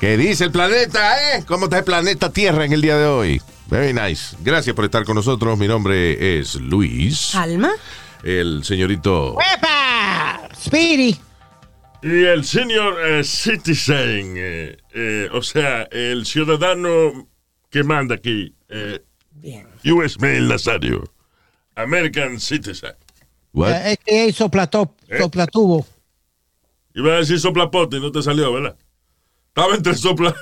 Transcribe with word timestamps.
¿Qué 0.00 0.16
dice 0.16 0.44
el 0.44 0.50
planeta, 0.52 1.36
eh? 1.38 1.44
¿Cómo 1.46 1.64
está 1.66 1.78
el 1.78 1.84
planeta 1.84 2.32
Tierra 2.32 2.64
en 2.64 2.72
el 2.72 2.80
día 2.82 2.96
de 2.96 3.06
hoy? 3.06 3.42
Very 3.68 3.92
nice. 3.92 4.36
Gracias 4.40 4.74
por 4.74 4.84
estar 4.84 5.04
con 5.04 5.14
nosotros. 5.14 5.56
Mi 5.58 5.68
nombre 5.68 6.38
es 6.40 6.56
Luis. 6.56 7.34
Alma. 7.34 7.70
El 8.24 8.64
señorito. 8.64 9.36
¡Epa! 9.56 10.48
Speedy. 10.56 11.16
Y 12.02 12.24
el 12.24 12.44
senior 12.44 12.96
eh, 13.06 13.22
citizen, 13.22 14.34
eh, 14.36 14.76
eh, 14.92 15.28
o 15.32 15.40
sea, 15.40 15.82
el 15.92 16.26
ciudadano 16.26 17.28
que 17.70 17.84
manda 17.84 18.16
aquí, 18.16 18.52
eh, 18.68 19.00
Bien. 19.30 19.66
US 19.84 20.18
Mail 20.20 20.48
Nazario, 20.48 21.04
American 21.76 22.40
Citizen. 22.40 22.94
What? 23.52 23.70
Eh, 23.70 23.92
Es 23.92 23.98
que 24.04 24.24
es 24.26 24.36
soplatop, 24.36 24.98
soplatubo. 25.16 25.86
Iba 26.94 27.14
a 27.14 27.16
decir 27.18 27.38
soplapote 27.38 27.98
y 27.98 28.00
no 28.00 28.10
te 28.10 28.20
salió, 28.22 28.52
¿verdad? 28.52 28.76
Estaba 29.54 29.74
entre 29.74 29.94
sopla, 29.94 30.34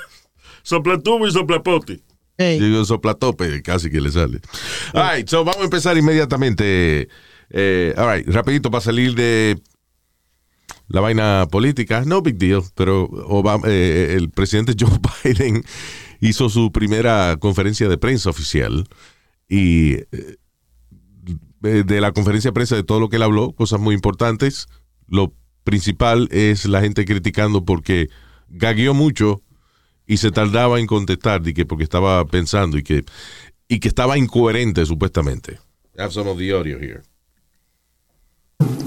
soplatubo 0.63 1.27
y 1.27 1.33
soplapote. 1.33 2.01
Hey. 2.39 2.61
Digo 2.61 2.85
soplatope, 2.85 3.61
casi 3.61 3.91
que 3.91 4.01
le 4.01 4.11
sale. 4.13 4.41
All 4.95 5.17
right, 5.17 5.29
so 5.29 5.45
vamos 5.45 5.61
a 5.63 5.65
empezar 5.65 5.99
inmediatamente. 5.99 7.09
Eh, 7.51 7.93
all 7.97 8.15
right, 8.17 8.29
rapidito 8.29 8.71
para 8.71 8.81
salir 8.81 9.17
de 9.17 9.61
la 10.87 11.01
vaina 11.01 11.49
política. 11.51 12.05
No 12.07 12.23
big 12.23 12.37
deal, 12.39 12.63
pero 12.77 13.09
Obama- 13.29 13.67
eh, 13.67 14.15
el 14.17 14.31
presidente 14.31 14.75
Joe 14.79 14.97
Biden 15.25 15.65
hizo 16.21 16.49
su 16.49 16.71
primera 16.71 17.37
conferencia 17.41 17.89
de 17.89 17.99
prensa 17.99 18.31
oficial 18.31 18.87
y 19.49 19.95
eh, 20.13 20.37
de 21.63 22.01
la 22.01 22.13
conferencia 22.13 22.51
de 22.51 22.55
prensa 22.55 22.77
de 22.77 22.85
todo 22.85 23.01
lo 23.01 23.09
que 23.09 23.17
él 23.17 23.25
habló, 23.25 23.53
cosas 23.55 23.81
muy 23.81 23.97
importantes. 23.97 24.69
Lo 25.09 25.35
principal 25.65 26.29
es 26.31 26.65
la 26.67 26.81
gente 26.81 27.05
criticando 27.05 27.65
porque 27.65 28.09
gagueó 28.51 28.95
mucho 28.95 29.43
y 30.07 30.19
se 30.19 30.31
tardaba 30.31 30.79
en 30.79 30.87
contestar 30.87 31.47
y 31.47 31.55
que 31.55 31.65
porque 31.65 31.85
estaba 31.85 32.25
pensando 32.27 32.77
y 32.77 32.83
que 32.83 33.05
y 33.69 33.79
que 33.79 33.89
estaba 33.89 34.19
incoherente 34.19 34.85
supuestamente. 34.85 35.59
I 35.97 36.03
have 36.03 36.13
some 36.13 36.29
of 36.29 36.39
the 36.39 36.53
audio 36.53 36.79
here. 36.79 37.03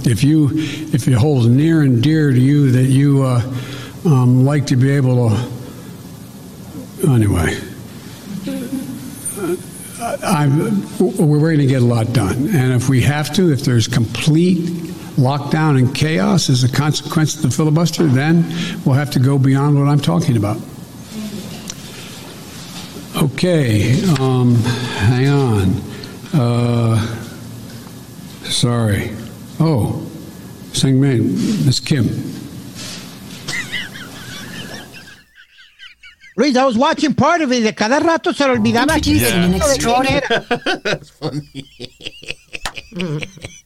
if 0.05 0.23
you 0.23 0.49
if 0.93 1.07
it 1.07 1.13
holds 1.13 1.47
near 1.47 1.81
and 1.81 2.03
dear 2.03 2.31
to 2.31 2.39
you 2.39 2.71
that 2.71 2.83
you 2.83 3.23
uh, 3.23 3.41
um, 4.05 4.45
like 4.45 4.65
to 4.67 4.75
be 4.75 4.91
able 4.91 5.29
to 5.29 5.35
anyway 7.09 7.57
I, 9.99 10.17
I'm, 10.23 10.81
we're 10.99 11.39
going 11.39 11.59
to 11.59 11.65
get 11.65 11.81
a 11.81 11.85
lot 11.85 12.11
done 12.13 12.49
and 12.49 12.73
if 12.73 12.89
we 12.89 13.01
have 13.01 13.33
to 13.35 13.51
if 13.51 13.61
there's 13.61 13.87
complete 13.87 14.92
lockdown 15.15 15.77
and 15.77 15.93
chaos 15.93 16.49
as 16.49 16.63
a 16.63 16.71
consequence 16.71 17.35
of 17.35 17.41
the 17.43 17.49
filibuster 17.49 18.05
then 18.05 18.43
we'll 18.85 18.95
have 18.95 19.11
to 19.11 19.19
go 19.19 19.37
beyond 19.37 19.77
what 19.77 19.87
I'm 19.87 19.99
talking 19.99 20.37
about 20.37 20.57
okay 23.15 24.01
um, 24.19 24.55
hang 24.55 25.29
on 25.29 25.81
uh, 26.33 26.97
sorry 28.43 29.11
Oh, 29.59 30.05
sing 30.73 30.99
me, 30.99 31.19
Miss 31.65 31.79
Kim. 31.79 32.05
Luis, 36.35 36.57
I 36.57 36.65
was 36.65 36.77
watching 36.77 37.13
part 37.13 37.41
of 37.41 37.51
it. 37.51 37.61
De 37.61 37.71
cada 37.73 37.99
rato 37.99 38.33
se 38.33 38.45
le 38.45 38.57
olvidaba 38.57 38.95
aquí. 38.95 39.13
Introducing 39.13 39.43
an 39.43 39.53
extraordinary. 39.53 40.21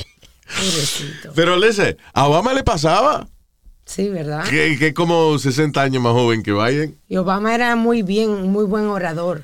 Pobrecito. 0.57 1.31
Pero 1.35 1.55
lese, 1.57 1.97
a 2.13 2.27
Obama 2.27 2.53
le 2.53 2.63
pasaba 2.63 3.27
Sí, 3.85 4.09
¿verdad? 4.09 4.43
que, 4.49 4.77
que 4.77 4.87
es 4.87 4.93
como 4.93 5.37
60 5.39 5.81
años 5.81 6.03
más 6.03 6.11
joven 6.13 6.43
que 6.43 6.51
Biden. 6.51 6.99
Y 7.07 7.15
Obama 7.17 7.55
era 7.55 7.75
muy 7.75 8.01
bien, 8.01 8.49
muy 8.51 8.65
buen 8.65 8.85
orador. 8.87 9.43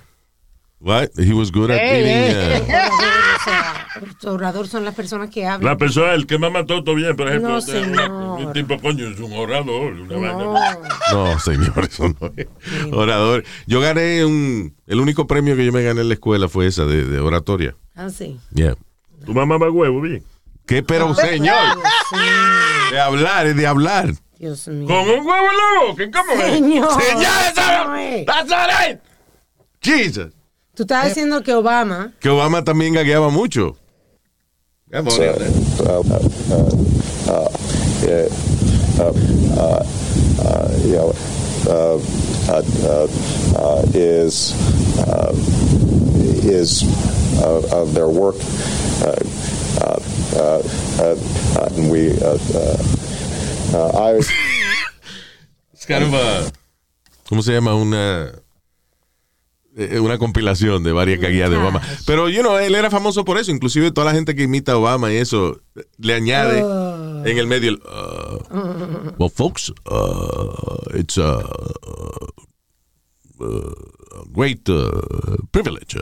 What? 0.81 1.11
He 1.17 1.31
was 1.33 1.49
good 1.49 1.71
at 1.71 1.77
Hey, 1.79 2.03
being, 2.03 2.35
hey. 2.35 2.61
uh, 2.67 2.73
Orador, 2.73 3.23
o 3.39 3.43
sea, 3.45 3.87
los 4.01 4.25
orador 4.25 4.67
son 4.67 4.83
las 4.83 4.93
personas 4.93 5.29
que 5.29 5.43
La 5.43 5.53
hablan. 5.53 5.77
persona, 5.77 6.13
el 6.13 6.27
que 6.27 6.37
más 6.37 6.51
mató 6.51 6.83
todo 6.83 6.95
bien, 6.95 7.15
por 7.15 7.29
ejemplo. 7.29 7.51
No, 7.51 7.57
este, 7.59 7.71
señor. 7.85 8.11
Un 8.11 8.51
tipo, 8.51 8.77
coño, 8.81 9.07
es 9.07 9.17
un 9.17 9.31
orador, 9.31 9.93
una 9.93 10.13
vaina. 10.17 10.33
No. 10.33 11.25
No, 11.33 11.39
señor, 11.39 11.85
eso 11.89 12.09
no 12.19 12.33
es. 12.35 12.47
Orador. 12.91 13.45
Yo 13.65 13.79
gané 13.79 14.25
un. 14.25 14.75
El 14.85 14.99
único 14.99 15.25
premio 15.25 15.55
que 15.55 15.65
yo 15.65 15.71
me 15.71 15.83
gané 15.83 16.01
en 16.01 16.09
la 16.09 16.15
escuela 16.15 16.49
fue 16.49 16.67
esa 16.67 16.83
de, 16.83 17.05
de 17.05 17.19
oratoria. 17.21 17.77
Ah, 17.95 18.09
sí. 18.09 18.37
Yeah. 18.53 18.75
Tu 19.25 19.33
mamá 19.33 19.57
va 19.57 19.71
huevo, 19.71 20.01
bien. 20.01 20.21
¿Qué 20.65 20.81
pero, 20.83 21.13
señor? 21.13 21.77
De 22.91 22.99
hablar, 22.99 23.47
es 23.47 23.55
de 23.55 23.67
hablar. 23.67 24.13
Dios 24.39 24.67
mío. 24.67 24.87
Con 24.87 24.97
un 25.09 25.25
huevo 25.25 25.47
en 25.51 25.57
la 25.57 25.85
boca, 25.87 26.11
¿cómo 26.19 26.41
es? 26.41 26.53
Señor. 26.53 27.01
Señor. 27.01 28.25
That's 28.25 28.49
not 28.49 28.69
it. 28.89 28.99
Jesus. 29.81 30.33
Tú 30.75 30.83
estás 30.83 31.05
diciendo 31.05 31.43
que 31.43 31.53
Obama 31.53 32.13
Que 32.19 32.29
Obama 32.29 32.63
también 32.63 32.93
gagueaba 32.93 33.29
mucho. 33.29 33.77
Come 34.91 35.09
on, 35.09 35.19
Leonard. 35.19 35.51
you 40.85 40.95
know, 40.95 41.13
is 43.93 44.53
is 46.43 46.83
of 47.43 47.93
their 47.93 48.09
work. 48.09 48.35
Uh, 49.01 49.15
uh, 49.81 49.99
uh, 50.35 50.61
uh, 50.99 51.15
uh, 51.59 51.89
we, 51.89 52.11
uh, 52.21 52.37
uh, 52.53 52.77
uh, 53.73 54.13
I. 54.13 54.19
It's 55.73 55.85
kind 55.85 56.03
of 56.03 56.13
a- 56.13 56.51
¿Cómo 57.29 57.41
se 57.41 57.51
llama? 57.53 57.73
Una. 57.75 58.31
eh, 59.75 59.99
Una 59.99 60.17
compilación 60.19 60.83
de 60.83 60.91
varias 60.91 61.19
caguías 61.19 61.49
de 61.49 61.57
Obama. 61.57 61.81
Pero, 62.05 62.29
you 62.29 62.41
know, 62.41 62.57
él 62.57 62.75
era 62.75 62.89
famoso 62.91 63.25
por 63.25 63.37
eso. 63.39 63.49
Inclusive 63.51 63.91
toda 63.91 64.05
la 64.05 64.13
gente 64.13 64.35
que 64.35 64.43
imita 64.43 64.73
a 64.73 64.77
Obama 64.77 65.11
y 65.11 65.17
eso 65.17 65.59
le 65.97 66.13
añade 66.13 66.59
en 66.59 67.37
el 67.37 67.47
medio 67.47 67.69
el. 67.71 67.75
uh, 67.77 69.13
well, 69.17 69.29
folks, 69.31 69.71
uh, 69.89 70.85
it's 70.93 71.17
a 71.17 71.39
uh, 73.39 73.73
great 74.31 74.67
uh, 74.69 74.91
privilege. 75.51 75.97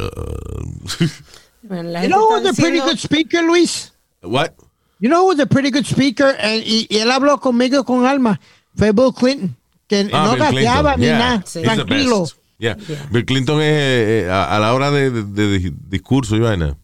Uh." 1.64 1.68
bueno, 1.68 1.90
la 1.90 2.04
You 2.04 2.10
know 2.10 2.30
who's 2.30 2.46
a 2.50 2.54
pretty 2.54 2.80
good 2.80 2.98
speaker, 3.00 3.42
Luis? 3.44 3.92
What? 4.22 4.54
You 5.00 5.10
know 5.10 5.26
who's 5.28 5.40
a 5.40 5.46
pretty 5.48 5.72
good 5.72 5.86
speaker? 5.86 6.36
Eh, 6.40 6.64
y, 6.66 6.88
y 6.90 6.98
él 7.00 7.12
habló 7.12 7.40
conmigo 7.40 7.84
con 7.86 8.06
alma. 8.06 8.40
Fue 8.76 8.92
Bill 8.92 9.12
Clinton. 9.14 9.56
Que 9.88 10.08
Ah, 10.14 10.26
no 10.26 10.36
Bill 10.36 10.40
Clinton. 10.48 10.56
gateaba 10.64 10.96
ni 10.98 11.06
Yeah. 11.06 11.18
nada. 11.18 11.44
Sí. 11.46 11.60
He's 11.60 11.70
the 11.78 11.86
Tranquilo. 11.86 12.22
best. 12.22 12.36
Yeah. 12.60 12.76
Bill 13.12 13.26
Clinton 13.26 13.60
es 13.60 13.66
eh, 13.74 14.24
eh, 14.26 14.30
a, 14.30 14.56
a 14.56 14.60
la 14.60 14.74
hora 14.74 14.92
de, 14.92 15.10
de- 15.10 15.24
de 15.60 15.74
discurso 15.90 16.36
y 16.36 16.40
vaina. 16.40 16.78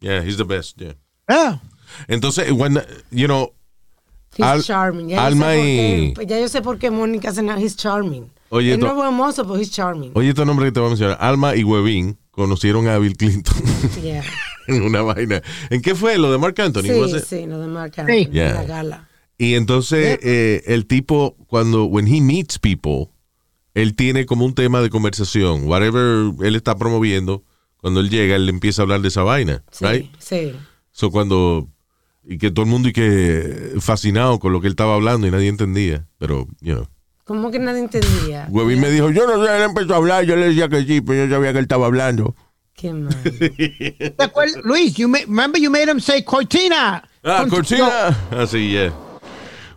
Yeah, 0.00 0.22
he's 0.24 0.36
the 0.36 0.44
best. 0.44 0.76
Yeah. 0.80 0.94
Yeah. 1.28 1.60
Entonces, 2.08 2.50
when, 2.52 2.82
you 3.10 3.26
know, 3.26 3.52
He's 4.36 4.46
Al- 4.46 4.62
charming. 4.62 5.08
Ya 5.08 5.26
Alma 5.26 5.54
yo 5.54 5.60
sé 5.62 5.62
por 5.62 5.64
qué, 5.64 5.98
y- 6.08 6.12
pues 6.14 6.26
ya 6.28 6.38
yo 6.40 6.48
sé 6.48 6.62
por 6.62 6.78
qué 6.78 6.90
Mónica 6.90 7.32
se 7.32 7.42
llama 7.42 7.60
He's 7.60 7.76
charming. 7.76 8.30
Oye, 8.50 8.72
Él 8.74 8.80
to- 8.80 8.86
no 8.86 8.92
es 8.92 8.96
buen 8.96 9.14
mozo, 9.14 9.44
pero 9.44 9.56
he's 9.60 9.70
charming. 9.70 10.10
oye 10.14 10.28
estos 10.30 10.44
nombres 10.46 10.68
que 10.68 10.72
te 10.72 10.80
voy 10.80 10.88
a 10.88 10.90
mencionar. 10.90 11.16
Alma 11.20 11.54
y 11.56 11.62
Webin 11.64 12.16
conocieron 12.40 12.88
a 12.88 12.96
Bill 12.98 13.16
Clinton 13.16 13.54
Yeah. 14.02 14.24
en 14.66 14.82
una 14.82 15.02
vaina. 15.02 15.42
¿En 15.68 15.82
qué 15.82 15.94
fue? 15.94 16.16
¿Lo 16.18 16.32
de 16.32 16.38
Mark 16.38 16.58
Anthony? 16.60 16.90
was 16.98 17.12
Sí, 17.12 17.18
sí, 17.40 17.46
lo 17.46 17.58
de 17.60 17.66
Mark 17.66 17.92
Sí. 17.94 18.00
Anthony, 18.00 18.32
Yeah. 18.32 18.54
la 18.54 18.64
gala. 18.64 19.08
Y 19.36 19.54
entonces 19.54 20.18
eh, 20.22 20.62
el 20.66 20.86
tipo, 20.86 21.36
cuando, 21.46 21.84
when 21.84 22.06
he 22.08 22.20
meets 22.20 22.58
people, 22.58 23.10
él 23.74 23.94
tiene 23.94 24.24
como 24.26 24.44
un 24.46 24.54
tema 24.54 24.80
de 24.80 24.88
conversación. 24.90 25.66
Whatever 25.68 26.32
él 26.42 26.56
está 26.56 26.76
promoviendo, 26.76 27.44
cuando 27.76 28.00
él 28.00 28.10
llega, 28.10 28.36
él 28.36 28.48
empieza 28.48 28.80
a 28.80 28.84
hablar 28.84 29.00
de 29.02 29.08
esa 29.08 29.22
vaina. 29.22 29.62
Sí, 29.70 29.84
Right? 29.84 30.10
sí. 30.18 30.52
So 30.92 31.10
cuando, 31.10 31.68
y 32.24 32.38
que 32.38 32.50
todo 32.50 32.64
el 32.64 32.70
mundo 32.70 32.88
y 32.88 32.92
que 32.92 33.72
fascinado 33.80 34.38
con 34.38 34.52
lo 34.52 34.60
que 34.60 34.66
él 34.66 34.72
estaba 34.72 34.94
hablando 34.94 35.26
y 35.26 35.30
nadie 35.30 35.48
entendía. 35.48 36.06
Pero, 36.18 36.46
you 36.60 36.74
know. 36.74 36.86
¿Cómo 37.24 37.50
que 37.50 37.58
nadie 37.58 37.80
entendía? 37.80 38.46
Webin 38.50 38.80
me 38.80 38.90
dijo, 38.90 39.10
yo 39.10 39.26
no 39.26 39.44
sé, 39.44 39.56
él 39.56 39.62
empezó 39.62 39.94
a 39.94 39.96
hablar, 39.98 40.24
yo 40.24 40.36
le 40.36 40.48
decía 40.48 40.68
que 40.68 40.84
sí, 40.84 41.00
pero 41.00 41.26
yo 41.26 41.34
sabía 41.34 41.52
que 41.52 41.58
él 41.58 41.64
estaba 41.64 41.86
hablando. 41.86 42.34
Qué 42.74 42.92
mal. 42.92 43.14
¿Te 43.22 44.14
acuerdas? 44.18 44.56
Luis, 44.64 44.94
you 44.94 45.06
ma- 45.06 45.18
remember 45.20 45.60
you 45.60 45.70
made 45.70 45.88
him 45.88 46.00
say 46.00 46.22
Cortina. 46.22 47.02
Ah, 47.22 47.46
Cortina. 47.48 48.08
Así, 48.30 48.70
yeah. 48.70 48.92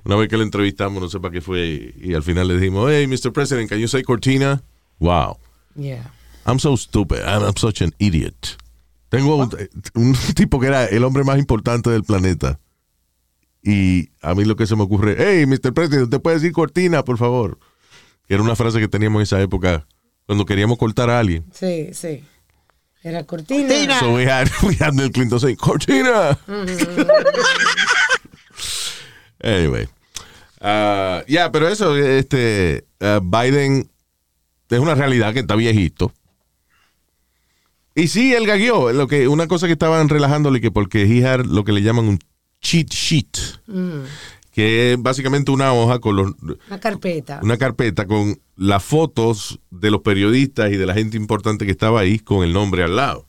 Una 0.05 0.15
vez 0.15 0.29
que 0.29 0.37
le 0.37 0.43
entrevistamos, 0.43 1.01
no 1.01 1.09
sé 1.09 1.19
para 1.19 1.31
qué 1.31 1.41
fue, 1.41 1.93
y, 2.01 2.13
al 2.13 2.23
final 2.23 2.47
le 2.47 2.57
dijimos, 2.57 2.89
hey, 2.91 3.07
Mr. 3.07 3.31
President, 3.31 3.69
can 3.69 3.79
you 3.79 3.87
say 3.87 4.03
Cortina? 4.03 4.63
Wow. 4.99 5.37
Yeah. 5.75 6.11
I'm 6.45 6.59
so 6.59 6.75
stupid. 6.75 7.19
I'm, 7.25 7.43
I'm 7.43 7.55
such 7.55 7.81
an 7.81 7.93
idiot. 7.99 8.57
Tengo 9.09 9.35
un, 9.35 9.49
un 9.95 10.15
tipo 10.35 10.59
que 10.59 10.67
era 10.67 10.85
el 10.85 11.03
hombre 11.03 11.23
más 11.23 11.37
importante 11.37 11.89
del 11.89 12.03
planeta. 12.03 12.59
Y 13.63 14.09
a 14.21 14.35
mí 14.35 14.43
lo 14.43 14.57
que 14.57 14.67
se 14.67 14.75
me 14.75 14.83
ocurre, 14.83 15.15
hey, 15.17 15.45
Mr. 15.45 15.73
President, 15.73 16.03
¿usted 16.03 16.21
puede 16.21 16.35
decir 16.35 16.51
cortina, 16.51 17.03
por 17.03 17.17
favor? 17.17 17.57
Que 18.27 18.33
era 18.33 18.43
una 18.43 18.57
frase 18.57 18.79
que 18.79 18.89
teníamos 18.89 19.19
en 19.21 19.23
esa 19.23 19.41
época 19.41 19.87
cuando 20.25 20.45
queríamos 20.45 20.77
cortar 20.77 21.09
a 21.09 21.19
alguien. 21.19 21.45
Sí, 21.53 21.89
sí. 21.93 22.23
Era 23.03 23.23
cortina. 23.23 23.67
Cortina. 23.67 23.99
So 23.99 24.13
we 24.13 24.29
had, 24.29 24.49
we 24.63 24.75
had 24.75 24.95
Bill 24.95 25.11
Clinton 25.11 25.39
saying, 25.39 25.55
cortina. 25.55 26.37
anyway. 29.41 29.87
Uh, 30.61 31.23
ya, 31.27 31.51
pero 31.51 31.67
eso, 31.67 31.95
este, 31.97 32.85
uh, 33.01 33.19
Biden 33.21 33.89
es 34.69 34.79
una 34.79 34.95
realidad 34.95 35.33
que 35.33 35.39
está 35.39 35.55
viejito. 35.55 36.13
Y 37.95 38.07
sí, 38.07 38.33
él 38.33 38.47
gagueó. 38.47 38.91
Lo 38.91 39.07
que, 39.07 39.27
una 39.27 39.47
cosa 39.47 39.67
que 39.67 39.73
estaban 39.73 40.09
relajándole 40.09 40.61
que 40.61 40.71
porque 40.71 41.03
he 41.03 41.25
had 41.25 41.45
lo 41.45 41.63
que 41.63 41.73
le 41.73 41.81
llaman 41.81 42.07
un 42.07 42.19
cheat 42.63 42.89
sheet. 42.89 43.37
Que 44.51 44.93
es 44.93 45.01
básicamente 45.01 45.51
una 45.51 45.73
hoja 45.73 45.99
con 45.99 46.15
los, 46.15 46.31
Una 46.67 46.79
carpeta. 46.79 47.39
una 47.43 47.57
carpeta 47.57 48.05
con 48.05 48.39
las 48.55 48.83
fotos 48.83 49.59
de 49.71 49.89
los 49.91 50.01
periodistas 50.01 50.71
y 50.71 50.77
de 50.77 50.85
la 50.85 50.93
gente 50.93 51.17
importante 51.17 51.65
que 51.65 51.71
estaba 51.71 51.99
ahí 52.01 52.19
con 52.19 52.43
el 52.43 52.53
nombre 52.53 52.83
al 52.83 52.95
lado. 52.95 53.27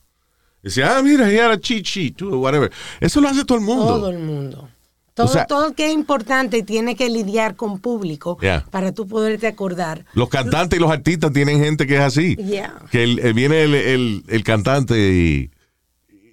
Decía, 0.61 0.97
ah, 0.97 1.01
mira, 1.03 1.31
he 1.31 1.39
had 1.39 1.51
a 1.51 1.59
cheat 1.59 1.83
sheet, 1.85 2.21
o 2.23 2.39
whatever. 2.39 2.71
Eso 2.99 3.21
lo 3.21 3.27
hace 3.27 3.43
todo 3.45 3.57
el 3.57 3.63
mundo. 3.63 3.85
Todo 3.85 4.09
el 4.09 4.19
mundo. 4.19 4.69
Todo, 5.15 5.27
sea- 5.29 5.45
todo 5.45 5.73
que 5.73 5.87
es 5.87 5.93
importante 5.93 6.61
tiene 6.63 6.95
que 6.95 7.09
lidiar 7.09 7.55
con 7.55 7.79
público 7.79 8.37
Yeah. 8.41 8.65
para 8.69 8.91
tú 8.91 9.07
poderte 9.07 9.47
acordar. 9.47 10.05
Los 10.13 10.27
cantantes 10.29 10.77
y 10.77 10.81
los 10.81 10.91
artistas 10.91 11.31
tienen 11.33 11.59
gente 11.63 11.87
que 11.87 11.95
es 11.95 12.01
así. 12.01 12.35
Yeah. 12.35 12.73
Que 12.91 13.03
el- 13.03 13.19
eh, 13.19 13.31
viene 13.33 13.63
el, 13.63 13.73
el- 13.75 14.23
el 14.27 14.43
cantante 14.43 14.95
y, 15.13 15.51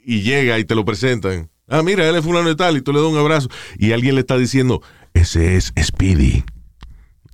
y 0.04 0.22
llega 0.22 0.58
y 0.58 0.64
te 0.64 0.74
lo 0.74 0.84
presentan. 0.84 1.48
Ah, 1.72 1.82
mira, 1.82 2.06
él 2.08 2.14
es 2.16 2.22
fulano 2.24 2.48
de 2.48 2.54
tal 2.54 2.76
y 2.76 2.82
tú 2.82 2.92
le 2.92 3.00
das 3.00 3.08
un 3.08 3.16
abrazo. 3.18 3.48
Y 3.78 3.92
alguien 3.92 4.14
le 4.14 4.20
está 4.20 4.36
diciendo, 4.36 4.82
ese 5.14 5.56
es 5.56 5.72
Speedy 5.82 6.44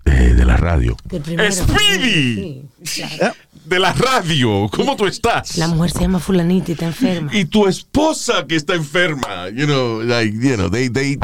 eh, 0.05 0.11
de 0.35 0.44
la 0.44 0.56
radio. 0.56 0.96
Primero- 1.08 1.50
¡Speedy! 1.52 2.62
Sí, 2.85 3.02
claro. 3.17 3.35
De 3.64 3.79
la 3.79 3.93
radio. 3.93 4.69
¿Cómo 4.73 4.96
tú 4.96 5.06
estás? 5.06 5.58
La 5.58 5.69
mujer 5.69 5.90
se 5.90 6.00
llama 6.00 6.20
fulanita 6.20 6.70
y 6.70 6.73
está 6.75 6.87
enferma. 6.87 7.31
y 7.35 7.44
tu 7.44 7.67
esposa 7.67 8.46
que 8.46 8.56
está 8.56 8.75
enferma. 8.75 9.50
You 9.50 9.67
know, 9.67 10.00
like, 10.02 10.32
you 10.32 10.55
know, 10.55 10.70
they, 10.70 10.88
they, 10.88 11.19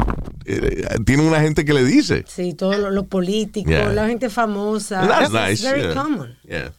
eh, 0.45 0.85
tienen 1.05 1.25
una 1.25 1.39
gente 1.41 1.65
que 1.65 1.73
le 1.73 1.83
dice. 1.83 2.23
Sí, 2.27 2.53
todos 2.53 2.77
los 2.93 3.05
políticos, 3.07 3.71
Yeah. 3.71 3.91
la 3.93 4.07
gente 4.07 4.29
famosa. 4.29 5.07
That's 5.07 5.31
It's 5.31 5.33
nice. 5.33 5.63
very 5.63 5.81
yeah. 5.87 5.93
common. 6.03 6.37
Yeah. 6.47 6.71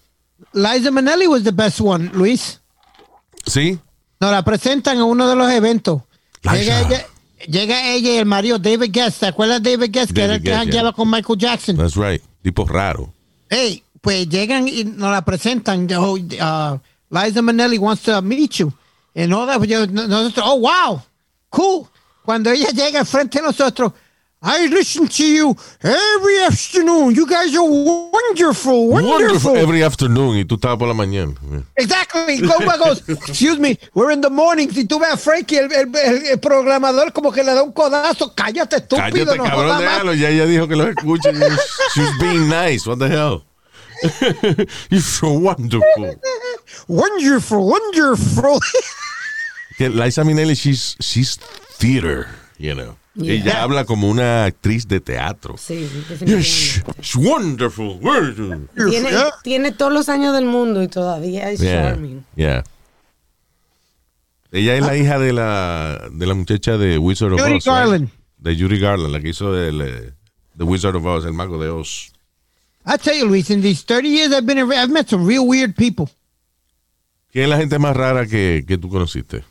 Liza 0.52 0.90
Minnelli 0.92 1.26
was 1.26 1.42
the 1.42 1.50
best 1.52 1.80
one, 1.80 2.10
Luis. 2.14 2.60
¿Sí? 3.46 3.78
Nos 4.20 4.30
la 4.30 4.44
presentan 4.44 4.98
en 4.98 5.02
uno 5.02 5.28
de 5.28 5.34
los 5.34 5.50
eventos. 5.50 6.02
Llega 6.52 6.80
ella, 6.80 7.06
llega 7.48 7.88
ella 7.88 8.10
y 8.10 8.16
el 8.16 8.26
marido 8.26 8.58
David 8.58 8.90
Guest. 8.92 9.20
¿Te 9.20 9.26
acuerdas 9.26 9.62
de 9.62 9.76
David 9.76 9.90
Guest? 9.92 10.12
que 10.12 10.22
era 10.22 10.34
el 10.34 10.40
David 10.40 10.44
que 10.44 10.50
Guest, 10.50 10.62
jangueaba 10.64 10.88
yeah. 10.90 10.96
con 10.96 11.10
Michael 11.10 11.38
Jackson. 11.38 11.76
That's 11.76 11.96
right. 11.96 12.22
Tipo 12.42 12.66
raro. 12.66 13.12
Hey, 13.48 13.82
pues 14.00 14.28
llegan 14.28 14.68
y 14.68 14.84
nos 14.84 15.10
la 15.10 15.24
presentan. 15.24 15.88
Oh, 15.94 16.14
uh, 16.14 16.78
Liza 17.10 17.42
Minnelli 17.42 17.78
wants 17.78 18.02
to 18.04 18.20
meet 18.22 18.54
you. 18.58 18.72
And 19.14 19.32
all 19.32 19.46
that. 19.46 19.58
Pues 19.58 19.68
yo- 19.68 19.86
nosotros, 19.86 20.44
oh, 20.46 20.60
wow, 20.60 21.02
cool. 21.50 21.88
Cuando 22.24 22.50
ella 22.50 22.70
llega 22.70 23.04
frente 23.04 23.38
a 23.38 23.42
nosotros, 23.42 23.92
I 24.48 24.68
listen 24.68 25.08
to 25.08 25.24
you 25.26 25.56
every 25.82 26.38
afternoon. 26.44 27.16
You 27.16 27.26
guys 27.26 27.52
are 27.56 27.64
wonderful, 27.68 28.88
wonderful. 28.88 29.10
Wonderful 29.18 29.56
every 29.56 29.82
afternoon. 29.82 30.36
Y 30.36 30.44
tú 30.44 30.54
estabas 30.54 30.78
por 30.78 30.86
la 30.86 30.94
mañana. 30.94 31.34
Exactly. 31.74 32.38
Goma 32.38 32.78
goes, 32.78 33.02
excuse 33.08 33.58
me, 33.58 33.76
we're 33.94 34.12
in 34.12 34.20
the 34.20 34.30
morning. 34.30 34.70
Si 34.70 34.84
tú 34.86 35.00
ves 35.00 35.14
a 35.14 35.16
Frankie, 35.16 35.56
el, 35.58 35.72
el- 35.72 35.96
el- 35.96 36.38
programador, 36.38 37.12
como 37.12 37.32
que 37.32 37.42
le 37.42 37.54
da 37.54 37.62
un 37.64 37.72
codazo. 37.72 38.32
Cállate, 38.36 38.76
estúpido. 38.76 39.26
Cállate, 39.26 39.36
no 39.36 39.44
cabrón, 39.44 39.78
déjalo. 39.80 40.14
Ya 40.14 40.28
ella 40.30 40.46
dijo 40.46 40.68
que 40.68 40.76
lo 40.76 40.88
escuche. 40.88 41.32
She's 41.94 42.10
being 42.20 42.48
nice. 42.48 42.86
What 42.86 42.98
the 42.98 43.08
hell? 43.08 43.42
You're 44.90 45.00
so 45.02 45.32
wonderful. 45.32 46.14
Wonderful, 46.86 47.66
wonderful. 47.68 48.60
Que 49.76 49.90
Liza 49.90 50.22
Minnelli, 50.24 50.54
she's, 50.56 50.96
she's 51.00 51.36
theater, 51.36 52.28
you 52.56 52.74
know. 52.74 52.96
Ella 53.22 53.62
habla 53.62 53.84
como 53.84 54.08
una 54.10 54.44
actriz 54.44 54.86
de 54.88 55.00
teatro. 55.00 55.56
Sí, 55.56 55.74
Yes, 55.80 56.08
definitivamente. 56.08 56.92
it's 56.98 57.16
wonderful. 57.16 57.98
Tiene, 58.90 59.10
tiene 59.42 59.72
todos 59.72 59.92
los 59.92 60.08
años 60.08 60.34
del 60.34 60.44
mundo 60.44 60.82
y 60.82 60.88
todavía 60.88 61.50
es 61.50 61.60
Yeah, 61.60 61.90
charming. 61.92 62.24
yeah. 62.36 62.64
Ella 64.52 64.76
es 64.76 64.82
la 64.82 64.96
hija 64.96 65.18
de 65.18 65.32
la, 65.32 66.08
de 66.12 66.26
la 66.26 66.34
muchacha 66.34 66.78
de 66.78 66.98
Wizard 66.98 67.32
of 67.32 67.40
Judy 67.40 67.54
Oz. 67.56 67.64
right? 67.66 67.74
Garland. 67.74 68.10
De 68.38 68.54
Judy 68.56 68.78
Garland, 68.78 69.12
la 69.12 69.20
que 69.20 69.30
hizo 69.30 69.56
el, 69.56 70.12
The 70.56 70.64
Wizard 70.64 70.96
of 70.96 71.04
Oz, 71.04 71.24
el 71.24 71.32
mago 71.32 71.58
de 71.62 71.68
Oz. 71.68 72.12
I 72.86 72.96
tell 72.98 73.18
you, 73.18 73.26
Luis, 73.26 73.50
in 73.50 73.62
these 73.62 73.82
30 73.84 74.08
years 74.08 74.32
I've 74.32 74.46
been 74.46 74.58
around, 74.58 74.74
I've 74.84 74.92
met 74.92 75.08
some 75.08 75.26
real 75.26 75.44
weird 75.46 75.74
people. 75.74 76.06
¿Quién 77.32 77.44
es 77.44 77.50
la 77.50 77.56
gente 77.56 77.78
más 77.78 77.96
rara 77.96 78.26
que, 78.26 78.64
que 78.66 78.78
tú 78.78 78.88
conociste? 78.88 79.42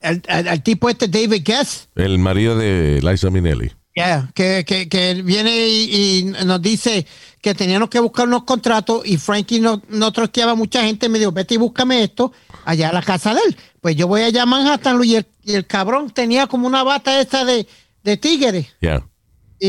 El, 0.00 0.22
el- 0.28 0.46
el 0.48 0.62
tipo 0.62 0.88
este, 0.88 1.08
David 1.08 1.42
Guest, 1.44 1.90
El 1.94 2.18
marido 2.18 2.56
de 2.56 3.00
Liza 3.02 3.30
Minnelli. 3.30 3.70
yeah, 3.94 4.30
que, 4.34 4.64
que, 4.66 4.88
que 4.88 5.20
viene 5.22 5.68
y, 5.68 6.18
y 6.18 6.24
nos 6.46 6.62
dice 6.62 7.06
que 7.42 7.54
teníamos 7.54 7.90
que 7.90 8.00
buscar 8.00 8.26
unos 8.26 8.44
contratos 8.44 9.02
y 9.04 9.16
Frankie 9.18 9.60
no, 9.60 9.82
no 9.88 10.12
troqueaba 10.12 10.54
mucha 10.54 10.82
gente. 10.84 11.08
Me 11.08 11.18
dijo, 11.18 11.32
vete 11.32 11.54
y 11.54 11.58
búscame 11.58 12.02
esto 12.02 12.32
allá 12.64 12.88
a 12.90 12.92
la 12.92 13.02
casa 13.02 13.34
de 13.34 13.40
él. 13.46 13.56
Pues 13.80 13.96
yo 13.96 14.06
voy 14.06 14.22
allá 14.22 14.42
a 14.42 14.46
Manhattan, 14.46 15.02
y 15.04 15.16
el, 15.16 15.26
y 15.44 15.54
el 15.54 15.66
cabrón 15.66 16.10
tenía 16.10 16.46
como 16.46 16.66
una 16.66 16.82
bata 16.82 17.20
esta 17.20 17.44
de, 17.44 17.66
de 18.02 18.16
tigre. 18.16 18.68
Yeah. 18.80 19.06
Y, 19.58 19.68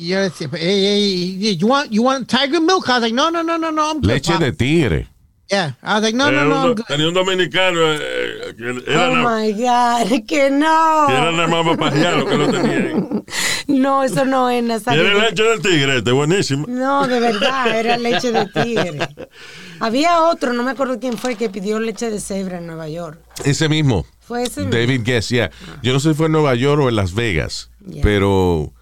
y 0.00 0.06
yo 0.06 0.20
decía, 0.22 0.48
hey, 0.54 1.38
hey, 1.42 1.56
you 1.58 1.66
want, 1.66 1.90
you 1.90 2.02
want 2.02 2.26
tiger 2.28 2.60
milk? 2.60 2.86
I 2.88 2.92
was 2.92 3.00
like, 3.02 3.14
no, 3.14 3.30
no, 3.30 3.42
no, 3.42 3.58
no, 3.58 3.70
no. 3.70 3.90
I'm 3.90 4.00
Leche 4.02 4.32
pop." 4.32 4.40
de 4.40 4.52
tigre. 4.52 5.08
Yeah. 5.50 5.72
I 5.82 5.94
was 5.94 6.02
like, 6.02 6.14
no, 6.14 6.30
no, 6.30 6.44
no. 6.44 6.70
un 6.72 6.74
tenía 6.86 7.08
un 7.08 7.14
dominicano 7.14 7.80
eh, 7.94 8.54
que 8.56 8.82
era, 8.92 9.10
Oh 9.10 9.14
my 9.14 9.52
God, 9.52 10.26
que 10.26 10.50
no. 10.50 11.06
que 11.08 11.12
era 11.14 11.32
nada 11.32 11.46
más 11.48 11.64
papagiano 11.66 12.26
que 12.26 12.36
lo 12.36 12.50
tenía. 12.50 12.76
ahí. 12.76 12.94
No, 13.68 14.02
eso 14.02 14.24
no 14.24 14.48
es 14.48 14.64
Nazario. 14.64 15.02
era 15.02 15.12
el 15.12 15.20
leche 15.20 15.42
del 15.42 15.60
tigre, 15.60 15.98
este, 15.98 16.10
buenísimo. 16.10 16.64
No, 16.66 17.06
de 17.06 17.20
verdad, 17.20 17.78
era 17.78 17.98
leche 17.98 18.32
de 18.32 18.46
tigre. 18.46 18.98
Había 19.80 20.22
otro, 20.22 20.54
no 20.54 20.62
me 20.62 20.70
acuerdo 20.70 20.98
quién 20.98 21.18
fue, 21.18 21.34
que 21.36 21.50
pidió 21.50 21.78
leche 21.78 22.10
de 22.10 22.18
cebra 22.18 22.58
en 22.58 22.66
Nueva 22.66 22.88
York. 22.88 23.20
Ese 23.44 23.68
mismo. 23.68 24.06
Fue 24.20 24.44
ese 24.44 24.64
David 24.64 25.02
Guest, 25.04 25.30
yeah. 25.30 25.50
Yo 25.82 25.92
no 25.92 26.00
sé 26.00 26.10
si 26.10 26.14
fue 26.14 26.26
en 26.26 26.32
Nueva 26.32 26.54
York 26.54 26.80
o 26.82 26.88
en 26.88 26.96
Las 26.96 27.14
Vegas, 27.14 27.70
Yeah. 27.86 28.02
pero 28.02 28.72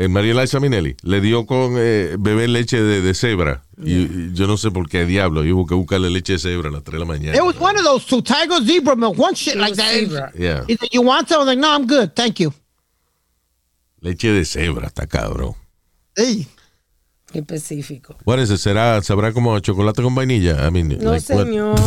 eh, 0.00 0.08
María 0.08 0.32
Liza 0.34 0.60
Minnelli 0.60 0.96
le 1.02 1.20
dio 1.20 1.44
con 1.44 1.74
eh, 1.76 2.16
beber 2.18 2.48
leche 2.50 2.80
de, 2.80 3.00
de 3.02 3.14
cebra. 3.14 3.62
Y, 3.82 3.92
y 3.94 4.30
yo 4.32 4.46
no 4.46 4.56
sé 4.56 4.70
por 4.70 4.88
qué 4.88 5.04
diablo. 5.04 5.44
Y 5.44 5.52
hubo 5.52 5.66
que 5.66 5.74
buscarle 5.74 6.08
leche 6.10 6.34
de 6.34 6.38
cebra 6.38 6.68
a 6.68 6.72
las 6.72 6.82
3 6.84 6.92
de 6.94 6.98
la 7.00 7.04
mañana. 7.04 7.36
It 7.36 7.42
was 7.42 7.56
one 7.60 7.76
of 7.78 7.84
those 7.84 8.06
two, 8.06 8.22
tiger 8.22 8.62
zebra 8.64 8.94
milk, 8.96 9.18
one 9.18 9.34
shit 9.34 9.56
like 9.56 9.74
that. 9.76 9.90
zebra. 9.92 10.32
Yeah. 10.38 10.64
He 10.68 10.76
said, 10.76 10.88
you 10.92 11.02
want 11.02 11.28
some? 11.28 11.38
I 11.40 11.44
was 11.44 11.46
like, 11.48 11.58
no, 11.58 11.68
I'm 11.74 11.86
good, 11.86 12.14
thank 12.14 12.38
you. 12.40 12.52
Leche 14.00 14.32
de 14.32 14.44
cebra, 14.44 14.86
está 14.86 15.06
cabrón. 15.06 15.54
Hey. 16.16 16.46
específico. 17.34 18.16
What 18.24 18.38
is 18.38 18.50
it? 18.50 18.56
¿Será, 18.58 19.02
¿Sabrá 19.02 19.32
como 19.32 19.58
chocolate 19.60 20.02
con 20.02 20.14
vainilla? 20.14 20.66
I 20.66 20.70
mean, 20.70 20.88
No, 20.88 21.10
like 21.12 21.32
what? 21.32 21.44
señor, 21.44 21.78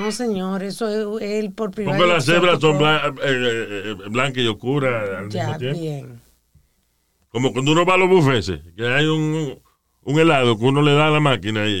no, 0.00 0.10
señor, 0.12 0.62
eso 0.64 1.18
es 1.20 1.30
él 1.44 1.52
por 1.52 1.70
privado. 1.70 1.96
Porque 1.96 2.12
las 2.12 2.24
cebras 2.24 2.58
son 2.60 2.78
blan- 2.78 3.16
eh, 3.18 3.22
eh, 3.22 3.82
eh, 3.84 4.08
blancas 4.10 4.42
y 4.42 4.46
oscuras 4.48 5.08
al 5.18 5.28
Ya, 5.30 5.44
mismo 5.44 5.58
tiempo. 5.58 5.80
bien. 5.80 6.19
Como 7.30 7.52
cuando 7.52 7.72
uno 7.72 7.84
va 7.84 7.94
a 7.94 7.98
los 7.98 8.08
bufeses, 8.08 8.60
que 8.76 8.86
hay 8.86 9.06
un, 9.06 9.58
un 10.02 10.18
helado 10.20 10.58
que 10.58 10.64
uno 10.64 10.82
le 10.82 10.94
da 10.94 11.06
a 11.08 11.10
la 11.10 11.20
máquina 11.20 11.66
y, 11.66 11.72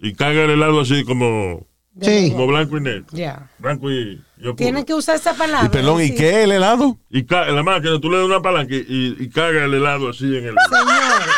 y, 0.00 0.08
y 0.08 0.14
caga 0.14 0.44
el 0.44 0.50
helado 0.50 0.80
así 0.80 1.04
como, 1.04 1.66
Sí. 2.00 2.30
como 2.32 2.46
blanco 2.48 2.76
y 2.78 2.80
negro. 2.80 3.04
Ya. 3.12 3.48
Blanco 3.58 3.90
y, 3.90 4.20
y 4.38 4.40
oscuro. 4.40 4.56
Tiene 4.56 4.84
que 4.84 4.94
usar 4.94 5.16
esa 5.16 5.34
palabra. 5.34 5.66
Y 5.66 5.68
perdón, 5.68 6.00
¿y 6.02 6.08
sí. 6.08 6.14
qué 6.16 6.28
es 6.30 6.36
el 6.44 6.52
helado? 6.52 6.98
Y 7.10 7.24
ca- 7.24 7.44
la 7.46 7.62
máquina 7.62 8.00
tú 8.00 8.10
le 8.10 8.16
das 8.16 8.26
una 8.26 8.40
palanca 8.42 8.74
y, 8.74 9.16
y 9.18 9.28
caga 9.30 9.64
el 9.64 9.74
helado 9.74 10.08
así 10.08 10.24
en 10.24 10.46
el, 10.46 10.54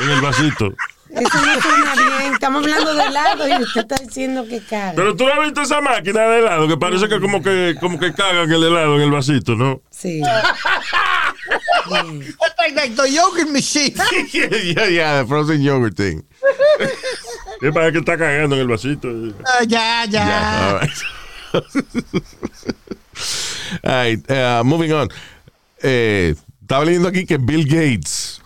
en 0.03 0.11
el 0.11 0.21
vasito. 0.23 0.73
Eso 1.11 1.23
no 1.47 1.61
suena 1.63 1.95
bien. 1.95 2.33
Estamos 2.33 2.63
hablando 2.63 2.95
de 2.95 3.03
helado 3.05 3.49
y 3.49 3.63
usted 3.63 3.81
está 3.83 3.97
diciendo 3.97 4.47
que 4.49 4.61
caga. 4.61 4.93
Pero 4.97 5.15
tú 5.15 5.25
no 5.27 5.33
has 5.35 5.41
visto 5.41 5.61
esa 5.63 5.81
máquina 5.81 6.21
de 6.23 6.39
helado 6.41 6.69
que 6.69 6.77
parece 6.77 7.09
que 7.09 7.21
como 7.21 7.43
que 7.43 7.75
como 7.81 7.99
que 7.99 8.13
cagan 8.13 8.51
el 8.51 8.63
helado 8.65 8.97
en 8.97 9.03
el 9.03 9.11
vasito, 9.11 9.55
¿no? 9.57 9.83
Sí. 9.91 10.21
That's 11.49 12.59
like, 12.59 12.75
like 12.75 12.97
the 12.97 13.09
yogurt 13.11 13.51
machine. 13.51 13.95
yeah, 14.33 14.87
yeah, 14.89 15.23
the 15.23 15.29
frozen 15.29 15.61
yogurt 15.63 15.97
thing. 15.97 16.23
¿Qué 17.61 17.73
pasa 17.73 17.93
que 17.93 17.99
está 18.01 18.17
cagando 18.19 18.57
en 18.57 18.63
el 18.63 18.69
vasito? 18.69 19.09
Ah, 19.47 19.63
ya, 19.67 20.05
ya. 20.05 20.27
Yeah, 20.27 20.69
all 20.73 20.79
right. 20.81 21.03
All 23.83 23.93
right, 23.93 24.31
uh, 24.31 24.63
moving 24.65 24.93
on. 24.93 25.09
eh, 25.83 26.35
estaba 26.61 26.85
leyendo 26.85 27.09
aquí 27.09 27.25
que 27.27 27.39
Bill 27.39 27.65
Gates 27.67 28.41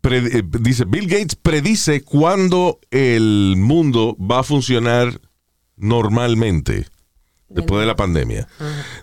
pre- 0.00 0.38
eh, 0.38 0.42
dice 0.60 0.84
Bill 0.84 1.06
Gates 1.06 1.36
predice 1.36 2.02
cuándo 2.02 2.78
el 2.90 3.54
mundo 3.56 4.16
va 4.18 4.40
a 4.40 4.42
funcionar 4.42 5.20
normalmente 5.76 6.86
después 7.48 7.80
de 7.80 7.86
la 7.86 7.96
pandemia. 7.96 8.48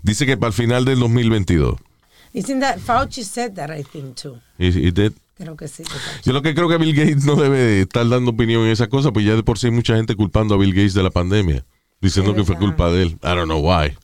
Dice 0.01 0.25
que 0.25 0.37
para 0.37 0.49
el 0.49 0.53
final 0.53 0.85
del 0.85 0.99
2022. 0.99 1.75
Isn't 2.33 2.61
that 2.61 2.79
Fauci 2.79 3.23
said 3.23 3.53
that 3.53 3.69
I 3.69 3.83
think 3.83 4.15
too. 4.15 4.39
Creo 5.35 5.55
que 5.57 5.67
sí. 5.67 5.83
yo 6.23 6.31
lo 6.33 6.41
que 6.41 6.53
creo 6.53 6.69
que 6.69 6.77
Bill 6.77 6.95
Gates 6.95 7.25
no 7.25 7.35
debe 7.35 7.57
de 7.57 7.81
estar 7.81 8.07
dando 8.07 8.31
opinión 8.31 8.63
en 8.63 8.69
esa 8.69 8.87
cosa, 8.87 9.11
pues 9.11 9.25
ya 9.25 9.35
de 9.35 9.43
por 9.43 9.57
sí 9.57 9.67
hay 9.67 9.71
mucha 9.71 9.95
gente 9.95 10.15
culpando 10.15 10.53
a 10.53 10.57
Bill 10.57 10.73
Gates 10.73 10.93
de 10.93 11.03
la 11.03 11.09
pandemia, 11.09 11.65
diciendo 12.01 12.35
que 12.35 12.43
fue 12.43 12.55
culpa 12.57 12.91
de 12.91 13.03
él. 13.03 13.09
I 13.23 13.27
don't 13.27 13.45
know 13.45 13.59
why. 13.59 13.97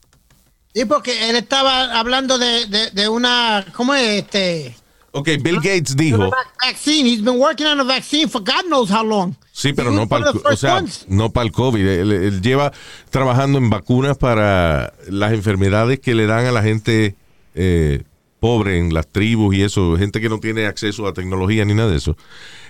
Sí, 0.73 0.85
porque 0.85 1.29
él 1.29 1.35
estaba 1.35 1.99
hablando 1.99 2.37
de, 2.37 2.65
de, 2.67 2.91
de 2.91 3.09
una, 3.09 3.65
¿cómo 3.73 3.93
es 3.93 4.23
este? 4.23 4.75
Ok, 5.11 5.27
Bill 5.41 5.55
Gates 5.57 5.95
dijo, 5.95 6.29
Vac- 6.29 6.53
Vaccine. 6.63 7.09
He's 7.09 7.23
been 7.23 7.39
working 7.39 7.65
on 7.67 7.79
a 7.79 7.83
vaccine 7.83 8.27
for 8.29 8.41
God 8.41 8.65
knows 8.67 8.91
how 8.91 9.03
long. 9.03 9.35
sí, 9.51 9.73
pero 9.73 9.91
no 9.91 10.07
para 10.07 10.29
el, 10.29 10.37
o 10.43 10.55
sea, 10.55 10.83
no 11.07 11.31
para 11.31 11.45
el 11.47 11.51
COVID. 11.51 11.85
Él, 11.87 12.11
él 12.11 12.41
lleva 12.41 12.71
trabajando 13.09 13.57
en 13.57 13.69
vacunas 13.69 14.17
para 14.17 14.93
las 15.09 15.33
enfermedades 15.33 15.99
que 15.99 16.13
le 16.15 16.25
dan 16.27 16.45
a 16.45 16.51
la 16.51 16.61
gente 16.61 17.15
eh, 17.55 18.03
pobre 18.39 18.77
en 18.77 18.93
las 18.93 19.07
tribus 19.07 19.55
y 19.55 19.63
eso, 19.63 19.97
gente 19.97 20.21
que 20.21 20.29
no 20.29 20.39
tiene 20.39 20.65
acceso 20.67 21.07
a 21.07 21.13
tecnología 21.13 21.65
ni 21.65 21.73
nada 21.73 21.89
de 21.89 21.97
eso. 21.97 22.15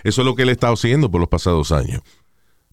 Eso 0.03 0.21
es 0.21 0.25
lo 0.25 0.35
que 0.35 0.43
él 0.43 0.49
está 0.49 0.69
haciendo 0.69 1.11
por 1.11 1.19
los 1.19 1.29
pasados 1.29 1.71
años. 1.71 2.01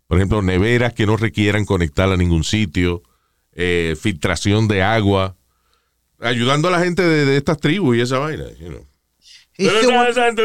Por 0.07 0.19
ejemplo, 0.19 0.41
neveras 0.43 0.93
que 0.95 1.05
no 1.07 1.17
requieran 1.17 1.65
conectar 1.65 2.09
a 2.11 2.17
ningún 2.17 2.45
sitio, 2.45 3.03
eh, 3.53 3.97
filtración 4.01 4.69
de 4.69 4.83
agua, 4.85 5.35
ayudando 6.21 6.69
a 6.69 6.71
la 6.71 6.79
gente 6.79 7.03
de, 7.03 7.25
de 7.25 7.37
estas 7.37 7.59
tribus 7.59 7.97
y 7.97 8.01
esa 8.03 8.19
vaina. 8.21 8.45
you 8.61 8.69
know. 8.69 8.87
Pero 9.57 9.79
esa, 9.79 9.89
working- 9.89 10.09
esa 10.11 10.25
gente, 10.27 10.43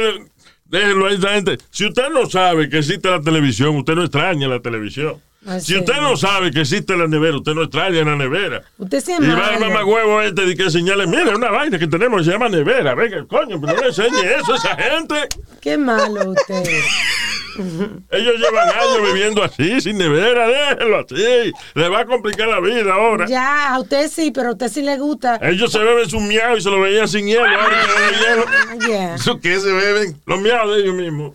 déjenlo 0.66 1.06
a 1.08 1.12
esa 1.12 1.30
gente. 1.34 1.58
Si 1.70 1.86
usted 1.86 2.10
no 2.12 2.30
sabe 2.30 2.70
que 2.70 2.80
existe 2.80 3.10
la 3.10 3.22
televisión, 3.22 3.76
usted 3.76 3.94
no 3.96 4.04
extraña 4.04 4.48
la 4.48 4.60
televisión. 4.62 5.22
Ah, 5.44 5.60
si 5.60 5.74
sí. 5.74 5.80
usted 5.80 5.96
no 6.02 6.16
sabe 6.18 6.52
que 6.52 6.62
existe 6.62 6.96
la 6.96 7.08
nevera, 7.08 7.38
usted 7.38 7.54
no 7.56 7.64
extraña 7.64 8.04
la 8.04 8.16
nevera. 8.16 8.62
Usted 8.78 9.02
sí 9.04 9.12
es 9.12 9.20
Y 9.22 9.28
va 9.28 9.36
malo. 9.38 9.60
mamagüevo 9.60 10.22
este 10.22 10.46
de 10.46 10.56
que 10.56 10.70
señale, 10.70 11.08
mira, 11.08 11.36
una 11.36 11.50
vaina 11.50 11.80
que 11.80 11.88
tenemos 11.88 12.20
que 12.20 12.26
se 12.26 12.32
llama 12.32 12.48
nevera. 12.48 12.94
Venga, 12.94 13.26
coño, 13.26 13.60
pero 13.60 13.74
no 13.74 13.82
le 13.82 13.88
enseñe 13.88 14.22
eso 14.40 14.54
a 14.54 14.58
esa 14.58 14.76
gente. 14.76 15.16
Qué 15.60 15.78
malo 15.80 16.30
usted. 16.32 16.64
Ellos 17.58 18.36
llevan 18.38 18.70
años 18.70 19.14
viviendo 19.14 19.44
así, 19.44 19.82
sin 19.82 19.98
nevera, 19.98 20.48
déjenlo 20.48 21.00
así. 21.00 21.52
Le 21.76 21.90
va 21.90 22.02
a 22.02 22.06
complicar 22.06 22.48
la 22.48 22.60
vida 22.60 22.94
ahora. 22.94 23.26
Ya, 23.28 23.74
a 23.74 23.80
usted 23.80 24.10
sí, 24.10 24.32
pero 24.32 24.50
a 24.50 24.52
usted 24.54 24.70
sí 24.70 24.82
le 24.82 24.98
gusta. 24.98 25.40
Ellos 25.42 25.72
se 25.72 25.80
beben 25.80 26.10
su 26.10 26.20
miau 26.20 26.58
y 26.58 26.62
se 26.62 26.70
lo 26.70 26.80
veían 26.80 27.08
sin 27.08 27.26
hielo. 27.26 27.46
Ahora 27.46 27.78
hielo. 28.12 28.46
Ah, 28.48 28.76
yeah. 28.88 29.16
¿Eso 29.16 29.40
qué 29.40 29.60
se 29.60 29.72
beben? 29.72 30.20
Los 30.26 30.42
miaos 30.42 30.76
de 30.76 30.82
ellos 30.82 30.96
mismos. 30.96 31.34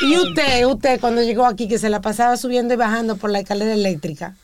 Y 0.00 0.16
usted, 0.16 0.64
usted 0.66 1.00
cuando 1.00 1.22
llegó 1.22 1.46
aquí 1.46 1.68
que 1.68 1.78
se 1.78 1.88
la 1.88 2.00
pasaba 2.00 2.36
subiendo 2.36 2.74
y 2.74 2.76
bajando 2.76 3.16
por 3.16 3.30
la 3.30 3.40
escalera 3.40 3.72
eléctrica. 3.72 4.36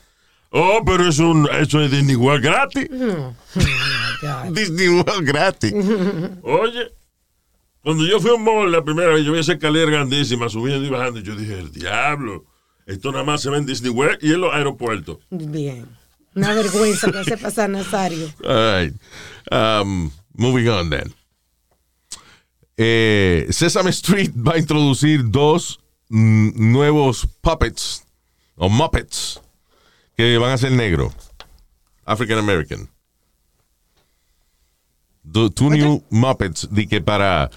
Oh, 0.49 0.81
pero 0.85 1.07
eso, 1.07 1.33
eso 1.59 1.81
es 1.81 1.91
Disney 1.91 2.15
World 2.15 2.43
gratis. 2.43 2.87
Disney 4.51 4.87
World 4.89 5.25
gratis. 5.25 5.73
Oye, 6.43 6.91
cuando 7.83 8.05
yo 8.05 8.19
fui 8.19 8.31
a 8.31 8.35
un 8.35 8.43
mall 8.43 8.71
la 8.71 8.83
primera 8.83 9.13
vez, 9.13 9.25
yo 9.25 9.33
vi 9.33 9.39
esa 9.39 9.53
escalera 9.53 9.91
grandísima 9.91 10.47
subiendo 10.47 10.87
y 10.87 10.89
bajando. 10.89 11.19
Y 11.19 11.23
yo 11.23 11.35
dije, 11.35 11.59
el 11.59 11.71
diablo, 11.71 12.45
esto 12.85 13.11
nada 13.11 13.25
más 13.25 13.41
se 13.41 13.49
ve 13.49 13.57
en 13.57 13.65
Disney 13.65 13.91
World 13.91 14.19
y 14.21 14.31
en 14.31 14.41
los 14.41 14.53
aeropuertos. 14.53 15.17
Bien. 15.29 15.85
Una 16.33 16.53
vergüenza 16.53 17.11
que 17.11 17.19
hace 17.19 17.37
pasar 17.37 17.69
Nazario. 17.69 18.27
All 18.43 18.85
right. 18.85 18.95
Um, 19.51 20.11
moving 20.33 20.67
on 20.69 20.89
then. 20.89 21.13
Eh, 22.77 23.47
Sesame 23.51 23.91
Street 23.91 24.31
va 24.35 24.53
a 24.53 24.57
introducir 24.57 25.29
dos 25.29 25.79
nuevos 26.09 27.27
puppets 27.41 28.03
o 28.55 28.69
muppets 28.69 29.41
que 30.15 30.37
van 30.37 30.51
a 30.51 30.57
ser 30.57 30.71
negros. 30.71 31.13
African 32.05 32.39
American. 32.39 32.89
Two 35.31 35.69
new 35.69 36.03
muppets 36.09 36.67
de 36.71 36.87
que 36.87 37.01
para 37.01 37.49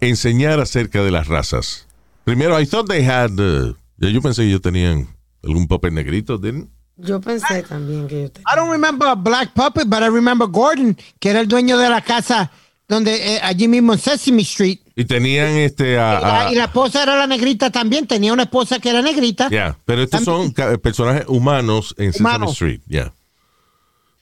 enseñar 0.00 0.60
acerca 0.60 1.02
de 1.02 1.10
las 1.10 1.26
razas. 1.28 1.86
Primero, 2.24 2.60
I 2.60 2.66
thought 2.66 2.88
they 2.88 3.04
had. 3.04 3.30
uh, 3.38 3.74
yo 3.98 4.20
pensé 4.20 4.42
que 4.42 4.48
ellos 4.48 4.60
tenían 4.62 5.08
algún 5.42 5.66
puppet 5.66 5.92
negrito, 5.92 6.38
didn't? 6.38 6.68
Yo 6.98 7.20
pensé 7.20 7.62
también 7.62 8.06
que 8.08 8.22
yo 8.22 8.30
te... 8.30 8.40
I 8.40 8.56
don't 8.56 8.70
remember 8.70 9.06
a 9.08 9.14
Black 9.14 9.52
Puppet, 9.54 9.86
but 9.86 10.00
I 10.02 10.08
remember 10.08 10.48
Gordon, 10.48 10.96
que 11.20 11.28
era 11.30 11.40
el 11.40 11.46
dueño 11.48 11.76
de 11.78 11.90
la 11.90 12.00
casa 12.00 12.50
donde 12.88 13.34
eh, 13.36 13.40
allí 13.42 13.68
mismo 13.68 13.92
en 13.92 13.98
Sesame 13.98 14.42
Street. 14.42 14.78
Y 14.94 15.04
tenían 15.04 15.48
este. 15.58 15.98
a- 15.98 16.18
Y 16.18 16.22
la, 16.22 16.40
a- 16.46 16.52
y 16.52 16.54
la 16.54 16.64
esposa 16.64 17.02
era 17.02 17.16
la 17.16 17.26
negrita 17.26 17.70
también. 17.70 18.06
Tenía 18.06 18.32
una 18.32 18.44
esposa 18.44 18.78
que 18.78 18.88
era 18.90 19.02
negrita. 19.02 19.48
Ya, 19.50 19.76
pero 19.84 20.02
estos 20.04 20.24
son 20.24 20.52
personajes 20.82 21.24
humanos 21.28 21.94
en 21.98 22.12
Sesame. 22.14 22.46
Street, 22.50 22.80
ya. 22.86 23.12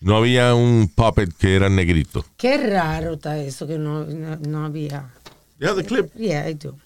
No 0.04 0.18
había 0.18 0.54
un 0.54 0.88
puppet 0.94 1.30
que 1.34 1.56
era 1.56 1.70
negrito. 1.70 2.26
Qué 2.36 2.58
raro 2.58 3.14
está 3.14 3.38
eso 3.38 3.66
que 3.66 3.78
no, 3.78 4.04
no, 4.04 4.36
no 4.36 4.66
había. 4.66 5.10
Yeah, 5.58 5.72
the 5.72 5.82
clip. 5.82 6.10
Yeah, 6.14 6.46
I 6.46 6.52
do. 6.52 6.76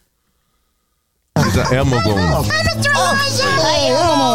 Es 1.34 1.56
a 1.56 1.74
Elmo 1.74 2.00
con... 2.04 2.16
Hey, 3.64 3.88
Elmo! 3.88 4.34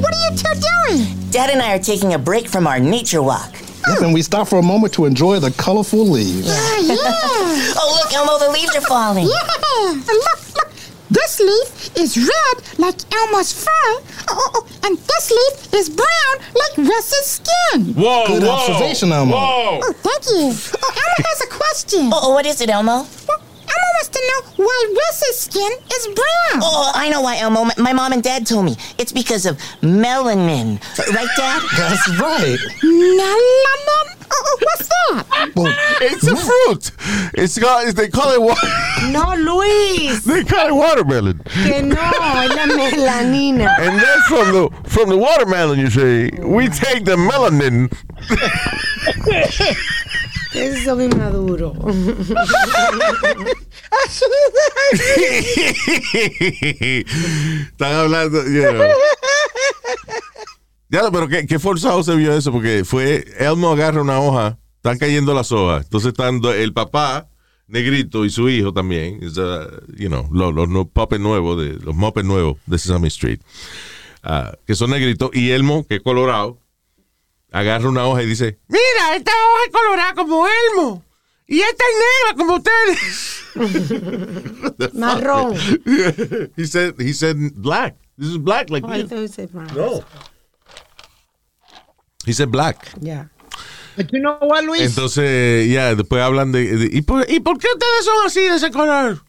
What 0.00 0.14
are 0.14 0.30
you 0.30 0.36
two 0.38 0.54
doing? 0.54 1.30
Dad 1.30 1.50
and 1.50 1.60
I 1.60 1.74
are 1.74 1.78
taking 1.78 2.14
a 2.14 2.18
break 2.18 2.48
from 2.48 2.66
our 2.66 2.80
nature 2.80 3.22
walk. 3.22 3.52
Yep, 3.88 4.00
and 4.00 4.14
we 4.14 4.22
stop 4.22 4.48
for 4.48 4.58
a 4.58 4.62
moment 4.62 4.94
to 4.94 5.04
enjoy 5.04 5.38
the 5.38 5.50
colorful 5.50 6.06
leaves. 6.06 6.46
yeah. 6.48 6.96
oh, 6.96 8.00
look, 8.00 8.10
Elmo, 8.14 8.38
the 8.38 8.50
leaves 8.52 8.74
are 8.74 8.80
falling. 8.88 9.26
Yeah, 9.26 9.36
look, 9.84 10.06
look. 10.06 10.65
This 11.10 11.38
leaf 11.40 11.96
is 11.96 12.16
red 12.16 12.78
like 12.78 12.96
Elmo's 13.14 13.52
fur. 13.52 13.70
Oh, 13.70 14.02
oh, 14.28 14.50
oh, 14.54 14.66
and 14.84 14.98
this 14.98 15.30
leaf 15.30 15.74
is 15.74 15.88
brown 15.88 16.34
like 16.54 16.88
Russ's 16.88 17.26
skin. 17.26 17.94
Whoa, 17.94 18.26
Good 18.26 18.42
whoa, 18.42 18.50
observation, 18.50 19.12
Elmo. 19.12 19.36
Whoa. 19.36 19.80
Oh, 19.82 19.92
thank 20.02 20.24
you. 20.26 20.50
Oh, 20.82 20.90
Elmo 20.90 21.28
has 21.30 21.40
a 21.42 21.46
question. 21.48 22.10
Oh, 22.12 22.32
what 22.32 22.44
is 22.46 22.60
it, 22.60 22.70
Elmo? 22.70 23.06
Well, 23.28 23.42
Elmo 23.76 23.88
wants 23.94 24.08
to 24.08 24.20
know 24.28 24.64
why 24.64 24.94
Russ's 24.96 25.40
skin 25.40 25.72
is 25.94 26.06
brown. 26.06 26.62
Oh, 26.62 26.92
I 26.94 27.08
know 27.10 27.20
why, 27.20 27.38
Elmo. 27.38 27.64
My- 27.64 27.74
My 27.78 27.92
mom 27.92 28.12
and 28.12 28.22
dad 28.22 28.46
told 28.46 28.64
me. 28.64 28.76
It's 28.98 29.12
because 29.12 29.46
of 29.46 29.58
melanin. 29.82 30.80
Right, 31.14 31.28
Dad? 31.36 31.62
That's 31.76 32.08
right. 32.20 32.58
Melanin? 32.82 34.16
Oh, 34.28 34.44
oh, 34.44 34.58
what's 34.60 34.88
that? 34.88 35.52
Well, 35.54 35.74
It's 36.00 36.26
a 36.26 36.34
fruit. 36.36 36.90
It's 37.34 37.56
got, 37.58 37.94
they 37.94 38.08
call 38.08 38.32
it 38.32 38.42
wa- 38.42 38.56
No, 39.12 39.34
Luis. 39.36 40.24
they 40.24 40.42
call 40.42 40.66
it 40.68 40.74
watermelon. 40.74 41.40
Que 41.44 41.80
no, 41.82 41.94
es 41.94 42.50
la 42.50 42.66
melanina. 42.66 43.68
And 43.78 44.00
that's 44.00 44.26
from 44.26 44.52
the 44.52 44.68
from 44.90 45.08
the 45.10 45.16
watermelon, 45.16 45.78
you 45.78 45.90
say, 45.90 46.30
we 46.42 46.68
take 46.68 47.04
the 47.04 47.16
melanin. 47.16 47.92
Eso 50.56 51.00
es 51.00 51.16
maduro. 51.16 51.74
Están 57.70 57.92
hablando. 57.92 58.42
Ya, 60.88 61.10
pero 61.10 61.28
qué, 61.28 61.46
qué 61.46 61.58
forzado 61.58 62.02
se 62.02 62.14
vio 62.16 62.32
eso, 62.32 62.52
porque 62.52 62.84
fue 62.84 63.24
Elmo 63.38 63.72
agarra 63.72 64.00
una 64.00 64.20
hoja, 64.20 64.58
están 64.76 64.98
cayendo 64.98 65.34
las 65.34 65.52
hojas, 65.52 65.84
entonces 65.84 66.08
están 66.08 66.40
el 66.44 66.72
papá 66.72 67.28
negrito 67.66 68.24
y 68.24 68.30
su 68.30 68.48
hijo 68.48 68.72
también, 68.72 69.20
you 69.20 70.08
know, 70.08 70.28
los, 70.32 70.54
los 70.54 70.86
puppets 70.88 71.20
nuevos, 71.20 71.60
de, 71.60 71.74
los 71.84 71.94
Muppets 71.94 72.26
nuevos 72.26 72.58
de 72.66 72.78
Sesame 72.78 73.08
Street, 73.08 73.40
ah, 74.22 74.52
que 74.66 74.74
son 74.74 74.90
negritos, 74.90 75.30
y 75.32 75.50
Elmo, 75.50 75.84
que 75.86 75.96
es 75.96 76.02
colorado, 76.02 76.58
agarra 77.58 77.88
una 77.88 78.06
hoja 78.06 78.22
y 78.22 78.26
dice, 78.26 78.58
mira, 78.68 79.16
esta 79.16 79.32
hoja 79.32 79.62
es 79.66 79.72
colorada 79.72 80.14
como 80.14 80.46
Elmo, 80.46 81.02
y 81.46 81.60
esta 81.60 81.84
es 81.84 81.94
negra 82.04 82.36
como 82.36 82.54
ustedes. 82.56 83.42
Marrón. 84.94 85.54
he 86.56 86.66
said, 86.66 86.94
he 86.98 87.12
said 87.12 87.36
black. 87.56 87.96
This 88.18 88.28
is 88.30 88.38
black 88.38 88.70
like 88.70 88.84
Oh, 88.86 88.90
I 88.92 89.02
me. 89.02 89.08
thought 89.08 89.20
you 89.20 89.28
said 89.28 89.50
brown. 89.52 89.68
No. 89.74 90.02
He 92.24 92.32
said 92.32 92.50
black. 92.50 92.88
Yeah. 93.00 93.26
But 93.96 94.12
you 94.12 94.20
know 94.20 94.36
what, 94.40 94.64
Luis? 94.64 94.82
Entonces, 94.82 95.68
ya, 95.70 95.94
después 95.94 96.22
hablan 96.22 96.52
de, 96.52 96.76
de- 96.76 96.90
¿y, 96.96 97.02
por, 97.02 97.24
¿y 97.30 97.40
por 97.40 97.58
qué 97.58 97.68
ustedes 97.72 98.04
son 98.04 98.26
así 98.26 98.40
de 98.40 98.56
ese 98.56 98.70
color? 98.70 99.22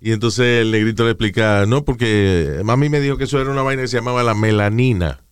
Y 0.00 0.12
entonces 0.12 0.62
el 0.62 0.70
negrito 0.70 1.04
le 1.04 1.10
explica, 1.10 1.66
no, 1.66 1.84
porque 1.84 2.60
mami 2.64 2.88
me 2.88 3.00
dijo 3.00 3.16
que 3.16 3.24
eso 3.24 3.40
era 3.40 3.50
una 3.50 3.62
vaina 3.62 3.82
que 3.82 3.88
se 3.88 3.96
llamaba 3.96 4.22
la 4.22 4.34
melanina, 4.34 5.24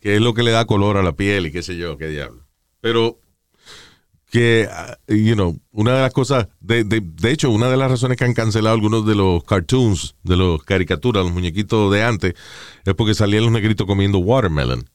que 0.00 0.16
es 0.16 0.20
lo 0.20 0.34
que 0.34 0.42
le 0.42 0.50
da 0.50 0.64
color 0.66 0.96
a 0.96 1.02
la 1.02 1.12
piel 1.12 1.46
y 1.46 1.52
qué 1.52 1.62
sé 1.62 1.76
yo, 1.76 1.96
qué 1.98 2.08
diablo. 2.08 2.42
Pero 2.80 3.18
que, 4.30 4.68
ah, 4.70 4.98
you 5.08 5.34
know, 5.34 5.58
una 5.72 5.94
de 5.94 6.02
las 6.02 6.12
cosas, 6.12 6.48
de, 6.60 6.84
de, 6.84 7.00
de 7.02 7.30
hecho, 7.30 7.50
una 7.50 7.68
de 7.68 7.76
las 7.76 7.90
razones 7.90 8.16
que 8.18 8.24
han 8.24 8.34
cancelado 8.34 8.74
algunos 8.74 9.06
de 9.06 9.14
los 9.14 9.42
cartoons, 9.44 10.14
de 10.24 10.36
los 10.36 10.62
caricaturas, 10.64 11.24
los 11.24 11.32
muñequitos 11.32 11.92
de 11.92 12.02
antes, 12.02 12.34
es 12.84 12.94
porque 12.94 13.14
salían 13.14 13.44
los 13.44 13.52
negritos 13.52 13.86
comiendo 13.86 14.18
watermelon. 14.18 14.88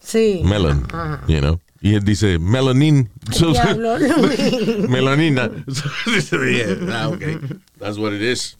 Sí. 0.00 0.40
Melon, 0.44 0.86
Ajá. 0.92 1.22
you 1.26 1.38
know. 1.40 1.60
Y 1.80 1.94
él 1.94 2.04
dice 2.04 2.38
melanin. 2.38 3.10
So- 3.32 3.52
melanina. 4.88 5.50
So, 5.68 6.44
yeah, 6.44 6.76
ah, 6.90 7.08
okay. 7.08 7.38
That's 7.78 7.98
what 7.98 8.12
it 8.12 8.22
is. 8.22 8.56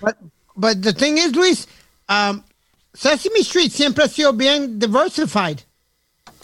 But, 0.00 0.16
but 0.56 0.82
the 0.82 0.92
thing 0.92 1.16
is, 1.18 1.34
Luis, 1.34 1.66
um, 2.08 2.42
Sesame 2.94 3.40
Street 3.40 3.70
siempre 3.72 4.04
ha 4.04 4.08
sido 4.08 4.32
bien 4.32 4.78
diversified. 4.78 5.58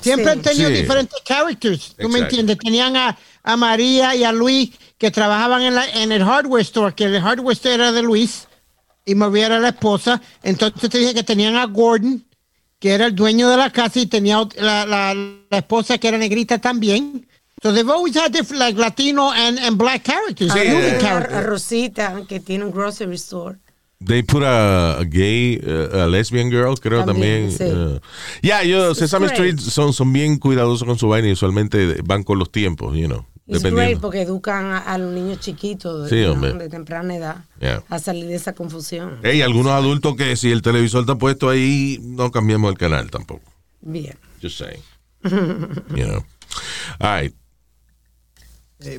Siempre 0.01 0.25
Sí. 0.25 0.31
han 0.31 0.43
tenido 0.43 0.69
Sí. 0.71 0.75
diferentes 0.77 1.21
characters. 1.25 1.95
¿Tú 1.99 2.09
me 2.09 2.19
Exacto. 2.19 2.25
entiendes? 2.25 2.59
Tenían 2.59 2.97
a, 2.97 3.19
a 3.43 3.57
María 3.57 4.15
y 4.17 4.25
a 4.25 4.33
Luis 4.33 4.71
que 4.99 5.11
trabajaban 5.11 5.63
en, 5.63 5.75
la, 5.75 5.89
en 5.91 6.11
el 6.13 6.25
hardware 6.25 6.63
store, 6.63 6.95
que 6.95 7.05
el 7.05 7.21
hardware 7.21 7.53
store 7.53 7.75
era 7.75 7.93
de 7.93 8.03
Luis 8.03 8.49
y 9.05 9.15
María 9.15 9.47
era 9.47 9.59
la 9.61 9.69
esposa. 9.69 10.21
Entonces 10.43 10.89
te 10.91 10.99
dije 10.99 11.15
que 11.15 11.23
tenían 11.23 11.57
a 11.57 11.67
Gordon, 11.67 12.25
que 12.79 12.93
era 12.95 13.07
el 13.07 13.15
dueño 13.15 13.49
de 13.51 13.57
la 13.59 13.71
casa, 13.71 14.01
y 14.01 14.07
tenía 14.07 14.43
la, 14.57 14.87
la, 14.87 15.15
la 15.15 15.59
esposa 15.59 15.99
que 15.99 16.09
era 16.09 16.17
negrita 16.19 16.59
también. 16.59 17.27
So 17.63 17.75
they've 17.75 17.91
always 17.93 18.17
had 18.17 18.33
different, 18.33 18.59
like 18.59 18.79
Latino 18.81 19.31
and, 19.33 19.59
and 19.59 19.77
black 19.77 20.03
characters. 20.03 20.51
Sí, 20.51 20.59
eh, 20.61 20.97
A, 20.97 20.99
characters. 20.99 21.37
a 21.39 21.43
Rosita, 21.43 22.23
que 22.27 22.41
tiene 22.41 22.65
un 22.65 22.71
grocery 22.71 23.17
store. 23.17 23.59
They 24.03 24.23
put 24.23 24.43
a, 24.43 24.99
a 25.01 25.05
gay, 25.05 25.59
uh, 25.63 26.05
a 26.05 26.07
lesbian 26.07 26.49
girl, 26.51 26.75
creo 26.81 27.05
también. 27.05 27.51
También, 27.51 27.51
sí. 27.53 27.65
uh, 27.97 28.01
yeah, 28.41 28.63
yo, 28.65 28.95
Sesame 28.95 29.27
great. 29.27 29.39
Street 29.39 29.59
son, 29.59 29.93
son 29.93 30.11
bien 30.13 30.39
cuidadosos 30.39 30.85
con 30.87 30.99
su 30.99 31.09
vaina 31.09 31.29
y 31.29 31.33
usualmente 31.33 32.01
van 32.03 32.23
con 32.23 32.39
los 32.39 32.51
tiempos, 32.51 32.97
you 32.97 33.07
know. 33.07 33.27
Es 33.47 33.63
great 33.65 33.99
porque 34.01 34.23
educan 34.23 34.67
a, 34.67 34.79
a 34.79 34.97
los 34.97 35.13
niños 35.13 35.41
chiquitos 35.41 36.09
Sí, 36.09 36.17
de, 36.17 36.35
¿no? 36.35 36.41
de 36.55 36.69
temprana 36.69 37.17
edad 37.17 37.45
Yeah. 37.61 37.83
a 37.91 37.99
salir 37.99 38.27
de 38.27 38.37
esa 38.37 38.55
confusión. 38.55 39.19
Hey, 39.25 39.43
algunos 39.43 39.73
adultos 39.73 40.15
que 40.17 40.37
si 40.37 40.51
el 40.53 40.63
televisor 40.63 41.01
está 41.01 41.17
puesto 41.17 41.49
ahí, 41.51 41.99
no 42.01 42.31
cambiamos 42.31 42.71
el 42.71 42.79
canal 42.79 43.11
tampoco. 43.11 43.43
Bien. 43.83 44.17
Just 44.41 44.57
saying. 44.59 44.83
You 45.95 46.05
know. 46.07 46.25
All 47.01 47.21
right. 47.21 47.35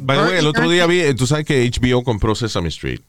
By 0.01 0.17
the 0.17 0.23
way, 0.25 0.37
el 0.37 0.45
otro 0.47 0.69
día 0.69 0.85
vi, 0.85 1.11
tú 1.15 1.25
sabes 1.25 1.45
que 1.45 1.67
HBO 1.71 2.03
compró 2.03 2.35
Sesame 2.35 2.67
Street. 2.69 3.01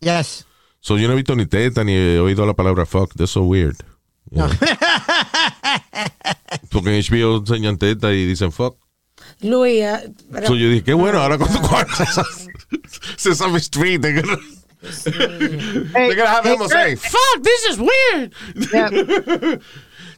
Yes. 0.00 0.46
So 0.80 0.96
yo 0.96 1.08
no 1.08 1.14
he 1.14 1.16
visto 1.16 1.34
ni 1.34 1.46
teta 1.46 1.84
ni 1.84 1.92
he 1.92 2.18
oído 2.18 2.46
la 2.46 2.54
palabra 2.54 2.86
fuck. 2.86 3.14
That's 3.14 3.32
so 3.32 3.42
weird. 3.42 3.76
Know. 4.30 4.48
Porque 6.70 6.90
en 6.96 7.02
HBO 7.02 7.38
enseñan 7.38 7.78
teta 7.78 8.12
y 8.12 8.26
dicen 8.26 8.52
fuck. 8.52 8.76
Luis, 9.40 9.82
ah, 9.84 10.02
pero- 10.32 10.46
So 10.46 10.54
yo 10.54 10.68
dije, 10.68 10.84
qué 10.84 10.94
bueno, 10.94 11.20
ahora 11.20 11.38
cuando 11.38 11.60
cuando 11.60 11.92
Sesame 13.16 13.58
Street, 13.58 14.00
they're 14.00 14.20
gonna, 14.22 14.38
they're 15.04 16.14
gonna 16.14 16.28
have 16.30 16.44
them 16.44 16.66
say, 16.68 16.96
Fuck, 16.96 17.42
this 17.42 17.64
is 17.64 17.78
weird. 17.78 18.32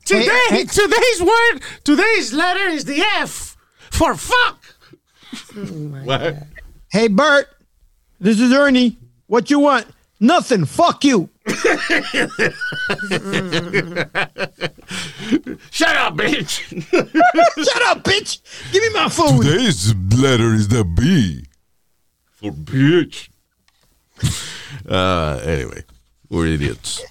Today, 0.05 0.26
Hey, 0.49 0.57
hey. 0.57 0.64
today's 0.64 1.23
word, 1.23 1.61
today's 1.85 2.33
letter 2.33 2.69
is 2.69 2.85
the 2.85 3.02
F 3.19 3.57
for 3.90 4.14
fuck. 4.14 4.59
what? 6.05 6.37
Hey, 6.90 7.09
Bert, 7.09 7.49
this 8.19 8.40
is 8.40 8.52
Ernie. 8.52 8.99
What 9.26 9.50
you 9.50 9.61
want? 9.61 9.87
Nothing. 10.21 10.67
Fuck 10.67 11.05
you. 11.05 11.31
Shut 15.71 15.97
up, 15.97 16.15
bitch. 16.15 16.61
Shut 17.65 17.83
up, 17.87 18.05
bitch. 18.05 18.41
Give 18.71 18.83
me 18.83 18.91
my 18.93 19.09
food. 19.09 19.43
Today's 19.43 19.95
letter 20.15 20.55
is 20.55 20.69
the 20.69 20.85
B. 20.85 21.45
For 22.35 22.53
bitch. 22.53 23.31
Uh, 24.87 25.41
anyway, 25.43 25.85
we're 26.29 26.47
idiots. 26.47 27.03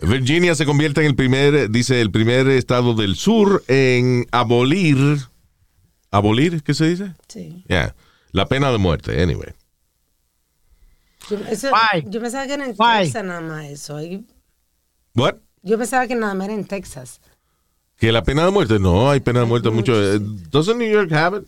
Virginia 0.00 0.54
se 0.54 0.64
convierte 0.64 1.02
en 1.02 1.08
el 1.08 1.14
primer, 1.14 1.70
dice, 1.70 2.00
el 2.00 2.10
primer 2.10 2.48
estado 2.48 2.94
del 2.94 3.16
sur 3.16 3.62
en 3.68 4.26
abolir. 4.32 5.28
¿Abolir? 6.10 6.62
¿Qué 6.62 6.72
se 6.72 6.86
dice? 6.86 7.14
Sí. 7.28 7.64
Yeah. 7.68 7.94
La 8.32 8.46
pena 8.46 8.72
de 8.72 8.78
muerte, 8.78 9.22
anyway. 9.22 9.52
Yo, 11.28 11.36
eso- 11.48 11.70
Why? 11.70 12.04
yo 12.06 12.20
pensaba 12.20 12.46
que 12.46 12.54
era 12.54 12.64
en 12.64 12.74
Why? 12.78 13.04
Texas 13.04 13.24
nada 13.24 13.40
más 13.40 13.64
eso. 13.66 13.96
Ahí- 13.96 14.24
What? 15.14 15.34
Yo 15.62 15.76
pensaba 15.78 16.06
que 16.06 16.14
nada 16.14 16.34
más 16.34 16.46
era 16.46 16.54
en 16.54 16.64
Texas. 16.64 17.20
¿Que 17.98 18.10
la 18.12 18.22
pena 18.22 18.44
de 18.46 18.50
muerte? 18.50 18.78
No, 18.78 19.10
hay 19.10 19.20
pena 19.20 19.40
de 19.40 19.46
muerte 19.46 19.68
mucho. 19.70 19.92
eh, 19.94 20.18
¿Doesn't 20.20 20.78
New 20.78 20.90
York 20.90 21.12
have 21.12 21.38
it? 21.38 21.44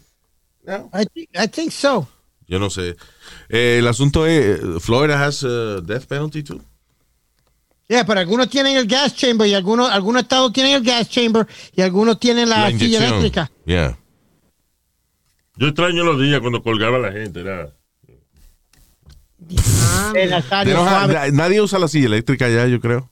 I, 0.92 1.06
think, 1.06 1.30
I 1.34 1.48
think 1.48 1.72
so. 1.72 2.06
Yo 2.46 2.58
no 2.58 2.68
sé. 2.68 2.96
Eh, 3.48 3.78
el 3.78 3.88
asunto 3.88 4.26
es, 4.26 4.60
Florida 4.82 5.24
has 5.24 5.42
uh, 5.42 5.80
death 5.80 6.04
penalty 6.06 6.42
too. 6.42 6.60
Yeah, 7.88 8.04
pero 8.04 8.20
algunos 8.20 8.48
tienen 8.48 8.76
el 8.76 8.86
gas 8.86 9.14
chamber 9.16 9.46
y 9.48 9.54
algunos, 9.54 9.90
algunos 9.90 10.22
estados 10.22 10.52
tienen 10.52 10.74
el 10.74 10.82
gas 10.82 11.08
chamber 11.08 11.46
y 11.74 11.80
algunos 11.82 12.18
tienen 12.20 12.48
la, 12.48 12.70
silla 12.70 12.86
inyección. 12.86 13.02
eléctrica. 13.04 13.50
Yeah. 13.64 13.98
Yo 15.56 15.66
extraño 15.68 16.04
los 16.04 16.20
días 16.20 16.40
cuando 16.40 16.62
colgaba 16.62 16.98
la 16.98 17.12
gente. 17.12 17.40
Era, 17.40 17.72
Nazario 20.28 20.84
nadie 21.32 21.60
usa 21.60 21.78
la 21.78 21.88
silla 21.88 22.06
eléctrica 22.06 22.48
ya, 22.48 22.66
yo 22.66 22.80
creo. 22.80 23.10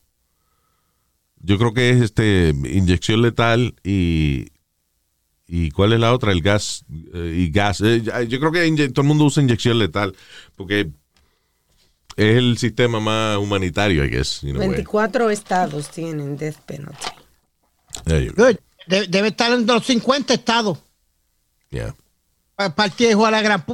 Yo 1.43 1.59
creo 1.59 1.73
que 1.73 1.90
es 1.90 2.03
este 2.03 2.55
inyección 2.64 3.23
letal 3.23 3.75
y 3.83 4.49
y 5.53 5.73
cuál 5.73 5.93
es 5.93 6.01
la 6.01 6.14
otra 6.14 6.31
el 6.31 6.43
gas 6.43 6.85
eh, 7.12 7.35
y 7.37 7.51
gas. 7.51 7.81
Eh, 7.81 8.03
yo 8.29 8.38
creo 8.38 8.53
que 8.53 8.88
todo 8.90 9.03
el 9.03 9.09
mundo 9.09 9.25
usa 9.25 9.43
inyección 9.43 9.79
letal 9.79 10.14
porque 10.55 10.90
es 12.16 12.37
el 12.37 12.59
sistema 12.59 13.01
más 13.01 13.38
humanitario, 13.38 14.05
I 14.05 14.11
guess. 14.11 14.45
in 14.45 14.57
a 14.57 14.59
way. 14.59 14.69
24 14.69 15.31
estados 15.31 15.90
tienen 15.90 16.37
death 16.37 16.59
penalty. 16.66 17.09
Good. 18.37 18.57
Debe 18.87 19.29
estar 19.29 19.53
en 19.53 19.66
los 19.66 19.85
50 19.85 20.35
estados. 20.35 20.79
Yeah. 21.71 21.95
Para 22.68 22.92
el 22.99 23.07
hijo 23.11 23.25
de 23.25 23.31
la 23.31 23.40
gran 23.42 23.64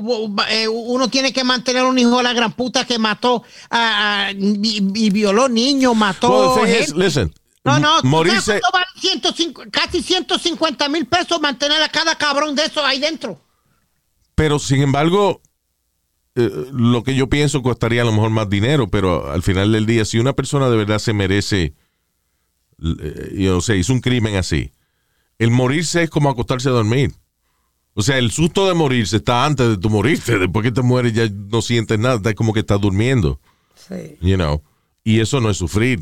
eh, 0.50 0.68
uno 0.68 1.08
tiene 1.08 1.32
que 1.32 1.42
mantener 1.42 1.82
un 1.84 1.98
hijo 1.98 2.18
de 2.18 2.22
la 2.22 2.32
gran 2.32 2.52
puta 2.52 2.84
que 2.86 2.98
mató 2.98 3.42
a, 3.70 4.26
a- 4.26 4.32
y, 4.32 4.82
y 4.94 5.10
violó 5.10 5.48
niños, 5.48 5.96
mató 5.96 6.54
Well, 6.54 6.64
thing 6.64 6.72
is, 6.72 6.86
gente. 6.86 7.04
listen, 7.04 7.34
No, 7.64 7.78
no, 7.80 8.00
morirse. 8.04 8.40
¿sabes 8.42 8.62
cuánto 8.62 8.78
vale 8.78 8.86
150 9.00 9.70
casi 9.70 10.02
150 10.02 10.88
mil 10.88 11.06
pesos 11.06 11.40
mantener 11.40 11.82
a 11.82 11.88
cada 11.88 12.16
cabrón 12.16 12.54
de 12.54 12.64
esos 12.64 12.84
ahí 12.84 13.00
dentro. 13.00 13.40
Pero 14.36 14.58
sin 14.58 14.82
embargo, 14.82 15.40
eh, 16.36 16.50
lo 16.72 17.02
que 17.02 17.14
yo 17.16 17.28
pienso 17.28 17.62
costaría 17.62 18.02
a 18.02 18.04
lo 18.04 18.12
mejor 18.12 18.30
más 18.30 18.48
dinero, 18.48 18.88
pero 18.88 19.30
al 19.32 19.42
final 19.42 19.72
del 19.72 19.86
día, 19.86 20.04
si 20.04 20.18
una 20.18 20.34
persona 20.34 20.68
de 20.68 20.76
verdad 20.76 20.98
se 20.98 21.12
merece, 21.12 21.74
eh, 22.82 23.32
yo 23.34 23.60
sé, 23.60 23.76
hizo 23.78 23.92
un 23.92 24.00
crimen 24.00 24.36
así, 24.36 24.70
el 25.38 25.50
morirse 25.50 26.02
es 26.02 26.10
como 26.10 26.30
acostarse 26.30 26.68
a 26.68 26.72
dormir. 26.72 27.12
O 27.98 28.02
sea, 28.02 28.18
el 28.18 28.30
susto 28.30 28.68
de 28.68 28.74
morirse 28.74 29.16
está 29.16 29.44
antes 29.46 29.68
de 29.68 29.78
tu 29.78 29.88
morirte. 29.88 30.38
Después 30.38 30.62
que 30.62 30.70
te 30.70 30.82
mueres 30.82 31.14
ya 31.14 31.26
no 31.30 31.62
sientes 31.62 31.98
nada, 31.98 32.16
está 32.16 32.34
como 32.34 32.52
que 32.52 32.60
estás 32.60 32.78
durmiendo. 32.80 33.40
Sí. 33.88 34.16
You 34.20 34.36
know. 34.36 34.62
Y 35.02 35.20
eso 35.20 35.40
no 35.40 35.48
es 35.50 35.56
sufrir. 35.56 36.00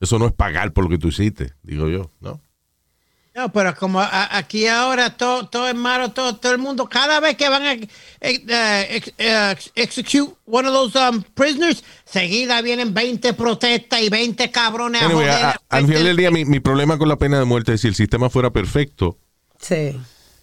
Eso 0.00 0.18
no 0.18 0.26
es 0.26 0.32
pagar 0.32 0.72
por 0.72 0.82
lo 0.84 0.90
que 0.90 0.98
tú 0.98 1.08
hiciste, 1.08 1.52
digo 1.62 1.88
yo, 1.88 2.10
¿no? 2.20 2.40
No, 3.36 3.50
pero 3.52 3.74
como 3.76 4.00
a- 4.00 4.36
aquí 4.36 4.66
ahora 4.66 5.16
todo, 5.16 5.46
todo 5.48 5.68
es 5.68 5.74
malo, 5.76 6.10
todo, 6.10 6.36
todo 6.36 6.52
el 6.52 6.58
mundo, 6.58 6.86
cada 6.88 7.18
vez 7.20 7.36
que 7.36 7.48
van 7.48 7.62
a 7.62 7.72
eh, 7.74 7.88
eh, 8.20 8.86
ex- 8.90 9.14
eh, 9.16 9.56
execute 9.76 10.34
one 10.44 10.68
of 10.68 10.74
those 10.74 10.98
um, 10.98 11.22
prisoners, 11.34 11.82
seguida 12.04 12.60
vienen 12.60 12.92
20 12.92 13.32
protestas 13.32 14.02
y 14.02 14.10
20 14.10 14.50
cabrones 14.50 15.00
a 15.02 15.08
joder. 15.08 15.30
a- 15.30 15.50
a- 15.52 15.60
al 15.70 15.86
final 15.86 16.04
del 16.04 16.16
día, 16.16 16.30
mi, 16.30 16.44
mi 16.44 16.60
problema 16.60 16.98
con 16.98 17.08
la 17.08 17.16
pena 17.16 17.38
de 17.38 17.44
muerte 17.46 17.72
es 17.74 17.80
si 17.80 17.88
el 17.88 17.94
sistema 17.94 18.28
fuera 18.28 18.50
perfecto, 18.50 19.16
Sí. 19.60 19.96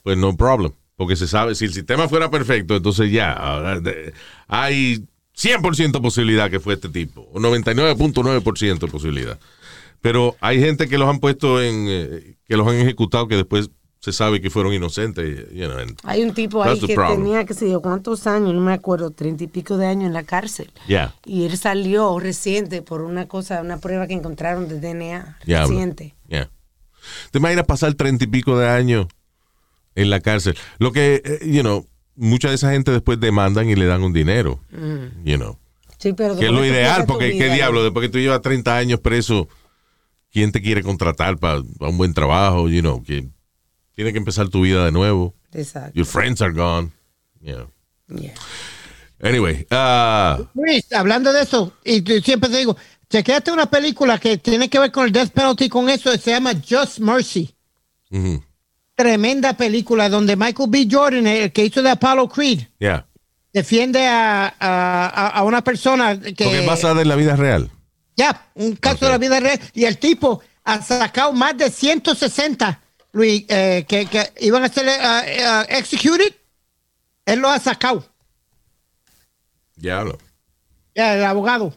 Pues 0.09 0.17
no 0.17 0.35
problem. 0.35 0.71
Porque 0.95 1.15
se 1.15 1.27
sabe, 1.27 1.53
si 1.53 1.65
el 1.65 1.71
sistema 1.73 2.09
fuera 2.09 2.31
perfecto, 2.31 2.75
entonces 2.75 3.11
ya, 3.11 3.31
ahora 3.31 3.79
de- 3.79 4.11
hay 4.47 5.05
100% 5.37 6.01
posibilidad 6.01 6.49
que 6.49 6.59
fue 6.59 6.73
este 6.73 6.89
tipo, 6.89 7.29
o 7.31 7.39
99.9% 7.39 8.79
de 8.79 8.87
posibilidad. 8.91 9.39
Pero 10.01 10.35
hay 10.41 10.59
gente 10.59 10.87
que 10.87 10.97
los 10.97 11.07
han 11.07 11.19
puesto 11.19 11.61
en, 11.61 11.85
eh, 11.87 12.35
que 12.43 12.57
los 12.57 12.67
han 12.67 12.73
ejecutado 12.77 13.27
que 13.27 13.35
después 13.35 13.69
se 13.99 14.11
sabe 14.13 14.41
que 14.41 14.49
fueron 14.49 14.73
inocentes. 14.73 15.45
you 15.53 15.67
know, 15.67 15.77
and 15.77 15.95
Hay 16.05 16.23
un 16.23 16.33
tipo 16.33 16.63
ahí 16.63 16.79
que 16.79 16.95
problem. 16.95 17.21
tenía, 17.21 17.45
que 17.45 17.53
sé 17.53 17.69
yo, 17.69 17.81
cuántos 17.81 18.25
años, 18.25 18.55
no 18.55 18.59
me 18.61 18.73
acuerdo, 18.73 19.11
treinta 19.11 19.43
y 19.43 19.47
pico 19.47 19.77
de 19.77 19.85
años 19.85 20.07
en 20.07 20.13
la 20.13 20.23
cárcel. 20.23 20.71
Yeah. 20.87 21.13
Y 21.23 21.45
él 21.45 21.55
salió 21.55 22.17
reciente 22.19 22.81
por 22.81 23.01
una 23.03 23.27
cosa, 23.27 23.61
una 23.61 23.77
prueba 23.77 24.07
que 24.07 24.15
encontraron 24.15 24.67
de 24.67 24.79
DNA 24.79 25.37
reciente. 25.45 26.15
Yeah. 26.27 26.49
¿Te 27.31 27.37
imaginas 27.37 27.65
pasar 27.67 27.93
treinta 27.93 28.23
y 28.23 28.27
pico 28.27 28.57
de 28.57 28.67
años 28.67 29.05
en 29.95 30.09
la 30.09 30.19
cárcel? 30.19 30.57
Lo 30.79 30.91
que, 30.91 31.21
eh, 31.23 31.39
you 31.49 31.61
know, 31.61 31.87
mucha 32.15 32.49
de 32.49 32.55
esa 32.55 32.71
gente 32.71 32.91
después 32.91 33.19
demandan 33.19 33.69
y 33.69 33.75
le 33.75 33.85
dan 33.85 34.03
un 34.03 34.13
dinero, 34.13 34.59
Mm. 34.71 35.23
you 35.25 35.37
know. 35.37 35.57
Sí, 35.97 36.13
pero 36.13 36.37
Que 36.37 36.45
es 36.45 36.51
lo 36.51 36.65
ideal, 36.65 37.05
porque 37.05 37.37
qué 37.37 37.49
diablo, 37.53 37.83
después 37.83 38.05
que 38.07 38.11
tú 38.11 38.19
llevas 38.19 38.41
30 38.41 38.77
años 38.77 38.99
preso, 39.01 39.49
¿quién 40.31 40.51
te 40.51 40.61
quiere 40.61 40.81
contratar 40.81 41.37
para 41.37 41.59
un 41.59 41.97
buen 41.97 42.13
trabajo? 42.13 42.69
You 42.69 42.81
know, 42.81 43.03
que 43.03 43.27
tiene 43.95 44.11
que 44.13 44.17
empezar 44.17 44.47
tu 44.49 44.61
vida 44.61 44.85
de 44.85 44.91
nuevo. 44.93 45.35
Exacto. 45.51 45.91
Your 45.95 46.05
friends 46.05 46.41
are 46.41 46.53
gone. 46.53 46.91
You 47.41 47.55
know. 47.55 47.71
Yeah. 48.21 48.33
Anyway, 49.21 49.65
ah, 49.71 50.39
Luis, 50.53 50.91
hablando 50.93 51.33
de 51.33 51.41
eso, 51.41 51.73
y 51.83 52.01
siempre 52.21 52.49
te 52.49 52.57
digo, 52.57 52.77
chequeate 53.09 53.51
una 53.51 53.69
película 53.69 54.17
que 54.17 54.37
tiene 54.37 54.69
que 54.69 54.79
ver 54.79 54.91
con 54.93 55.05
el 55.05 55.11
death 55.11 55.31
penalty 55.31 55.67
con 55.67 55.89
eso, 55.89 56.15
se 56.17 56.31
llama 56.31 56.53
Just 56.67 56.99
Mercy. 56.99 57.53
Ujú. 58.11 58.41
Tremenda 59.03 59.53
película 59.55 60.09
donde 60.09 60.35
Michael 60.35 60.69
B. 60.69 60.85
Jordan, 60.91 61.25
el 61.25 61.53
que 61.53 61.63
hizo 61.63 61.81
de 61.81 61.89
Apollo 61.91 62.27
Creed, 62.27 62.59
Yeah. 62.79 63.05
defiende 63.53 64.05
a, 64.05 64.53
a, 64.59 65.27
a- 65.29 65.43
una 65.45 65.63
persona 65.63 66.19
que... 66.19 66.43
Porque 66.43 66.59
es 66.59 66.65
basada 66.65 67.01
en 67.01 67.07
la 67.07 67.15
vida 67.15 67.37
real. 67.37 67.71
Ya, 68.17 68.49
un 68.55 68.75
caso 68.75 69.05
de 69.05 69.11
la 69.11 69.17
vida 69.17 69.39
real. 69.39 69.57
Y 69.73 69.85
el 69.85 69.97
tipo 69.99 70.41
ha 70.65 70.81
sacado 70.81 71.31
más 71.31 71.57
de 71.57 71.69
160, 71.69 72.81
Luis, 73.13 73.45
eh, 73.47 73.85
que, 73.87 74.05
que 74.07 74.33
iban 74.41 74.63
a 74.65 74.67
ser 74.67 74.89
eh, 74.89 74.91
eh, 74.99 75.65
executed. 75.77 76.33
Él 77.25 77.39
lo 77.39 77.47
ha 77.47 77.57
sacado. 77.59 78.05
Diablo. 79.77 80.17
Ya, 80.93 81.15
el 81.15 81.23
abogado. 81.23 81.73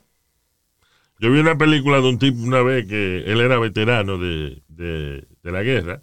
Yo 1.21 1.31
vi 1.31 1.39
una 1.39 1.57
película 1.57 1.99
de 2.01 2.09
un 2.09 2.19
tipo 2.19 2.43
una 2.43 2.63
vez 2.63 2.85
que 2.89 3.19
él 3.31 3.41
era 3.41 3.61
veterano 3.61 4.19
de, 4.19 4.61
de- 4.67 5.25
de 5.41 5.53
la 5.53 5.63
guerra 5.63 6.03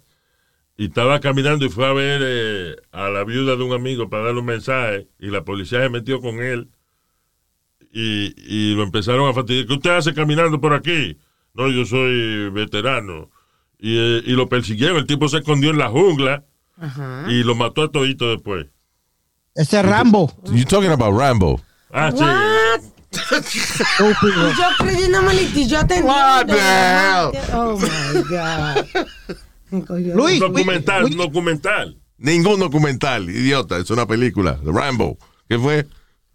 y 0.80 0.86
estaba 0.86 1.20
caminando 1.20 1.66
y 1.66 1.68
fue 1.68 1.86
a 1.86 1.92
ver 1.92 2.22
eh, 2.24 2.76
a 2.90 3.10
la 3.10 3.22
viuda 3.24 3.54
de 3.54 3.62
un 3.62 3.74
amigo 3.74 4.08
para 4.08 4.24
darle 4.24 4.40
un 4.40 4.46
mensaje 4.46 5.08
y 5.18 5.26
la 5.26 5.44
policía 5.44 5.82
se 5.82 5.90
metió 5.90 6.22
con 6.22 6.42
él 6.42 6.70
y, 7.92 8.32
y 8.38 8.74
lo 8.74 8.82
empezaron 8.84 9.28
a 9.28 9.34
fastidiar. 9.34 9.66
¿Qué 9.66 9.74
usted 9.74 9.90
hace 9.90 10.14
caminando 10.14 10.58
por 10.58 10.72
aquí? 10.72 11.18
No, 11.52 11.68
yo 11.68 11.84
soy 11.84 12.48
veterano. 12.48 13.28
Y, 13.78 13.94
eh, 13.98 14.22
y 14.24 14.32
lo 14.32 14.48
persiguieron. 14.48 14.96
El 14.96 15.06
tipo 15.06 15.28
se 15.28 15.36
escondió 15.40 15.68
en 15.68 15.76
la 15.76 15.90
jungla 15.90 16.44
y 17.28 17.42
lo 17.42 17.54
mató 17.54 17.82
a 17.82 17.92
todito 17.92 18.30
después. 18.30 18.66
Ese 19.54 19.80
es 19.80 19.84
Rambo. 19.84 20.32
You 20.50 20.64
talking 20.64 20.92
about 20.92 21.14
Rambo. 21.14 21.60
Ah, 21.92 22.10
sí. 22.10 22.24
Yo 23.98 24.68
creyéndome 24.78 25.34
y 25.42 25.68
yo 25.68 25.78
atendiendo. 25.78 26.10
What 26.10 26.46
the 26.46 26.58
hell? 26.58 27.32
Oh 27.52 27.76
my 27.76 28.22
God. 28.30 28.86
Luis, 29.70 30.40
Un 30.40 30.52
documental, 30.52 31.02
Luis- 31.02 31.12
un 31.12 31.18
documental. 31.18 31.96
Ningún 32.18 32.60
documental, 32.60 33.30
idiota. 33.30 33.78
Es 33.78 33.90
una 33.90 34.06
película. 34.06 34.58
Rambo. 34.64 35.16
¿Qué 35.48 35.58
fue? 35.58 35.86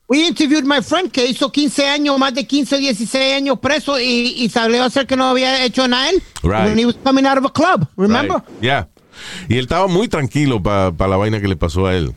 We 0.08 0.20
interviewed 0.28 0.64
my 0.66 0.82
friend 0.84 1.12
que 1.12 1.26
hizo 1.26 1.52
15 1.52 1.88
años, 1.88 2.18
más 2.20 2.34
de 2.34 2.46
15 2.46 2.76
o 2.76 2.78
16 2.78 3.34
años 3.36 3.60
preso 3.60 4.00
y, 4.00 4.34
y 4.38 4.50
salió 4.50 4.84
a 4.84 4.86
hacer 4.86 5.08
que 5.08 5.16
no 5.16 5.26
había 5.26 5.64
hecho 5.66 5.88
nada 5.88 6.10
él. 6.10 6.22
Right. 6.44 6.66
When 6.66 6.80
he 6.80 6.86
was 6.86 6.96
coming 7.04 7.26
out 7.26 7.38
of 7.40 7.46
a 7.46 7.52
club, 7.52 7.88
remember? 7.98 8.38
Right. 8.48 8.62
Yeah. 8.62 8.88
Y 9.50 9.56
él 9.58 9.62
estaba 9.66 9.88
muy 9.88 10.08
tranquilo 10.08 10.62
para 10.62 10.92
la 11.08 11.18
vaina 11.18 11.42
que 11.42 11.48
le 11.48 11.56
pasó 11.56 11.88
a 11.88 11.96
él. 11.96 12.14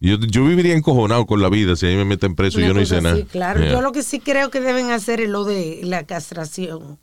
Yo, 0.00 0.16
yo 0.20 0.44
viviría 0.44 0.74
encojonado 0.74 1.26
con 1.26 1.40
la 1.42 1.48
vida 1.48 1.74
si 1.76 1.86
a 1.86 1.90
mí 1.90 1.96
me 1.96 2.04
meten 2.04 2.34
preso 2.34 2.60
y 2.60 2.66
yo 2.66 2.74
no 2.74 2.80
hice 2.82 3.00
nada. 3.00 3.14
así, 3.16 3.24
claro. 3.24 3.60
Yeah. 3.60 3.72
Yo 3.72 3.80
lo 3.80 3.92
que 3.92 4.02
sí 4.02 4.20
creo 4.20 4.50
que 4.50 4.60
deben 4.60 4.90
hacer 4.90 5.20
es 5.20 5.28
lo 5.28 5.44
de 5.44 5.80
la 5.82 6.04
castración. 6.04 6.98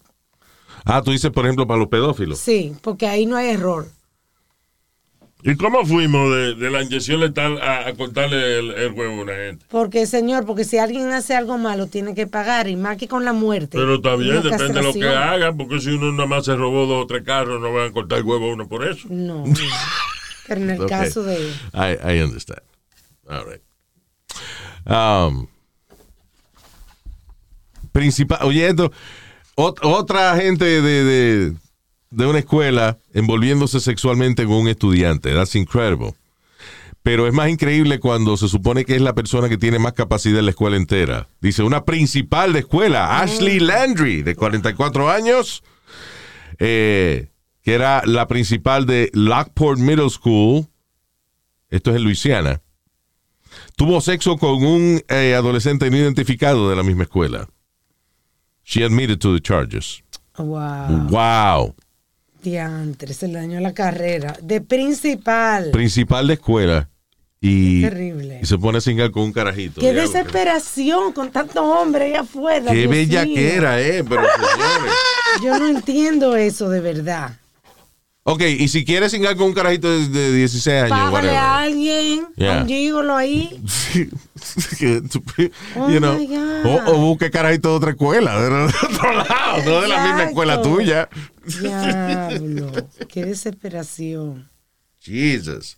Ah, 0.85 1.01
tú 1.01 1.11
dices, 1.11 1.31
por 1.31 1.45
ejemplo, 1.45 1.65
para 1.67 1.79
los 1.79 1.87
pedófilos. 1.89 2.39
Sí, 2.39 2.73
porque 2.81 3.07
ahí 3.07 3.25
no 3.25 3.35
hay 3.37 3.49
error. 3.51 3.87
¿Y 5.45 5.55
cómo 5.57 5.85
fuimos 5.85 6.31
de, 6.33 6.55
de 6.55 6.69
la 6.69 6.83
inyección 6.83 7.19
letal 7.19 7.61
a, 7.61 7.87
a 7.87 7.93
cortarle 7.95 8.59
el, 8.59 8.71
el 8.71 8.91
huevo 8.93 9.19
a 9.19 9.23
una 9.23 9.33
gente? 9.33 9.65
Porque, 9.69 10.05
señor, 10.05 10.45
porque 10.45 10.63
si 10.63 10.77
alguien 10.77 11.11
hace 11.11 11.35
algo 11.35 11.57
malo, 11.57 11.87
tiene 11.87 12.15
que 12.15 12.27
pagar, 12.27 12.69
y 12.69 12.77
más 12.77 12.95
que 12.95 13.09
con 13.09 13.25
la 13.25 13.33
muerte. 13.33 13.77
Pero 13.77 13.95
está 13.95 14.15
bien, 14.15 14.37
Una 14.37 14.41
depende 14.51 14.73
de 14.79 14.81
lo 14.83 14.93
que 14.93 15.05
hagan, 15.09 15.57
porque 15.57 15.81
si 15.81 15.89
uno 15.89 16.13
nada 16.13 16.27
más 16.27 16.45
se 16.45 16.55
robó 16.55 16.85
dos 16.85 17.03
o 17.03 17.07
tres 17.07 17.23
carros, 17.23 17.59
no 17.59 17.73
van 17.73 17.89
a 17.89 17.91
cortar 17.91 18.19
el 18.19 18.23
huevo 18.23 18.49
a 18.51 18.53
uno 18.53 18.69
por 18.69 18.87
eso. 18.87 19.05
No. 19.09 19.43
Pero 20.47 20.61
en 20.61 20.69
el 20.69 20.81
Okay. 20.81 20.89
caso 20.89 21.23
de... 21.23 21.37
I, 21.73 21.97
I 22.17 22.21
understand. 22.21 22.61
All 23.29 23.43
right. 23.45 23.61
Um, 24.85 25.47
principal, 27.91 28.39
oyendo, 28.43 28.91
ot- 29.55 29.79
otra 29.83 30.35
gente 30.37 30.65
de, 30.65 31.03
de, 31.03 31.53
de 32.11 32.25
una 32.25 32.39
escuela 32.39 32.97
envolviéndose 33.13 33.79
sexualmente 33.79 34.45
con 34.45 34.55
un 34.55 34.67
estudiante. 34.67 35.33
That's 35.33 35.55
incredible. 35.55 36.13
Pero 37.01 37.27
es 37.27 37.33
más 37.33 37.49
increíble 37.49 37.99
cuando 37.99 38.37
se 38.37 38.47
supone 38.47 38.85
que 38.85 38.95
es 38.95 39.01
la 39.01 39.13
persona 39.13 39.49
que 39.49 39.57
tiene 39.57 39.77
más 39.77 39.91
capacidad 39.91 40.39
en 40.39 40.45
la 40.45 40.51
escuela 40.51 40.77
entera. 40.77 41.27
Dice, 41.41 41.61
una 41.61 41.83
principal 41.83 42.53
de 42.53 42.59
escuela, 42.59 43.19
Ashley 43.19 43.59
Landry, 43.59 44.21
de 44.23 44.35
44 44.35 45.09
años, 45.11 45.63
eh, 46.59 47.27
que 47.61 47.73
era 47.73 48.03
la 48.05 48.27
principal 48.29 48.85
de 48.85 49.09
Lockport 49.13 49.79
Middle 49.79 50.09
School, 50.09 50.65
esto 51.69 51.89
es 51.91 51.97
en 51.97 52.03
Luisiana, 52.03 52.61
tuvo 53.75 53.99
sexo 53.99 54.37
con 54.37 54.63
un 54.63 55.01
eh, 55.09 55.33
adolescente 55.35 55.89
no 55.91 55.97
identificado 55.97 56.69
de 56.69 56.75
la 56.77 56.83
misma 56.83 57.03
escuela. 57.03 57.49
She 58.63 58.83
admitted 58.83 59.19
to 59.19 59.33
the 59.33 59.41
charges. 59.41 60.01
Wow. 60.37 61.07
Wow. 61.09 61.75
Diantre, 62.41 63.13
se 63.13 63.27
le 63.27 63.35
dañó 63.39 63.59
la 63.59 63.73
carrera. 63.73 64.35
De 64.41 64.61
principal. 64.61 65.71
Principal 65.71 66.27
de 66.27 66.33
escuela. 66.33 66.89
Y, 67.39 67.81
Terrible. 67.81 68.39
y 68.41 68.45
se 68.45 68.57
pone 68.57 68.77
a 68.77 68.81
cingar 68.81 69.11
con 69.11 69.23
un 69.23 69.33
carajito. 69.33 69.81
Qué 69.81 69.91
desesperación 69.93 71.11
con 71.11 71.29
tanto 71.29 71.61
hombre 71.63 72.05
ahí 72.05 72.13
afuera. 72.15 72.71
Qué 72.71 72.79
Dios 72.79 72.89
bella 72.89 73.25
mío. 73.25 73.35
que 73.35 73.55
era, 73.55 73.81
eh, 73.81 74.03
pero 74.03 74.21
señores. 74.23 74.93
Yo 75.43 75.59
no 75.59 75.67
entiendo 75.67 76.37
eso 76.37 76.69
de 76.69 76.79
verdad. 76.79 77.37
Ok, 78.25 78.41
y 78.41 78.69
si 78.69 78.85
quieres 78.85 79.11
cingar 79.11 79.35
con 79.35 79.47
un 79.47 79.53
carajito 79.53 79.89
de, 79.91 80.07
de 80.07 80.31
16 80.33 80.67
años, 80.83 80.89
Págale 80.91 81.11
whatever. 81.13 81.35
a 81.37 81.59
alguien, 81.61 82.27
Yeah. 82.37 82.61
un 82.61 82.67
gigolo 82.67 83.15
ahí. 83.17 83.61
Oh 85.75 85.89
you 85.89 85.99
know, 85.99 86.17
o, 86.65 86.91
o 86.91 86.97
busque 86.99 87.29
carajito 87.31 87.69
de 87.71 87.75
otra 87.75 87.91
escuela, 87.91 88.39
de 88.41 88.47
otro 88.93 89.13
lado, 89.13 89.63
no 89.65 89.81
de 89.81 89.87
la 89.87 90.03
misma 90.05 90.23
escuela 90.23 90.61
tuya. 90.61 91.09
Diablo, 91.45 92.71
qué 93.09 93.25
desesperación. 93.25 94.49
Jesus. 94.99 95.77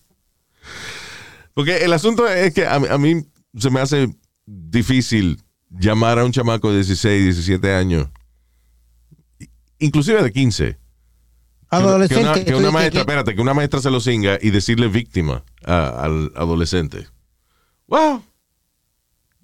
Porque 1.53 1.77
el 1.77 1.93
asunto 1.93 2.27
es 2.27 2.53
que 2.53 2.65
a, 2.67 2.79
mí- 2.79 2.87
a 2.89 2.97
mí 2.97 3.25
se 3.57 3.69
me 3.69 3.79
hace 3.79 4.13
difícil 4.45 5.41
llamar 5.69 6.19
a 6.19 6.25
un 6.25 6.31
chamaco 6.31 6.69
de 6.69 6.77
16, 6.77 7.23
17 7.23 7.73
años, 7.73 8.07
inclusive 9.79 10.21
de 10.21 10.31
15. 10.31 10.77
Que 11.77 11.83
una- 11.83 11.89
Adolescente. 11.89 12.23
Que 12.23 12.29
una, 12.29 12.43
que 12.45 12.55
una 12.55 12.71
maestra, 12.71 12.91
que- 12.91 12.99
espérate, 12.99 13.35
que 13.35 13.41
una 13.41 13.53
maestra 13.53 13.79
se 13.81 13.89
lo 13.91 13.99
cinga 13.99 14.37
y 14.41 14.49
decirle 14.51 14.87
víctima 14.87 15.43
a- 15.65 16.03
al 16.03 16.31
adolescente. 16.35 17.07
Well, 17.87 18.21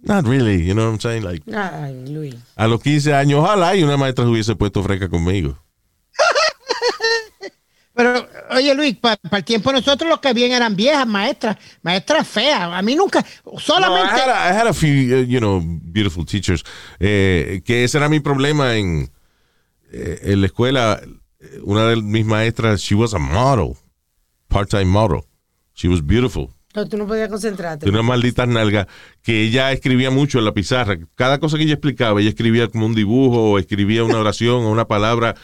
not 0.01 0.25
really, 0.25 0.65
you 0.65 0.73
know 0.73 0.85
what 0.85 0.93
I'm 0.93 0.99
saying? 0.99 1.23
Like, 1.23 1.43
Ay, 1.55 2.05
Luis. 2.07 2.35
a 2.55 2.67
los 2.67 2.81
15 2.81 3.13
años, 3.13 3.39
ojalá 3.39 3.75
y 3.75 3.83
una 3.83 3.97
maestra 3.97 4.25
se 4.25 4.31
hubiese 4.31 4.55
puesto 4.55 4.81
fresca 4.83 5.09
conmigo. 5.09 5.57
Pero, 7.93 8.25
oye 8.51 8.73
Luis, 8.73 8.95
para 8.95 9.19
el 9.31 9.43
tiempo 9.43 9.69
de 9.69 9.79
nosotros 9.79 10.09
los 10.09 10.19
que 10.21 10.33
bien 10.33 10.53
eran 10.53 10.75
viejas 10.77 11.05
maestras, 11.05 11.57
maestras 11.83 12.25
feas. 12.27 12.61
A 12.61 12.81
mí 12.81 12.95
nunca, 12.95 13.23
solamente... 13.59 14.11
No, 14.11 14.17
I, 14.17 14.21
had 14.21 14.29
a, 14.29 14.49
I 14.49 14.57
had 14.59 14.67
a 14.67 14.73
few, 14.73 14.89
uh, 15.19 15.23
you 15.25 15.39
know, 15.39 15.61
beautiful 15.63 16.25
teachers. 16.25 16.63
Eh, 16.99 17.61
que 17.65 17.83
ese 17.83 17.97
era 17.97 18.07
mi 18.07 18.21
problema 18.21 18.75
en, 18.77 19.11
eh, 19.91 20.19
en 20.23 20.39
la 20.39 20.47
escuela. 20.47 21.01
Una 21.63 21.87
de 21.87 21.95
mis 22.01 22.25
maestras, 22.25 22.81
she 22.81 22.95
was 22.95 23.13
a 23.13 23.19
model, 23.19 23.75
part-time 24.47 24.85
model. 24.85 25.21
She 25.73 25.87
was 25.87 26.05
beautiful. 26.05 26.49
No, 26.75 26.87
tú 26.87 26.97
no 26.97 27.05
podías 27.07 27.27
concentrarte. 27.29 27.85
Tenía 27.85 27.99
unas 27.99 28.09
malditas 28.09 28.47
nalgas 28.47 28.87
que 29.21 29.41
ella 29.43 29.71
escribía 29.71 30.09
mucho 30.09 30.39
en 30.39 30.45
la 30.45 30.53
pizarra. 30.53 30.97
Cada 31.15 31.39
cosa 31.39 31.57
que 31.57 31.63
ella 31.63 31.73
explicaba, 31.73 32.21
ella 32.21 32.29
escribía 32.29 32.67
como 32.67 32.85
un 32.85 32.95
dibujo 32.95 33.51
o 33.51 33.59
escribía 33.59 34.03
una 34.03 34.19
oración 34.19 34.55
o 34.63 34.69
una 34.71 34.85
palabra 34.87 35.35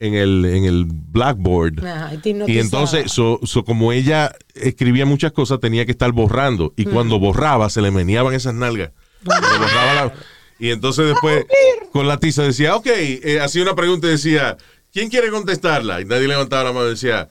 en 0.00 0.14
el, 0.14 0.44
en 0.46 0.64
el 0.64 0.86
blackboard. 0.86 1.84
Ajá, 1.86 2.12
y, 2.46 2.58
entonces, 2.58 3.12
so- 3.12 3.38
so 3.44 3.64
como 3.64 3.92
ella 3.92 4.32
escribía 4.54 5.06
muchas 5.06 5.30
cosas, 5.32 5.60
tenía 5.60 5.84
que 5.86 5.92
estar 5.92 6.10
borrando. 6.12 6.72
Y 6.76 6.84
cuando 6.86 7.18
borraba, 7.20 7.70
se 7.70 7.80
le 7.80 7.90
meneaban 7.92 8.34
esas 8.34 8.54
nalgas. 8.54 8.90
Le 9.22 9.58
borraba 9.58 9.94
la- 9.94 10.12
y 10.58 10.70
entonces 10.70 11.06
después, 11.06 11.44
con 11.92 12.08
la 12.08 12.18
tiza 12.18 12.42
decía, 12.42 12.74
ok, 12.76 12.86
eh, 12.86 13.40
hacía 13.40 13.62
una 13.62 13.74
pregunta 13.74 14.08
y 14.08 14.10
decía, 14.10 14.56
¿quién 14.94 15.10
quiere 15.10 15.30
contestarla? 15.30 16.00
Y 16.00 16.06
nadie 16.06 16.26
levantaba 16.26 16.64
la 16.64 16.72
mano 16.72 16.86
y 16.86 16.90
decía, 16.90 17.28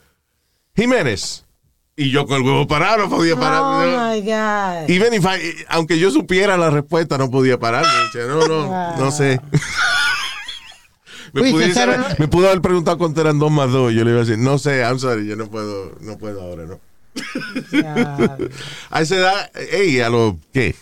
Jiménez. 0.76 1.45
Y 1.95 2.10
yo 2.10 2.26
con 2.26 2.38
el 2.38 2.43
huevo 2.43 2.65
parado 2.67 3.04
no 3.04 3.10
podía 3.10 3.36
parar. 3.36 3.62
Oh 3.62 3.86
No. 3.86 4.12
my 4.15 4.21
God. 4.21 4.89
Even 4.89 5.13
if 5.13 5.23
I- 5.26 5.63
aunque 5.69 5.97
yo 5.99 6.10
supiera 6.12 6.58
la 6.58 6.71
respuesta, 6.71 7.17
no 7.19 7.30
podía 7.32 7.60
parar. 7.60 7.86
Decía, 8.06 8.28
no, 8.28 8.47
no, 8.47 8.97
no 8.97 9.12
sé. 9.12 9.39
me, 11.34 11.41
Luis, 11.41 11.54
pudiese- 11.54 12.15
me 12.17 12.28
pudo 12.28 12.47
haber 12.47 12.62
preguntado 12.62 12.97
cuánto 12.97 13.21
eran 13.21 13.38
dos 13.38 13.52
más 13.52 13.71
dos. 13.71 13.93
Yo 13.93 14.04
le 14.04 14.10
iba 14.12 14.21
a 14.21 14.26
decir, 14.26 14.39
no 14.39 14.58
sé, 14.58 14.82
I'm 14.82 14.97
sorry, 14.99 15.28
yo 15.28 15.36
no 15.36 15.47
puedo, 15.52 15.95
no 16.02 16.17
puedo 16.17 16.41
ahora, 16.41 16.65
no. 16.65 16.80
A 18.89 19.02
esa 19.02 19.15
edad, 19.15 19.52
ey, 19.71 19.99
a 20.02 20.10
los, 20.10 20.34
¿qué? 20.52 20.76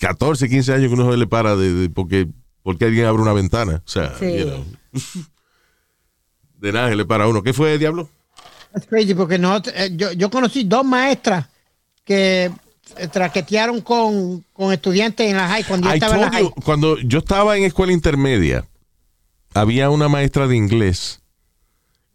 14, 0.00 0.48
15 0.48 0.72
años 0.74 0.88
que 0.88 0.94
uno 1.00 1.10
se 1.12 1.16
le 1.16 1.26
para 1.28 1.54
de, 1.54 1.72
de- 1.72 1.90
porque, 1.90 2.26
porque 2.64 2.86
alguien 2.86 3.06
abre 3.06 3.22
una 3.22 3.32
ventana. 3.32 3.82
O 3.86 3.88
sea, 3.88 4.14
Sí. 4.18 4.36
you 4.38 4.44
know. 4.46 4.64
de 6.60 6.96
le 6.96 7.04
para 7.04 7.28
uno. 7.28 7.42
¿Qué 7.42 7.52
fue, 7.52 7.78
diablo? 7.78 8.08
That's 8.72 8.86
crazy 8.86 9.14
porque 9.14 9.38
no, 9.38 9.56
eh, 9.74 9.90
yo, 9.94 10.12
yo 10.12 10.30
conocí 10.30 10.64
dos 10.64 10.84
maestras 10.84 11.46
que 12.04 12.50
eh, 12.96 13.08
traquetearon 13.08 13.80
con, 13.80 14.44
con 14.52 14.72
estudiantes 14.72 15.28
en 15.30 15.36
la 15.36 15.48
high 15.48 15.64
cuando 15.64 15.88
yo 15.88 15.94
I 15.94 15.96
estaba 15.98 16.14
en 16.16 16.20
la 16.20 16.26
told 16.30 16.34
high. 16.34 16.44
you, 16.44 16.62
cuando 16.64 16.98
yo 16.98 17.18
estaba 17.18 17.56
en 17.56 17.64
escuela 17.64 17.92
intermedia, 17.92 18.66
había 19.54 19.90
una 19.90 20.08
maestra 20.08 20.46
de 20.46 20.56
inglés 20.56 21.20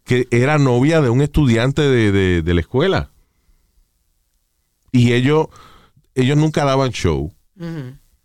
que 0.04 0.28
era 0.32 0.58
novia 0.58 1.02
de 1.02 1.10
un 1.10 1.22
estudiante 1.22 1.82
de, 1.82 2.12
de- 2.12 2.42
de 2.42 2.54
la 2.54 2.62
escuela. 2.62 3.10
Y 4.92 5.14
ellos, 5.14 5.48
ellos 6.16 6.38
nunca 6.38 6.66
daban 6.66 6.92
show, 6.92 7.34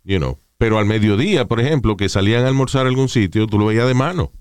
you 0.03 0.17
know. 0.17 0.37
Pero 0.57 0.79
al 0.79 0.85
mediodía, 0.85 1.45
por 1.45 1.59
ejemplo, 1.61 1.95
que 1.97 2.09
salían 2.09 2.43
a 2.43 2.47
almorzar 2.47 2.85
a 2.85 2.89
algún 2.89 3.09
sitio, 3.09 3.47
tú 3.47 3.57
lo 3.59 3.67
veías 3.67 3.87
de 3.87 3.93
mano. 3.93 4.31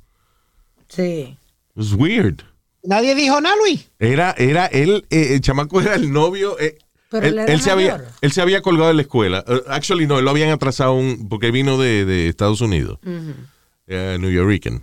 Sí. 0.88 1.36
Was 1.76 1.92
weird. 1.92 2.42
Nadie 2.82 3.14
dijo 3.14 3.40
nada, 3.40 3.56
Luis. 3.56 3.90
Era, 3.98 4.34
era 4.38 4.66
él, 4.66 5.04
eh, 5.10 5.34
el 5.34 5.40
chamaco 5.40 5.80
era 5.80 5.94
el 5.94 6.12
novio. 6.12 6.58
eh, 6.58 6.78
Pero 7.10 7.26
él 7.26 7.38
era 7.38 7.58
se 7.58 7.70
había, 7.70 8.04
él 8.20 8.32
se 8.32 8.40
había 8.40 8.62
colgado 8.62 8.88
de 8.88 8.94
la 8.94 9.02
escuela. 9.02 9.44
Uh, 9.46 9.68
actually, 9.70 10.06
no, 10.06 10.18
él 10.18 10.24
lo 10.24 10.30
habían 10.30 10.50
atrasado 10.50 10.94
un, 10.94 11.28
porque 11.28 11.50
vino 11.50 11.78
de, 11.78 12.04
de 12.04 12.28
Estados 12.28 12.60
Unidos, 12.60 12.98
eh, 13.86 14.16
New 14.20 14.30
Yorker. 14.30 14.80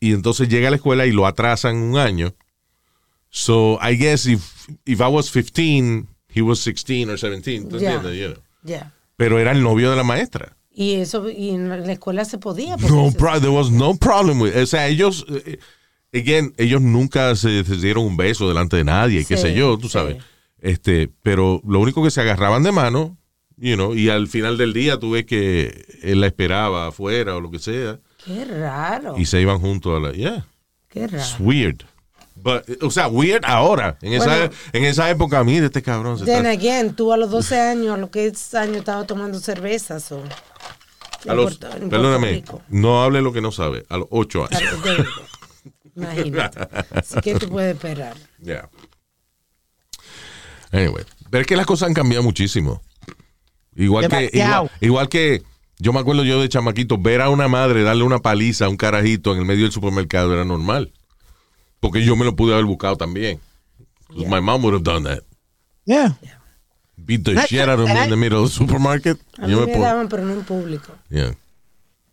Y 0.00 0.12
entonces 0.12 0.48
llega 0.48 0.68
a 0.68 0.70
la 0.70 0.76
escuela 0.76 1.06
y 1.06 1.12
lo 1.12 1.26
atrasan 1.26 1.76
un 1.76 1.98
año. 1.98 2.34
So, 3.30 3.78
I 3.82 3.96
guess 3.96 4.26
if, 4.26 4.68
if 4.86 5.00
I 5.00 5.08
was 5.08 5.30
15, 5.30 6.06
he 6.28 6.40
was 6.40 6.60
16 6.60 7.10
or 7.10 7.18
17. 7.18 7.68
¿tú 7.68 7.78
Ya. 7.78 7.94
entiendes? 7.94 8.18
You 8.18 8.28
know. 8.34 8.42
Ya. 8.62 8.92
Pero 9.16 9.38
era 9.38 9.50
el 9.52 9.62
novio 9.62 9.90
de 9.90 9.96
la 9.96 10.04
maestra. 10.04 10.56
Y 10.72 10.94
eso, 10.94 11.28
y 11.28 11.50
en 11.50 11.68
la 11.68 11.92
escuela 11.92 12.24
se 12.24 12.38
podía. 12.38 12.76
porque 12.76 12.94
No, 12.94 13.10
there 13.40 13.48
was 13.50 13.70
no 13.70 13.96
problem 13.96 14.40
with 14.40 14.56
O 14.56 14.66
sea, 14.66 14.86
ellos, 14.86 15.26
eh, 15.28 15.58
again, 16.12 16.54
ellos 16.56 16.80
nunca 16.80 17.34
se, 17.36 17.64
se 17.64 17.76
dieron 17.76 18.04
un 18.04 18.16
beso 18.16 18.48
delante 18.48 18.76
de 18.76 18.84
nadie, 18.84 19.24
qué 19.24 19.36
Sí, 19.36 19.42
sé 19.42 19.54
yo, 19.54 19.76
tú 19.78 19.88
sí. 19.88 19.92
sabes. 19.94 20.16
Este, 20.60 21.10
pero 21.22 21.60
lo 21.66 21.78
único 21.80 22.02
que 22.02 22.10
se 22.10 22.20
agarraban 22.20 22.62
de 22.62 22.72
mano, 22.72 23.16
you 23.56 23.74
know, 23.76 23.94
y 23.94 24.08
al 24.10 24.26
final 24.28 24.56
del 24.58 24.72
día 24.72 24.98
tú 24.98 25.12
ves 25.12 25.24
que 25.26 25.84
él 26.02 26.20
la 26.20 26.26
esperaba 26.26 26.88
afuera 26.88 27.36
o 27.36 27.40
lo 27.40 27.50
que 27.50 27.58
sea, 27.58 28.00
Qué 28.24 28.44
raro. 28.44 29.16
y 29.18 29.26
se 29.26 29.40
iban 29.40 29.58
juntos 29.60 29.96
a 29.96 30.00
la, 30.08 30.12
yeah, 30.12 30.46
Qué 30.88 31.04
it's 31.04 31.12
raro. 31.12 31.44
weird. 31.44 31.82
But, 32.40 32.62
o 32.82 32.90
sea, 32.90 33.08
weird 33.08 33.44
ahora. 33.44 33.98
En 34.00 34.12
esa, 34.12 34.26
Bueno. 34.26 34.50
en 34.72 34.84
esa 34.84 35.10
época, 35.10 35.42
mira 35.42 35.66
este 35.66 35.82
cabrón. 35.82 36.18
Se 36.20 36.24
Then 36.24 36.46
está- 36.46 36.50
again, 36.50 36.94
tú 36.94 37.12
a 37.12 37.16
los 37.16 37.30
12 37.30 37.58
años, 37.58 37.94
a 37.94 37.96
los 37.96 38.10
15 38.10 38.56
años 38.58 38.76
estaba 38.76 39.04
tomando 39.04 39.40
cerveza. 39.40 39.98
So. 39.98 40.22
a 41.28 41.34
los, 41.34 41.58
perdóname, 41.58 42.44
no 42.68 43.02
hable 43.02 43.22
lo 43.22 43.32
que 43.32 43.40
no 43.40 43.50
sabe. 43.50 43.84
A 43.88 43.96
los 43.98 44.06
ocho 44.10 44.46
años. 44.48 44.72
Imagínate. 45.98 46.60
Así 46.92 47.20
que 47.20 47.34
tú 47.34 47.48
puedes 47.48 47.74
esperar. 47.74 48.16
Yeah. 48.42 48.68
Anyway, 50.70 51.04
pero 51.30 51.40
es 51.42 51.46
que 51.46 51.56
las 51.56 51.66
cosas 51.66 51.88
han 51.88 51.94
cambiado 51.94 52.22
muchísimo. 52.22 52.80
Igual 53.74 54.08
que, 54.08 54.30
igual, 54.32 54.70
igual 54.80 55.08
que 55.08 55.42
yo 55.78 55.92
me 55.92 56.00
acuerdo 56.00 56.24
yo 56.24 56.40
de 56.40 56.48
chamaquito, 56.48 56.98
ver 56.98 57.20
a 57.20 57.30
una 57.30 57.48
madre 57.48 57.82
darle 57.82 58.04
una 58.04 58.18
paliza 58.20 58.66
a 58.66 58.68
un 58.68 58.76
carajito 58.76 59.32
en 59.32 59.38
el 59.38 59.44
medio 59.44 59.62
del 59.64 59.72
supermercado 59.72 60.32
era 60.32 60.44
normal. 60.44 60.92
Porque 61.80 62.04
yo 62.04 62.16
me 62.16 62.24
lo 62.24 62.34
pude 62.36 62.52
haber 62.52 62.64
buscado 62.64 62.96
también. 62.96 63.40
My 64.10 64.40
mom 64.40 64.62
would 64.64 64.74
have 64.74 64.82
done 64.84 65.04
that. 65.04 65.22
Yeah. 65.84 66.16
Beat 66.96 67.24
the 67.24 67.34
That's- 67.34 67.48
shit 67.48 67.68
out 67.68 67.78
of 67.80 67.88
me 67.88 68.04
in 68.04 68.10
the 68.10 68.16
middle 68.16 68.42
of 68.42 68.50
the 68.50 68.54
supermarket. 68.54 69.18
A 69.38 69.46
mí 69.46 69.52
Yo 69.52 69.64
me 69.66 69.72
daban, 69.78 70.08
pero 70.08 70.24
no 70.24 70.32
en 70.34 70.44
público. 70.44 70.92
yeah. 71.08 71.32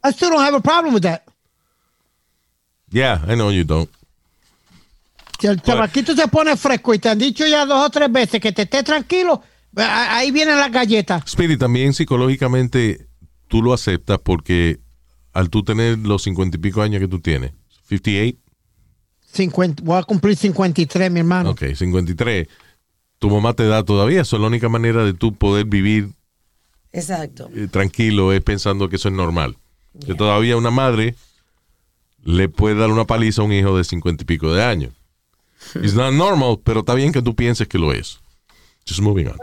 I 0.03 0.11
still 0.11 0.29
don't 0.29 0.41
have 0.43 0.53
a 0.55 0.61
problem 0.61 0.93
with 0.93 1.03
that. 1.03 1.23
Yeah, 2.91 3.21
I 3.27 3.35
know 3.35 3.51
you 3.51 3.63
don't. 3.63 3.89
Si 5.39 5.47
el 5.47 5.61
chamaquito 5.61 6.15
se 6.15 6.27
pone 6.27 6.55
fresco 6.55 6.93
y 6.93 6.99
te 6.99 7.09
han 7.09 7.19
dicho 7.19 7.45
ya 7.45 7.65
dos 7.65 7.85
o 7.85 7.89
tres 7.89 8.11
veces 8.11 8.39
que 8.39 8.51
te 8.51 8.63
esté 8.63 8.83
tranquilo, 8.83 9.41
ahí 9.75 10.31
vienen 10.31 10.57
las 10.57 10.71
galletas. 10.71 11.23
Speedy, 11.29 11.57
también 11.57 11.93
psicológicamente 11.93 13.07
tú 13.47 13.61
lo 13.61 13.73
aceptas 13.73 14.19
porque 14.23 14.79
al 15.33 15.49
tú 15.49 15.63
tener 15.63 15.99
los 15.99 16.23
cincuenta 16.23 16.57
y 16.57 16.61
pico 16.61 16.81
años 16.81 17.01
que 17.01 17.07
tú 17.09 17.19
tienes, 17.19 17.51
58, 17.89 18.37
50, 19.33 19.83
voy 19.83 19.99
a 19.99 20.03
cumplir 20.03 20.37
53, 20.37 21.11
mi 21.11 21.19
hermano. 21.19 21.51
Ok, 21.51 21.63
53. 21.75 22.47
Tu 23.19 23.29
mamá 23.29 23.53
te 23.53 23.67
da 23.67 23.83
todavía. 23.83 24.21
Eso 24.21 24.37
es 24.37 24.41
la 24.41 24.47
única 24.47 24.69
manera 24.69 25.03
de 25.03 25.13
tú 25.13 25.35
poder 25.35 25.65
vivir 25.65 26.09
Exacto. 26.93 27.49
eh, 27.53 27.67
tranquilo, 27.69 28.31
es 28.31 28.41
pensando 28.41 28.87
que 28.87 28.95
eso 28.95 29.09
es 29.09 29.13
normal. 29.15 29.57
Que 30.05 30.15
todavía 30.15 30.57
una 30.57 30.71
madre 30.71 31.15
le 32.25 32.49
puede 32.49 32.75
dar 32.75 32.89
una 32.91 33.05
paliza 33.05 33.41
a 33.41 33.45
un 33.45 33.53
hijo 33.53 33.77
de 33.77 33.83
50 33.83 34.23
y 34.23 34.25
pico 34.25 34.53
de 34.53 34.63
años. 34.63 34.93
It's 35.75 35.93
not 35.93 36.13
normal, 36.13 36.59
pero 36.63 36.81
está 36.81 36.93
bien 36.93 37.13
que 37.13 37.21
tú 37.21 37.35
pienses 37.35 37.67
que 37.67 37.79
lo 37.79 37.93
es. 37.93 38.19
Just 38.85 38.99
moving 38.99 39.27
on. 39.27 39.37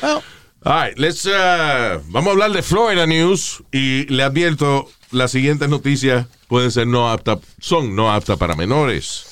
Well, 0.00 0.22
All 0.64 0.72
right, 0.72 0.96
let's, 0.96 1.26
uh, 1.26 2.00
vamos 2.06 2.28
a 2.28 2.30
hablar 2.30 2.52
de 2.52 2.62
Florida 2.62 3.04
News 3.04 3.64
y 3.72 4.06
le 4.06 4.22
advierto, 4.22 4.88
las 5.10 5.32
siguientes 5.32 5.68
noticias 5.68 6.28
pueden 6.46 6.70
ser 6.70 6.86
no 6.86 7.10
aptas, 7.10 7.40
son 7.58 7.96
no 7.96 8.12
aptas 8.12 8.38
para 8.38 8.54
menores. 8.54 9.26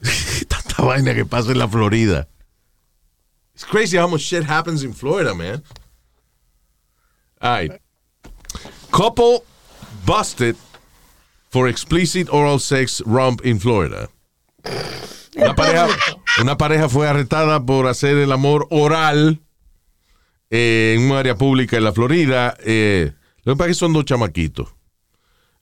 Tanta 0.48 0.82
vaina 0.82 1.14
que 1.14 1.26
pasa 1.26 1.52
en 1.52 1.58
la 1.58 1.68
Florida. 1.68 2.26
It's 3.54 3.64
crazy 3.64 3.98
how 3.98 4.08
much 4.08 4.22
shit 4.22 4.44
happens 4.44 4.82
in 4.82 4.94
Florida, 4.94 5.34
man. 5.34 5.62
All 7.42 7.50
right. 7.50 7.72
Couple 8.90 9.44
busted 10.06 10.56
for 11.54 11.68
explicit 11.68 12.28
oral 12.32 12.58
sex 12.58 13.00
romp 13.06 13.40
in 13.46 13.60
Florida. 13.60 14.08
Una 15.36 15.54
pareja, 15.54 15.88
una 16.40 16.58
pareja 16.58 16.88
fue 16.88 17.06
arrestada 17.06 17.64
por 17.64 17.86
hacer 17.86 18.16
el 18.16 18.32
amor 18.32 18.66
oral 18.70 19.40
eh, 20.50 20.96
en 20.96 21.08
un 21.08 21.16
área 21.16 21.36
pública 21.36 21.76
en 21.76 21.84
la 21.84 21.92
Florida. 21.92 22.56
Eh, 22.64 23.12
lo 23.44 23.52
que 23.52 23.56
pasa 23.56 23.70
es 23.70 23.76
que 23.76 23.78
son 23.78 23.92
dos 23.92 24.04
chamaquitos. 24.04 24.74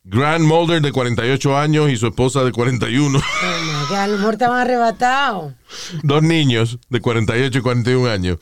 Grant 0.05 0.47
Mulder, 0.47 0.81
de 0.81 0.93
48 0.93 1.59
años, 1.59 1.91
y 1.91 1.97
su 1.99 2.07
esposa, 2.07 2.43
de 2.43 2.53
41. 2.53 3.19
Oh 3.19 3.87
God, 3.91 3.95
a 3.95 4.07
lo 4.07 4.17
mejor 4.17 4.33
estaban 4.33 4.61
arrebatados. 4.61 5.53
dos 6.03 6.23
niños, 6.23 6.79
de 6.89 7.01
48 7.03 7.59
y 7.59 7.61
41 7.61 8.11
años. 8.11 8.39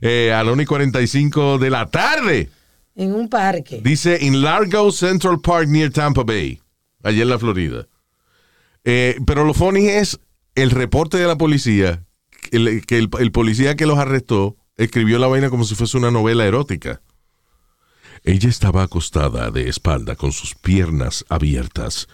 Eh, 0.00 0.32
a 0.32 0.44
la 0.44 0.52
1 0.52 0.62
y 0.62 0.66
45 0.66 1.58
de 1.58 1.70
la 1.70 1.86
tarde. 1.90 2.50
En 2.94 3.12
un 3.12 3.28
parque. 3.28 3.80
Dice, 3.82 4.16
in 4.20 4.42
Largo 4.42 4.92
Central 4.92 5.40
Park, 5.40 5.66
near 5.66 5.90
Tampa 5.90 6.22
Bay. 6.22 6.60
Allá 7.04 7.22
en 7.22 7.28
la 7.28 7.38
Florida. 7.38 7.86
Eh, 8.84 9.18
pero 9.26 9.44
lo 9.44 9.54
funny 9.54 9.86
es 9.88 10.18
el 10.56 10.70
reporte 10.70 11.16
de 11.18 11.26
la 11.26 11.36
policía, 11.38 12.04
que 12.50 12.56
el, 12.56 12.86
que 12.86 12.98
el- 12.98 13.10
el 13.20 13.30
policía 13.32 13.76
que 13.76 13.86
los 13.86 13.98
arrestó 13.98 14.56
escribió 14.76 15.18
la 15.18 15.26
vaina 15.28 15.50
como 15.50 15.64
si 15.64 15.74
fuese 15.76 15.96
una 15.96 16.10
novela 16.10 16.44
erótica. 16.44 17.00
Ella 18.24 18.48
estaba 18.48 18.82
acostada 18.82 19.50
de 19.50 19.68
espalda 19.68 20.16
con 20.16 20.32
sus 20.32 20.54
piernas 20.54 21.24
abiertas 21.28 22.08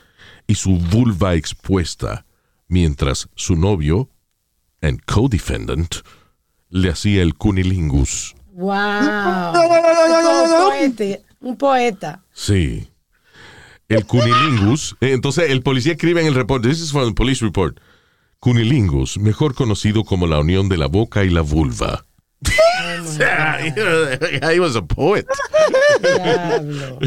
y 0.46 0.57
su 0.57 0.76
vulva 0.76 1.35
expuesta, 1.35 2.26
mientras 2.68 3.29
su 3.37 3.55
novio, 3.57 4.11
and 4.83 5.00
co-defendant, 5.07 5.96
le 6.68 6.90
hacía 6.90 7.22
el 7.22 7.35
cunilingus. 7.35 8.35
Wow. 8.53 8.72
Un 9.55 10.59
poeta. 10.68 11.18
Un 11.40 11.57
poeta. 11.57 12.24
Sí. 12.33 12.89
El 13.90 14.07
cunilingus. 14.07 14.96
Eh, 15.00 15.12
Entonces, 15.12 15.50
el 15.50 15.62
policía 15.62 15.92
escribe 15.92 16.20
en 16.20 16.26
el 16.29 16.35
reporte, 16.35 16.68
this 16.68 16.81
is 16.81 16.92
from 16.92 17.09
the 17.09 17.14
police 17.14 17.44
report, 17.44 17.79
cunilingus, 18.38 19.18
mejor 19.18 19.55
conocido 19.55 20.05
como 20.05 20.26
la 20.26 20.38
unión 20.40 20.68
de 20.68 20.79
la 20.79 20.87
boca 20.87 21.24
y 21.24 21.31
la 21.31 21.42
vulva. 21.42 22.07
He 24.42 24.59
was 24.61 24.76
a 24.76 24.83
poet. 24.83 25.26
Diablo. 26.03 26.98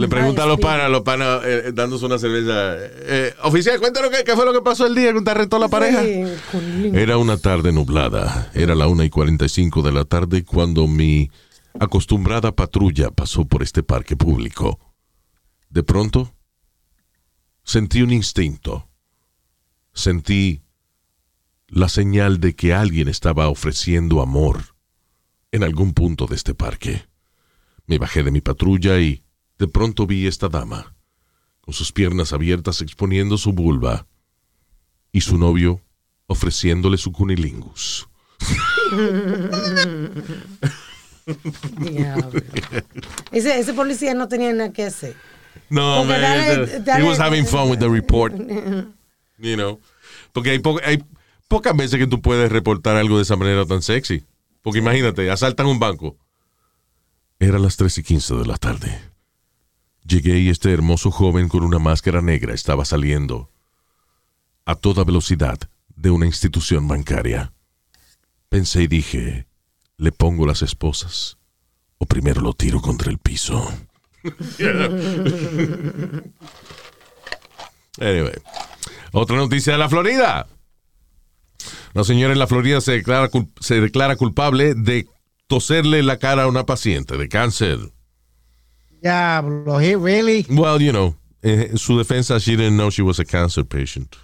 Le 0.00 0.08
pregunta 0.08 0.44
a 0.44 0.46
los 0.46 0.58
panas, 0.58 0.90
los 0.90 1.02
panas 1.02 1.40
eh, 1.44 1.70
dándose 1.74 2.06
una 2.06 2.18
cerveza. 2.18 2.76
eh, 2.76 3.34
oficial, 3.42 3.78
cuéntanos 3.78 4.10
qué, 4.10 4.24
qué 4.24 4.34
fue 4.34 4.44
lo 4.46 4.52
que 4.52 4.62
pasó 4.62 4.86
el 4.86 4.94
día 4.94 5.12
que 5.12 5.20
te 5.20 5.30
arrestó 5.30 5.58
la 5.58 5.68
pareja. 5.68 6.02
Era 6.02 7.18
una 7.18 7.36
tarde 7.36 7.72
nublada. 7.72 8.50
Era 8.54 8.74
la 8.74 8.86
1 8.86 9.04
y 9.04 9.10
45 9.10 9.82
de 9.82 9.92
la 9.92 10.04
tarde 10.04 10.44
cuando 10.44 10.86
mi 10.86 11.30
acostumbrada 11.78 12.54
patrulla 12.54 13.10
pasó 13.10 13.44
por 13.44 13.62
este 13.62 13.82
parque 13.82 14.16
público. 14.16 14.78
De 15.70 15.82
pronto, 15.82 16.34
sentí 17.64 18.02
un 18.02 18.12
instinto. 18.12 18.88
Sentí 19.92 20.62
la 21.68 21.88
señal 21.88 22.40
de 22.40 22.54
que 22.54 22.74
alguien 22.74 23.08
estaba 23.08 23.48
ofreciendo 23.48 24.20
amor 24.20 24.76
en 25.50 25.64
algún 25.64 25.94
punto 25.94 26.26
de 26.26 26.36
este 26.36 26.54
parque. 26.54 27.06
Me 27.86 27.98
bajé 27.98 28.22
de 28.22 28.30
mi 28.30 28.40
patrulla 28.40 29.00
y 29.00 29.24
de 29.58 29.68
pronto 29.68 30.06
vi 30.06 30.26
esta 30.26 30.48
dama, 30.48 30.94
con 31.60 31.74
sus 31.74 31.92
piernas 31.92 32.32
abiertas 32.32 32.80
exponiendo 32.80 33.38
su 33.38 33.52
vulva, 33.52 34.06
y 35.12 35.20
su 35.20 35.38
novio 35.38 35.82
ofreciéndole 36.26 36.96
su 36.96 37.12
cunilingus. 37.12 38.08
Ese, 43.30 43.58
ese 43.58 43.74
policía 43.74 44.14
no 44.14 44.28
tenía 44.28 44.52
nada 44.52 44.72
que 44.72 44.84
hacer. 44.84 45.14
No, 45.68 45.98
Porque 45.98 46.12
man, 46.12 46.20
dale- 46.22 46.76
he 46.76 46.80
dale- 46.80 47.04
was 47.04 47.18
having 47.18 47.46
fun 47.46 47.70
with 47.70 47.78
the 47.78 47.88
report, 47.88 48.34
you 49.38 49.56
know. 49.56 49.80
Porque 50.32 50.50
hay, 50.50 50.58
po- 50.58 50.80
hay 50.84 51.02
pocas 51.48 51.76
veces 51.76 51.98
que 51.98 52.06
tú 52.06 52.20
puedes 52.20 52.50
reportar 52.50 52.96
algo 52.96 53.16
de 53.16 53.22
esa 53.22 53.36
manera 53.36 53.64
tan 53.66 53.82
sexy. 53.82 54.24
Porque 54.62 54.78
imagínate, 54.78 55.30
asaltan 55.30 55.66
un 55.66 55.78
banco. 55.78 56.16
Era 57.38 57.58
las 57.58 57.76
3 57.76 57.98
y 57.98 58.02
15 58.02 58.34
de 58.36 58.46
la 58.46 58.56
tarde. 58.56 59.00
Llegué 60.06 60.38
y 60.38 60.48
este 60.48 60.72
hermoso 60.72 61.10
joven 61.10 61.48
con 61.48 61.64
una 61.64 61.78
máscara 61.78 62.22
negra 62.22 62.54
estaba 62.54 62.84
saliendo 62.84 63.50
a 64.64 64.74
toda 64.74 65.04
velocidad 65.04 65.58
de 65.96 66.10
una 66.10 66.26
institución 66.26 66.86
bancaria. 66.86 67.52
Pensé 68.48 68.82
y 68.84 68.86
dije, 68.86 69.46
¿le 70.02 70.10
pongo 70.12 70.46
las 70.46 70.62
esposas 70.62 71.38
o 71.98 72.06
primero 72.06 72.40
lo 72.40 72.52
tiro 72.54 72.80
contra 72.80 73.10
el 73.10 73.18
piso? 73.18 73.72
Anyway. 78.00 78.32
Otra 79.12 79.36
noticia 79.36 79.74
de 79.74 79.78
la 79.78 79.88
Florida. 79.88 80.46
La 81.92 82.04
señora 82.04 82.32
en 82.32 82.38
la 82.38 82.46
Florida 82.46 82.80
se 82.80 82.92
declara, 82.92 83.30
cul- 83.30 83.52
se 83.60 83.80
declara 83.80 84.16
culpable 84.16 84.74
de 84.74 85.06
toserle 85.46 86.02
la 86.02 86.18
cara 86.18 86.44
a 86.44 86.46
una 86.46 86.64
paciente 86.64 87.18
de 87.18 87.28
cáncer. 87.28 87.78
Diablo, 89.02 89.78
he 89.78 89.94
really? 89.96 90.46
Well, 90.48 90.80
you 90.80 90.90
know, 90.90 91.16
eh, 91.42 91.68
en 91.72 91.76
su 91.78 91.98
defensa, 91.98 92.38
she 92.38 92.52
didn't 92.56 92.76
know 92.78 92.90
she 92.90 93.02
was 93.02 93.20
a 93.20 93.24
cancer 93.26 93.64
patient. 93.64 94.16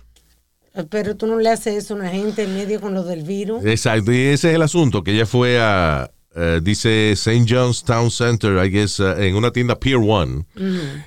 Pero 0.90 1.16
tú 1.16 1.26
no 1.26 1.38
le 1.38 1.50
haces 1.50 1.74
eso 1.85 1.94
a 1.94 1.96
una 1.98 2.11
gente 2.11 2.44
en 2.44 2.54
medio 2.54 2.81
con 2.81 2.94
lo 2.94 3.02
del 3.04 3.22
virus. 3.24 3.64
Exacto, 3.64 4.12
y 4.12 4.16
ese 4.18 4.50
es 4.50 4.54
el 4.54 4.62
asunto, 4.62 5.02
que 5.02 5.12
ella 5.12 5.26
fue 5.26 5.59
a, 5.61 6.11
eh, 6.37 6.61
dice 6.62 7.11
St. 7.12 7.46
John's 7.48 7.83
Town 7.83 8.11
Center, 8.11 8.64
I 8.64 8.70
guess, 8.70 9.00
eh, 9.00 9.26
en 9.28 9.35
una 9.35 9.50
tienda 9.50 9.78
Pier 9.81 9.96
One, 9.96 10.44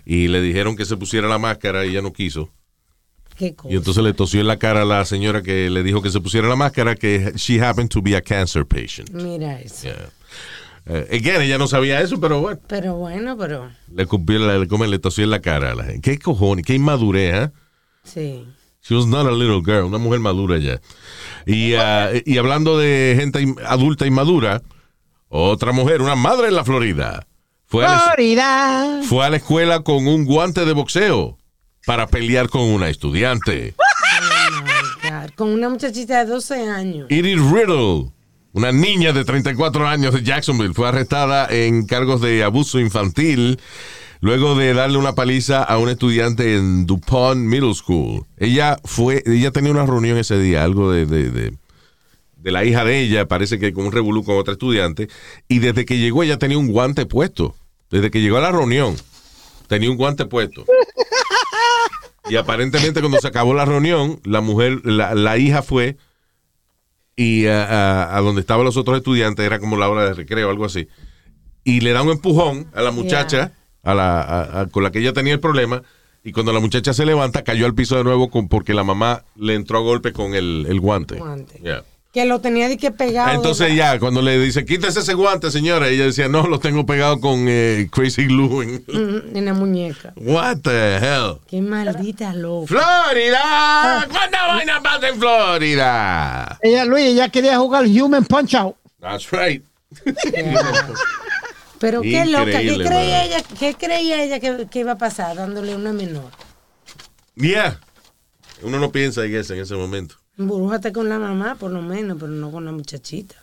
y 0.06 0.28
le 0.28 0.42
dijeron 0.42 0.76
que 0.76 0.86
se 0.86 0.98
pusiera 0.98 1.28
la 1.30 1.38
máscara 1.38 1.86
y 1.86 1.90
ella 1.92 2.02
no 2.02 2.12
quiso. 2.12 2.50
Qué 3.38 3.56
cosa. 3.56 3.74
Y 3.74 3.78
entonces 3.78 4.04
le 4.04 4.14
tosió 4.14 4.42
en 4.42 4.48
la 4.48 4.58
cara 4.58 4.82
a 4.82 4.86
la 4.86 5.06
señora 5.06 5.42
que 5.42 5.70
le 5.70 5.84
dijo 5.84 6.02
que 6.02 6.10
se 6.12 6.20
pusiera 6.20 6.48
la 6.50 6.56
máscara, 6.58 6.96
que 6.96 7.32
she 7.36 7.62
happened 7.62 7.90
to 7.90 8.02
be 8.02 8.16
a 8.16 8.22
cancer 8.22 8.66
patient. 8.66 9.10
Mira 9.12 9.60
eso. 9.62 9.84
Yeah. 9.88 10.10
Eh, 10.88 11.08
again, 11.20 11.42
ella 11.42 11.58
no 11.58 11.68
sabía 11.68 12.02
eso, 12.02 12.20
pero 12.20 12.42
bueno, 12.42 12.60
Pero 12.68 12.96
bueno, 12.96 13.38
pero 13.38 13.70
le, 13.96 14.06
la- 14.40 14.58
le, 14.58 14.88
le 14.88 15.00
tosió 15.00 15.24
en 15.24 15.30
la 15.30 15.40
cara 15.40 15.72
a 15.72 15.76
la 15.76 15.84
gente. 15.86 16.02
¿Qué 16.12 16.20
cojones? 16.20 16.66
¿Qué 16.66 16.74
inmadurez, 16.74 17.36
eh? 17.46 17.52
sí. 18.04 18.46
She 18.82 18.96
was 18.96 19.06
not 19.06 19.28
a 19.28 19.32
little 19.32 19.62
girl, 19.62 19.86
una 19.86 20.00
mujer 20.00 20.20
madura 20.20 20.58
ya. 20.58 20.82
Y, 21.46 21.76
ah, 21.76 22.10
y 22.26 22.38
hablando 22.38 22.78
de 22.78 23.16
gente 23.18 23.56
adulta 23.66 24.08
inmadura, 24.08 24.62
otra 25.30 25.72
mujer, 25.72 26.02
una 26.02 26.16
madre 26.16 26.48
en 26.48 26.56
la 26.56 26.66
Florida, 26.66 27.28
fue 27.68 27.86
a, 27.86 27.92
la, 27.92 28.00
Florida. 28.00 29.02
fue 29.04 29.26
a 29.26 29.30
la 29.30 29.38
escuela 29.38 29.84
con 29.84 30.08
un 30.08 30.26
guante 30.26 30.66
de 30.66 30.74
boxeo 30.74 31.38
para 31.86 32.08
pelear 32.08 32.50
con 32.50 32.64
una 32.64 32.90
estudiante. 32.90 33.76
God, 35.04 35.30
Con 35.36 35.50
una 35.50 35.70
muchachita 35.70 36.26
de 36.26 36.32
12 36.32 36.70
años. 36.70 37.08
Edith 37.10 37.40
Riddle, 37.40 38.12
una 38.54 38.72
niña 38.72 39.14
de 39.14 39.24
34 39.24 39.88
años 39.88 40.14
de 40.14 40.24
Jacksonville, 40.24 40.74
fue 40.74 40.88
arrestada 40.88 41.48
en 41.50 41.86
cargos 41.86 42.22
de 42.22 42.44
abuso 42.44 42.80
infantil 42.80 43.60
luego 44.22 44.56
de 44.56 44.74
darle 44.74 44.98
una 44.98 45.14
paliza 45.16 45.62
a 45.64 45.78
un 45.78 45.90
estudiante 45.90 46.56
en 46.56 46.86
DuPont 46.86 47.40
Middle 47.42 47.74
School. 47.74 48.26
Ella 48.38 48.78
fue, 48.86 49.22
ella 49.26 49.52
tenía 49.52 49.72
una 49.72 49.86
reunión 49.86 50.18
ese 50.18 50.40
día, 50.40 50.64
algo 50.64 50.92
de, 50.92 51.06
de, 51.06 51.30
de- 51.30 51.58
de 52.38 52.52
la 52.52 52.66
hija 52.66 52.84
de 52.84 53.02
ella, 53.02 53.28
parece 53.28 53.60
que 53.60 53.72
con 53.72 53.86
un 53.86 53.92
revolú 53.92 54.24
con 54.24 54.36
otra 54.36 54.54
estudiante, 54.54 55.10
y 55.48 55.60
desde 55.60 55.86
que 55.86 56.00
llegó 56.00 56.24
ella 56.24 56.40
tenía 56.40 56.58
un 56.58 56.70
guante 56.72 57.06
puesto. 57.06 57.56
Desde 57.92 58.10
que 58.10 58.20
llegó 58.20 58.38
a 58.38 58.42
la 58.42 58.52
reunión, 58.52 58.96
tenía 59.68 59.92
un 59.92 59.98
guante 59.98 60.26
puesto. 60.26 60.66
Y 62.30 62.38
aparentemente 62.38 63.00
cuando 63.00 63.20
se 63.20 63.28
acabó 63.28 63.54
la 63.54 63.66
reunión, 63.66 64.20
la 64.24 64.42
mujer, 64.42 64.84
la, 64.86 65.14
la 65.14 65.38
hija 65.38 65.62
fue 65.62 65.98
y 67.16 67.46
a, 67.46 67.64
a- 67.66 68.18
a 68.18 68.22
donde 68.22 68.42
estaban 68.42 68.66
los 68.66 68.78
otros 68.78 68.98
estudiantes, 68.98 69.46
era 69.46 69.60
como 69.60 69.78
la 69.78 69.88
hora 69.90 70.06
de 70.06 70.14
recreo, 70.16 70.50
algo 70.50 70.66
así, 70.66 70.88
y 71.64 71.82
le 71.82 71.92
da 71.94 72.02
un 72.02 72.10
empujón 72.10 72.68
a 72.74 72.82
la 72.82 72.90
muchacha 72.92 73.52
a 73.84 73.94
la, 73.94 74.22
a- 74.22 74.62
a- 74.62 74.66
con 74.68 74.84
la 74.84 74.92
que 74.92 75.00
ella 75.00 75.14
tenía 75.14 75.34
el 75.34 75.40
problema, 75.40 75.82
y 76.24 76.32
cuando 76.34 76.54
la 76.54 76.60
muchacha 76.60 76.94
se 76.94 77.06
levanta, 77.06 77.44
cayó 77.44 77.66
al 77.66 77.74
piso 77.74 77.98
de 77.98 78.04
nuevo 78.04 78.30
con, 78.30 78.48
porque 78.48 78.74
la 78.74 78.84
mamá 78.84 79.24
le 79.36 79.56
entró 79.56 79.80
a 79.80 79.82
golpe 79.82 80.14
con 80.14 80.36
el, 80.36 80.66
el 80.70 80.80
guante. 80.80 81.16
Guante. 81.16 81.60
Yeah. 81.64 81.84
Que 82.14 82.26
lo 82.26 82.42
tenía 82.42 82.68
de 82.68 82.76
que 82.78 82.92
pegado. 82.92 83.32
Entonces 83.32 83.74
ya, 83.74 83.98
cuando 83.98 84.22
le 84.22 84.38
dice, 84.38 84.66
quítese 84.66 85.00
ese 85.00 85.14
guante, 85.14 85.50
señora, 85.50 85.88
ella 85.88 86.04
decía, 86.04 86.28
no, 86.28 86.46
lo 86.46 86.60
tengo 86.60 86.86
pegado 86.86 87.22
con 87.22 87.46
eh, 87.48 87.88
Crazy 87.90 88.26
Glue. 88.26 88.62
en-". 88.64 88.84
En 89.34 89.46
la 89.46 89.54
muñeca. 89.54 90.12
What 90.18 90.58
the 90.62 90.98
hell? 90.98 91.38
Qué 91.48 91.62
maldita 91.62 92.34
loca. 92.34 92.68
¡Florida! 92.68 94.06
¿Cuánta 94.12 94.46
vaina 94.48 94.82
pasa 94.84 95.08
en 95.08 95.20
Florida? 95.20 96.60
Ella, 96.62 96.84
Luis, 96.86 97.06
ella 97.06 97.30
quería 97.30 97.58
jugar 97.58 97.86
Human 97.86 98.26
Punch 98.26 98.56
Out. 98.56 98.76
That's 99.00 99.32
right. 99.32 99.64
Pero 101.82 102.04
qué 102.04 102.26
loca. 102.28 102.46
¿Qué 102.46 102.78
creía 102.78 103.26
ella, 103.26 103.44
qué 103.60 103.74
creía 103.74 104.24
ella 104.24 104.40
que, 104.40 104.68
que 104.70 104.80
iba 104.80 104.92
a 104.92 104.98
pasar 105.00 105.36
dándole 105.36 105.76
una 105.76 105.92
menor? 105.92 106.30
Yeah. 107.36 107.82
Uno 108.62 108.80
no 108.80 108.92
piensa 108.92 109.26
en 109.26 109.36
eso 109.36 109.56
en 109.56 109.62
ese 109.62 109.76
momento. 109.76 110.16
Burújate 110.38 110.94
con 110.94 111.10
la 111.10 111.18
mamá, 111.18 111.56
por 111.56 111.72
lo 111.72 111.82
menos, 111.82 112.18
pero 112.20 112.32
no 112.32 112.52
con 112.52 112.66
la 112.66 112.72
muchachita. 112.72 113.36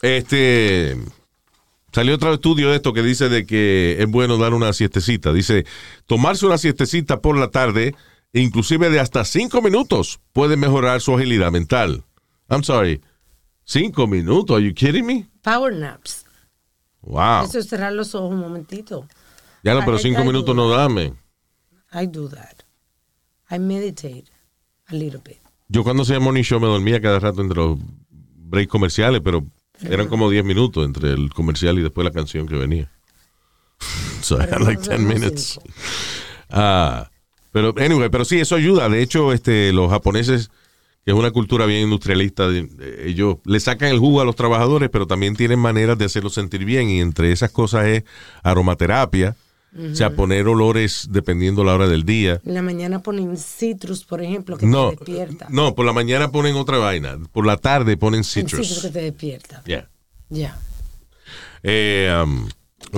Este. 0.00 0.96
Salió 1.92 2.14
otro 2.14 2.32
estudio 2.32 2.70
de 2.70 2.76
esto 2.76 2.94
que 2.94 3.02
dice 3.02 3.28
de 3.28 3.44
que 3.44 3.96
es 4.00 4.06
bueno 4.06 4.38
dar 4.38 4.54
una 4.54 4.72
siestecita. 4.72 5.34
Dice, 5.34 5.66
tomarse 6.06 6.46
una 6.46 6.56
siestecita 6.56 7.20
por 7.20 7.36
la 7.36 7.50
tarde, 7.50 7.94
inclusive 8.32 8.88
de 8.88 9.00
hasta 9.00 9.24
cinco 9.26 9.60
minutos, 9.60 10.20
puede 10.32 10.56
mejorar 10.56 11.02
su 11.02 11.14
agilidad 11.14 11.50
mental. 11.50 12.04
I'm 12.48 12.62
sorry. 12.62 13.02
Cinco 13.64 14.06
minutos, 14.06 14.56
are 14.56 14.64
you 14.64 14.72
kidding 14.72 15.04
me? 15.04 15.28
Power 15.42 15.74
naps. 15.74 16.24
Wow. 17.02 17.44
Eso 17.44 17.58
es 17.58 17.68
cerrar 17.68 17.92
los 17.92 18.14
ojos 18.14 18.30
un 18.32 18.40
momentito. 18.40 19.06
Ya 19.62 19.74
no, 19.74 19.80
pero 19.84 19.96
I- 19.96 20.00
cinco 20.00 20.22
I 20.22 20.26
minutos 20.26 20.54
no 20.54 20.68
dame. 20.70 21.14
I 21.92 22.06
do 22.06 22.28
that. 22.28 22.56
I 23.50 23.58
meditate 23.58 24.24
a 24.86 24.94
little 24.94 25.20
bit. 25.24 25.38
Yo 25.68 25.82
cuando 25.84 26.02
hacía 26.02 26.18
morning 26.20 26.42
show 26.42 26.60
me 26.60 26.66
dormía 26.66 27.00
cada 27.00 27.18
rato 27.18 27.40
entre 27.42 27.56
los 27.58 27.78
breaks 28.36 28.70
comerciales, 28.70 29.20
pero 29.24 29.44
eran 29.82 30.08
como 30.08 30.28
10 30.28 30.44
minutos 30.44 30.84
entre 30.84 31.10
el 31.12 31.30
comercial 31.32 31.78
y 31.78 31.82
después 31.82 32.04
la 32.04 32.10
canción 32.10 32.46
que 32.46 32.56
venía. 32.56 32.90
so 34.22 34.36
I 34.38 34.42
had 34.42 34.60
like 34.60 34.82
10 34.82 35.00
minutes. 35.00 35.58
Ah, 36.50 37.08
pero 37.52 37.74
anyway, 37.78 38.08
pero 38.10 38.24
sí, 38.24 38.38
eso 38.40 38.56
ayuda. 38.56 38.88
De 38.88 39.00
hecho, 39.02 39.32
este, 39.32 39.72
los 39.72 39.90
japoneses, 39.90 40.50
que 41.04 41.12
es 41.12 41.16
una 41.16 41.30
cultura 41.30 41.64
bien 41.66 41.82
industrialista, 41.82 42.48
de- 42.48 42.64
de- 42.66 43.08
ellos 43.08 43.36
le 43.44 43.58
sacan 43.60 43.88
el 43.88 43.98
jugo 43.98 44.20
a 44.20 44.24
los 44.24 44.36
trabajadores, 44.36 44.90
pero 44.90 45.06
también 45.06 45.34
tienen 45.36 45.58
maneras 45.58 45.96
de 45.98 46.04
hacerlos 46.04 46.34
sentir 46.34 46.64
bien. 46.64 46.90
Y 46.90 47.00
entre 47.00 47.32
esas 47.32 47.50
cosas 47.50 47.86
es 47.86 48.04
aromaterapia, 48.42 49.36
o 49.92 49.94
sea, 49.94 50.10
poner 50.16 50.48
olores 50.48 51.06
dependiendo 51.10 51.62
la 51.64 51.74
hora 51.74 51.86
del 51.88 52.04
día. 52.04 52.40
En 52.44 52.54
la 52.54 52.62
mañana 52.62 53.02
ponen 53.02 53.36
citrus, 53.36 54.04
por 54.04 54.20
ejemplo, 54.20 54.58
que 54.58 54.66
No, 54.66 54.90
te 54.90 54.96
despierta. 54.96 55.46
no, 55.48 55.74
por 55.76 55.86
la 55.86 55.92
mañana 55.92 56.30
ponen 56.32 56.56
otra 56.56 56.78
vaina. 56.78 57.16
Por 57.32 57.46
la 57.46 57.56
tarde 57.56 57.96
ponen 57.96 58.24
citrus. 58.24 58.66
citrus 58.66 58.82
que 58.82 58.90
te 58.90 59.00
despierta. 59.02 59.62
Yeah. 59.64 59.88
Ya. 60.28 60.58
Eh, 61.62 62.12
um, 62.24 62.48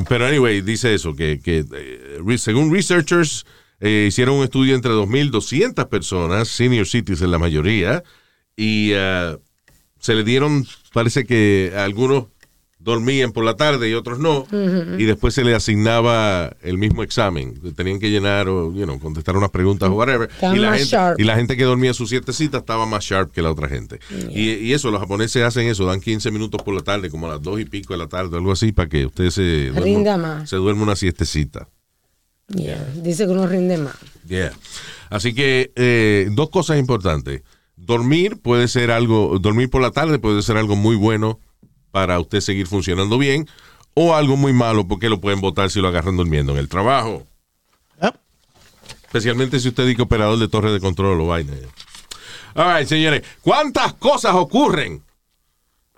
pero 0.09 0.27
anyway, 0.27 0.61
dice 0.63 0.95
eso, 0.95 1.15
que, 1.15 1.41
que, 1.41 1.65
eh, 1.75 2.39
según 2.39 2.73
researchers 2.73 3.45
eh, 3.83 4.07
hicieron 4.07 4.37
un 4.37 4.45
estudio 4.45 4.77
entre 4.77 4.93
2.200 4.93 5.89
personas, 5.89 6.47
senior 6.47 6.87
citizens 6.87 7.29
la 7.29 7.39
mayoría, 7.39 8.05
y 8.57 8.93
uh, 8.95 9.41
se 9.99 10.15
le 10.15 10.23
dieron, 10.23 10.65
parece 10.93 11.25
que 11.25 11.73
algunos 11.77 12.27
dormían 12.79 13.33
por 13.33 13.45
la 13.45 13.55
tarde 13.55 13.91
y 13.91 13.95
otros 13.95 14.21
no, 14.21 14.47
y 14.99 15.05
después 15.05 15.35
se 15.35 15.43
le 15.43 15.57
asignaba 15.57 16.57
el 16.63 16.79
mismo 16.79 17.03
examen. 17.03 17.55
Tenían 17.75 17.99
que 17.99 18.11
llenar 18.11 18.49
o 18.49 18.73
you 18.73 18.85
know, 18.85 19.01
contestar 19.01 19.37
unas 19.37 19.51
preguntas 19.51 19.89
o 19.89 19.95
whatever. 19.95 20.31
Y 20.41 20.59
la, 20.59 20.75
gente, 20.75 20.85
sharp. 20.85 21.21
y 21.21 21.25
la 21.25 21.35
gente 21.35 21.57
que 21.57 21.65
dormía 21.65 21.93
sus 21.93 22.09
siete 22.09 22.33
citas 22.33 22.61
estaba 22.61 22.87
más 22.87 23.05
sharp 23.05 23.33
que 23.33 23.43
la 23.43 23.51
otra 23.51 23.69
gente. 23.69 23.99
Y, 24.31 24.51
y 24.51 24.73
eso, 24.75 24.93
los 24.93 25.01
japoneses 25.01 25.43
hacen 25.43 25.67
eso, 25.67 25.87
dan 25.87 26.01
15 26.01 26.31
minutos 26.31 26.63
por 26.63 26.75
la 26.75 26.83
tarde, 26.83 27.11
como 27.11 27.27
a 27.27 27.31
las 27.31 27.43
2 27.43 27.61
y 27.61 27.65
pico 27.65 27.95
de 27.95 27.99
la 27.99 28.09
tarde, 28.09 28.37
algo 28.37 28.53
así, 28.53 28.71
para 28.71 28.89
que 28.89 29.07
usted 29.07 29.31
se 29.31 29.71
duerma, 29.71 30.47
se 30.47 30.57
duerma 30.57 30.83
una 30.85 30.97
siestecita. 30.97 31.69
Yeah. 32.55 32.85
Dice 32.97 33.27
que 33.27 33.33
uno 33.33 33.47
rinde 33.47 33.79
más. 33.79 33.97
Yeah. 34.27 34.53
Así 35.11 35.35
que 35.35 35.73
eh, 35.77 36.29
dos 36.33 36.51
cosas 36.51 36.79
importantes. 36.79 37.43
Dormir 37.77 38.41
puede 38.41 38.69
ser 38.69 38.91
algo, 38.91 39.39
dormir 39.39 39.71
por 39.71 39.83
la 39.83 39.91
tarde 39.91 40.19
puede 40.19 40.43
ser 40.43 40.57
algo 40.57 40.77
muy 40.77 40.97
bueno 40.97 41.41
para 41.91 42.19
usted 42.21 42.41
seguir 42.41 42.67
funcionando 42.67 43.19
bien 43.19 43.49
o 43.95 44.15
algo 44.15 44.37
muy 44.37 44.53
malo 44.53 44.87
porque 44.87 45.09
lo 45.09 45.21
pueden 45.21 45.41
votar 45.41 45.71
si 45.71 45.81
lo 45.81 45.89
agarran 45.89 46.17
durmiendo 46.17 46.53
en 46.53 46.59
el 46.59 46.69
trabajo. 46.69 47.27
Especialmente 49.03 49.61
si 49.61 49.69
usted 49.69 49.87
es 49.87 50.01
operador 50.01 50.39
de 50.39 50.49
torre 50.49 50.73
de 50.73 50.81
control 50.81 51.21
o 51.21 51.27
vaina. 51.27 51.53
All 52.55 52.79
right, 52.79 52.89
señores. 52.89 53.23
¿Cuántas 53.43 53.93
cosas 53.93 54.35
ocurren? 54.35 55.03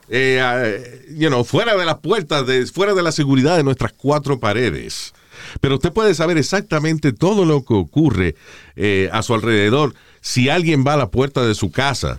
eh, 0.08 0.40
eh, 0.40 1.06
you 1.16 1.28
know, 1.28 1.44
fuera 1.44 1.76
de 1.76 1.84
las 1.84 1.98
puertas, 1.98 2.46
de, 2.46 2.66
fuera 2.66 2.94
de 2.94 3.02
la 3.02 3.12
seguridad 3.12 3.56
de 3.56 3.64
nuestras 3.64 3.92
cuatro 3.92 4.38
paredes. 4.38 5.13
Pero 5.60 5.74
usted 5.76 5.92
puede 5.92 6.14
saber 6.14 6.38
exactamente 6.38 7.12
todo 7.12 7.44
lo 7.44 7.64
que 7.64 7.74
ocurre 7.74 8.34
eh, 8.76 9.08
a 9.12 9.22
su 9.22 9.34
alrededor 9.34 9.94
si 10.20 10.48
alguien 10.48 10.84
va 10.86 10.94
a 10.94 10.96
la 10.96 11.10
puerta 11.10 11.44
de 11.44 11.54
su 11.54 11.70
casa, 11.70 12.18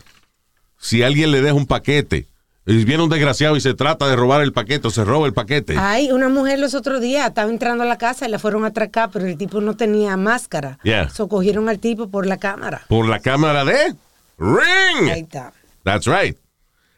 si 0.80 1.04
alguien 1.04 1.32
le 1.32 1.42
deja 1.42 1.56
un 1.56 1.66
paquete, 1.66 2.28
y 2.68 2.84
viene 2.84 3.04
un 3.04 3.10
desgraciado 3.10 3.56
y 3.56 3.62
se 3.62 3.76
trata 3.76 4.08
de 4.08 4.16
robar 4.16 4.42
el 4.42 4.52
paquete 4.52 4.88
o 4.88 4.92
se 4.92 5.04
roba 5.04 5.28
el 5.28 5.34
paquete. 5.34 5.76
Ay, 5.78 6.12
una 6.12 6.30
mujer 6.30 6.58
los 6.58 6.74
otros 6.74 7.00
días 7.00 7.28
estaba 7.28 7.50
entrando 7.50 7.84
a 7.84 7.88
la 7.88 7.98
casa 7.98 8.28
y 8.28 8.32
la 8.32 8.40
fueron 8.40 8.64
a 8.64 8.68
atracar, 8.68 9.12
pero 9.12 9.26
el 9.26 9.38
tipo 9.38 9.62
no 9.62 9.76
tenía 9.76 10.18
máscara. 10.18 10.80
Yeah. 10.84 11.10
So 11.10 11.28
cogieron 11.28 11.70
al 11.70 11.80
tipo 11.80 12.10
por 12.10 12.26
la 12.26 12.38
cámara. 12.38 12.82
Por 12.88 13.08
la 13.08 13.20
cámara 13.20 13.64
de 13.66 13.96
Ring. 14.40 15.10
Ahí 15.12 15.22
está. 15.22 15.54
That's 15.84 16.08
right. 16.08 16.38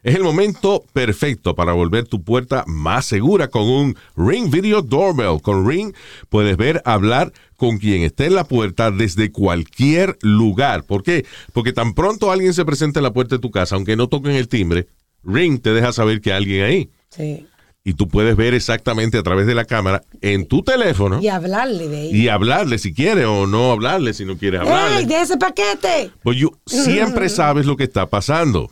Es 0.08 0.16
el 0.16 0.24
momento 0.24 0.86
perfecto 0.93 1.53
para 1.53 1.74
volver 1.74 2.08
tu 2.08 2.24
puerta 2.24 2.64
más 2.66 3.05
segura 3.05 3.49
con 3.49 3.64
un 3.64 3.97
Ring 4.16 4.49
Video 4.49 4.82
Doorbell. 4.82 5.41
Con 5.41 5.68
Ring 5.68 5.93
puedes 6.30 6.55
ver, 6.55 6.82
hablar 6.86 7.34
con 7.58 7.78
quien 7.78 8.03
esté 8.03 8.28
en 8.28 8.36
la 8.36 8.45
puerta 8.45 8.89
desde 8.89 9.34
cualquier 9.34 10.18
lugar. 10.22 10.86
¿Por 10.86 11.03
qué? 11.03 11.26
Porque 11.51 11.74
tan 11.74 11.93
pronto 11.93 12.32
alguien 12.32 12.53
se 12.53 12.64
presente 12.64 12.99
en 12.99 13.03
la 13.03 13.12
puerta 13.12 13.36
de 13.36 13.41
tu 13.41 13.51
casa, 13.51 13.76
aunque 13.76 13.97
no 13.97 14.08
toquen 14.08 14.32
el 14.32 14.47
timbre, 14.47 14.88
Ring 15.26 15.60
te 15.62 15.74
deja 15.74 15.91
saber 15.91 16.22
que 16.22 16.32
hay 16.32 16.38
alguien 16.38 16.64
ahí. 16.64 16.89
Sí. 17.10 17.45
Y 17.84 17.93
tú 17.93 18.08
puedes 18.08 18.38
ver 18.38 18.53
exactamente 18.53 19.18
a 19.18 19.24
través 19.24 19.45
de 19.45 19.55
la 19.55 19.66
cámara 19.66 20.03
en 20.22 20.45
tu 20.47 20.64
teléfono 20.64 21.22
Y 21.22 21.28
hablarle 21.28 21.89
de 21.89 22.03
ella. 22.03 22.18
y 22.18 22.30
hablarle 22.30 22.78
si 22.78 22.93
quieres 22.93 23.26
o 23.26 23.45
no 23.45 23.74
hablarle 23.74 24.14
si 24.14 24.24
no 24.24 24.38
quieres 24.38 24.62
hablarle. 24.62 24.99
¡Ey, 24.99 25.05
de 25.05 25.22
ese 25.22 25.36
paquete! 25.36 26.12
Pues 26.24 26.38
siempre 26.66 27.28
sabes 27.30 27.66
lo 27.66 27.76
que 27.76 27.84
está 27.84 28.05
pasando. 28.05 28.72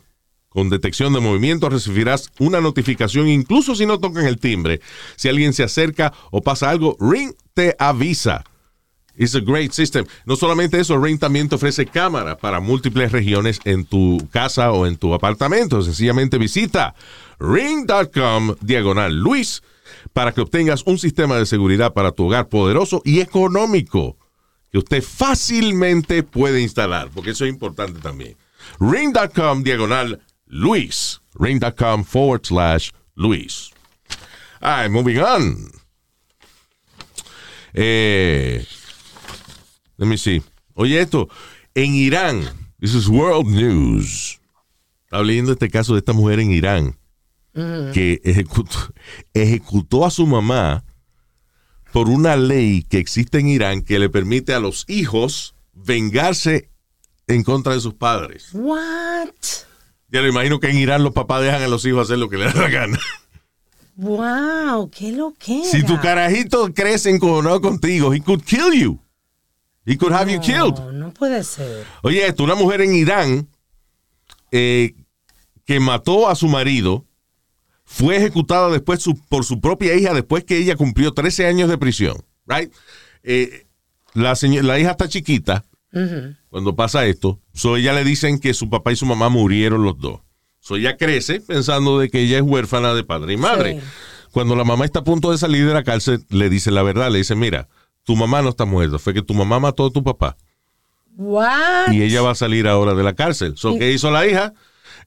Con 0.56 0.70
detección 0.70 1.12
de 1.12 1.20
movimiento 1.20 1.68
recibirás 1.68 2.30
una 2.38 2.62
notificación, 2.62 3.28
incluso 3.28 3.74
si 3.74 3.84
no 3.84 4.00
tocan 4.00 4.24
el 4.24 4.38
timbre. 4.38 4.80
Si 5.14 5.28
alguien 5.28 5.52
se 5.52 5.62
acerca 5.62 6.14
o 6.30 6.40
pasa 6.40 6.70
algo, 6.70 6.96
Ring 6.98 7.34
te 7.52 7.76
avisa. 7.78 8.42
It's 9.18 9.34
a 9.34 9.40
great 9.40 9.72
system. 9.72 10.06
No 10.24 10.34
solamente 10.34 10.80
eso, 10.80 10.98
Ring 10.98 11.18
también 11.18 11.50
te 11.50 11.56
ofrece 11.56 11.84
cámara 11.84 12.38
para 12.38 12.60
múltiples 12.60 13.12
regiones 13.12 13.60
en 13.64 13.84
tu 13.84 14.26
casa 14.30 14.72
o 14.72 14.86
en 14.86 14.96
tu 14.96 15.12
apartamento. 15.12 15.82
Sencillamente 15.82 16.38
visita 16.38 16.94
ring.com 17.38 18.54
diagonal 18.62 19.14
Luis 19.14 19.62
para 20.14 20.32
que 20.32 20.40
obtengas 20.40 20.84
un 20.86 20.96
sistema 20.96 21.36
de 21.36 21.44
seguridad 21.44 21.92
para 21.92 22.12
tu 22.12 22.28
hogar 22.28 22.48
poderoso 22.48 23.02
y 23.04 23.20
económico 23.20 24.16
que 24.72 24.78
usted 24.78 25.02
fácilmente 25.02 26.22
puede 26.22 26.62
instalar, 26.62 27.10
porque 27.14 27.32
eso 27.32 27.44
es 27.44 27.52
importante 27.52 28.00
también. 28.00 28.38
Ring.com 28.80 29.62
diagonal 29.62 30.22
Luis. 30.48 31.20
Ring.com 31.38 32.04
forward 32.04 32.46
slash 32.46 32.92
Luis. 33.16 33.70
All 34.62 34.82
right, 34.82 34.90
moving 34.90 35.18
on. 35.18 35.70
Eh, 37.74 38.64
let 39.98 40.06
me 40.06 40.16
see. 40.16 40.42
Oye, 40.74 41.00
esto, 41.00 41.28
en 41.74 41.94
Irán, 41.94 42.48
this 42.80 42.94
is 42.94 43.08
world 43.08 43.46
news. 43.46 44.38
Estaba 45.04 45.24
leyendo 45.24 45.52
este 45.52 45.70
caso 45.70 45.92
de 45.92 46.00
esta 46.00 46.12
mujer 46.12 46.40
en 46.40 46.50
Irán 46.50 46.96
que 47.92 48.20
ejecutó, 48.22 48.92
ejecutó 49.32 50.04
a 50.04 50.10
su 50.10 50.26
mamá 50.26 50.84
por 51.92 52.10
una 52.10 52.36
ley 52.36 52.82
que 52.82 52.98
existe 52.98 53.38
en 53.38 53.48
Irán 53.48 53.80
que 53.80 53.98
le 53.98 54.10
permite 54.10 54.52
a 54.52 54.60
los 54.60 54.84
hijos 54.88 55.54
vengarse 55.72 56.70
en 57.26 57.42
contra 57.44 57.72
de 57.72 57.80
sus 57.80 57.94
padres. 57.94 58.50
What? 58.52 59.30
Ya 60.16 60.22
lo 60.22 60.28
imagino 60.28 60.58
que 60.60 60.70
en 60.70 60.78
Irán 60.78 61.04
los 61.04 61.12
papás 61.12 61.42
dejan 61.42 61.60
a 61.62 61.68
los 61.68 61.84
hijos 61.84 62.06
hacer 62.06 62.16
lo 62.18 62.30
que 62.30 62.38
les 62.38 62.54
da 62.54 62.62
la 62.62 62.68
gana. 62.70 62.98
Wow, 63.96 64.90
qué 64.90 65.12
lo 65.12 65.34
que 65.38 65.62
Si 65.64 65.82
tu 65.82 66.00
carajito 66.00 66.72
crece 66.72 67.10
encojonado 67.10 67.60
contigo, 67.60 68.14
he 68.14 68.20
could 68.22 68.42
kill 68.42 68.72
you. 68.72 68.98
He 69.84 69.98
could 69.98 70.14
have 70.14 70.32
you 70.32 70.40
killed. 70.40 70.78
No, 70.94 71.10
puede 71.12 71.44
ser. 71.44 71.84
Oye, 72.02 72.26
esto, 72.26 72.44
una 72.44 72.54
mujer 72.54 72.80
en 72.80 72.94
Irán 72.94 73.46
eh, 74.52 74.94
que 75.66 75.80
mató 75.80 76.30
a 76.30 76.34
su 76.34 76.48
marido 76.48 77.04
fue 77.84 78.16
ejecutada 78.16 78.70
después 78.70 79.02
su- 79.02 79.20
por 79.28 79.44
su 79.44 79.60
propia 79.60 79.94
hija 79.94 80.14
después 80.14 80.44
que 80.44 80.56
ella 80.56 80.76
cumplió 80.76 81.12
13 81.12 81.46
años 81.46 81.68
de 81.68 81.76
prisión. 81.76 82.24
Right? 82.46 82.72
Eh, 83.22 83.66
la, 84.14 84.34
la 84.62 84.78
hija 84.78 84.92
está 84.92 85.08
chiquita 85.10 85.64
cuando 86.50 86.76
pasa 86.76 87.06
esto. 87.06 87.40
So 87.54 87.76
ella 87.76 87.92
le 87.92 88.04
dicen 88.04 88.38
que 88.38 88.54
su 88.54 88.68
papá 88.68 88.92
y 88.92 88.96
su 88.96 89.06
mamá 89.06 89.28
murieron 89.28 89.82
los 89.82 89.98
dos. 89.98 90.20
So 90.60 90.76
ella 90.76 90.96
crece 90.96 91.40
pensando 91.40 91.98
de 91.98 92.10
que 92.10 92.20
ella 92.20 92.36
es 92.36 92.42
huérfana 92.42 92.92
de 92.94 93.04
padre 93.04 93.34
y 93.34 93.36
madre. 93.36 93.80
Sí. 93.80 93.86
Cuando 94.32 94.56
la 94.56 94.64
mamá 94.64 94.84
está 94.84 94.98
a 94.98 95.04
punto 95.04 95.30
de 95.30 95.38
salir 95.38 95.66
de 95.66 95.72
la 95.72 95.84
cárcel, 95.84 96.26
le 96.28 96.50
dice 96.50 96.70
la 96.70 96.82
verdad. 96.82 97.10
Le 97.10 97.18
dice, 97.18 97.34
mira, 97.34 97.68
tu 98.04 98.16
mamá 98.16 98.42
no 98.42 98.50
está 98.50 98.64
muerta. 98.64 98.98
Fue 98.98 99.14
que 99.14 99.22
tu 99.22 99.32
mamá 99.32 99.58
mató 99.60 99.86
a 99.86 99.90
tu 99.90 100.02
papá 100.04 100.36
What? 101.16 101.92
y 101.92 102.02
ella 102.02 102.20
va 102.20 102.32
a 102.32 102.34
salir 102.34 102.68
ahora 102.68 102.94
de 102.94 103.02
la 103.02 103.14
cárcel. 103.14 103.56
So, 103.56 103.78
¿Qué 103.78 103.92
hizo 103.92 104.10
la 104.10 104.26
hija? 104.26 104.52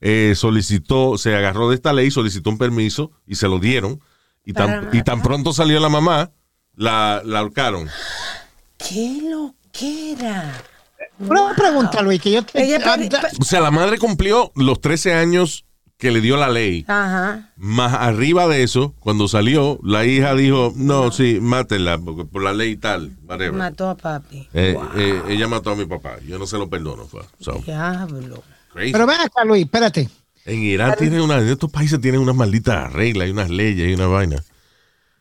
Eh, 0.02 0.34
solicitó, 0.36 1.18
se 1.18 1.36
agarró 1.36 1.70
de 1.70 1.76
esta 1.76 1.94
ley, 1.94 2.10
solicitó 2.10 2.50
un 2.50 2.58
permiso 2.58 3.12
y 3.28 3.36
se 3.36 3.48
lo 3.48 3.60
dieron. 3.60 4.02
Y 4.46 4.54
tan, 4.54 4.90
y 4.94 5.04
tan 5.04 5.22
pronto 5.22 5.54
salió 5.54 5.80
la 5.80 5.90
mamá, 5.90 6.32
la, 6.76 7.22
la 7.24 7.40
ahorcaron. 7.40 7.88
¿Qué 8.78 9.20
lo 9.30 9.54
que 9.72 10.14
era? 10.14 10.54
Una 11.20 11.54
pregunta, 11.56 12.02
Luis, 12.02 12.22
que 12.22 12.32
yo 12.32 12.44
te... 12.44 12.62
Ella 12.64 12.80
O 13.40 13.44
sea, 13.44 13.60
la 13.60 13.72
madre 13.72 13.98
cumplió 13.98 14.52
los 14.56 14.80
13 14.80 15.14
años 15.14 15.66
que 15.98 16.12
le 16.12 16.22
dio 16.22 16.38
la 16.38 16.48
ley. 16.50 16.86
Ajá. 16.88 17.52
Más 17.58 17.94
arriba 17.94 18.48
de 18.48 18.64
eso, 18.64 18.96
cuando 19.00 19.28
salió, 19.28 19.80
la 19.84 20.06
hija 20.06 20.34
dijo, 20.34 20.72
no, 20.78 21.12
sí, 21.12 21.40
mátenla, 21.42 21.98
porque 21.98 22.24
por 22.24 22.42
la 22.42 22.54
ley 22.54 22.72
y 22.72 22.78
tal, 22.78 23.12
whatever. 23.28 23.52
Mató 23.52 23.90
a 23.90 23.96
papi. 23.96 24.48
Eh, 24.54 24.78
eh, 24.96 25.22
ella 25.28 25.48
mató 25.50 25.72
a 25.72 25.76
mi 25.76 25.86
papá, 25.86 26.16
yo 26.26 26.40
no 26.40 26.48
se 26.48 26.58
lo 26.58 26.70
perdono. 26.70 27.06
So, 27.40 27.62
Diablo. 27.66 28.42
crazy. 28.72 28.94
Pero 28.94 29.06
ven 29.06 29.20
acá, 29.20 29.44
Luis, 29.44 29.66
espérate. 29.66 30.10
En 30.46 30.64
Irán 30.64 30.96
tienen 30.98 31.20
una, 31.20 31.38
en 31.38 31.50
estos 31.50 31.70
países 31.70 32.00
tienen 32.00 32.22
unas 32.22 32.36
malditas 32.36 32.92
reglas 32.94 33.28
y 33.28 33.32
unas 33.32 33.50
leyes 33.50 33.90
y 33.90 33.94
una 33.94 34.08
vaina. 34.08 34.42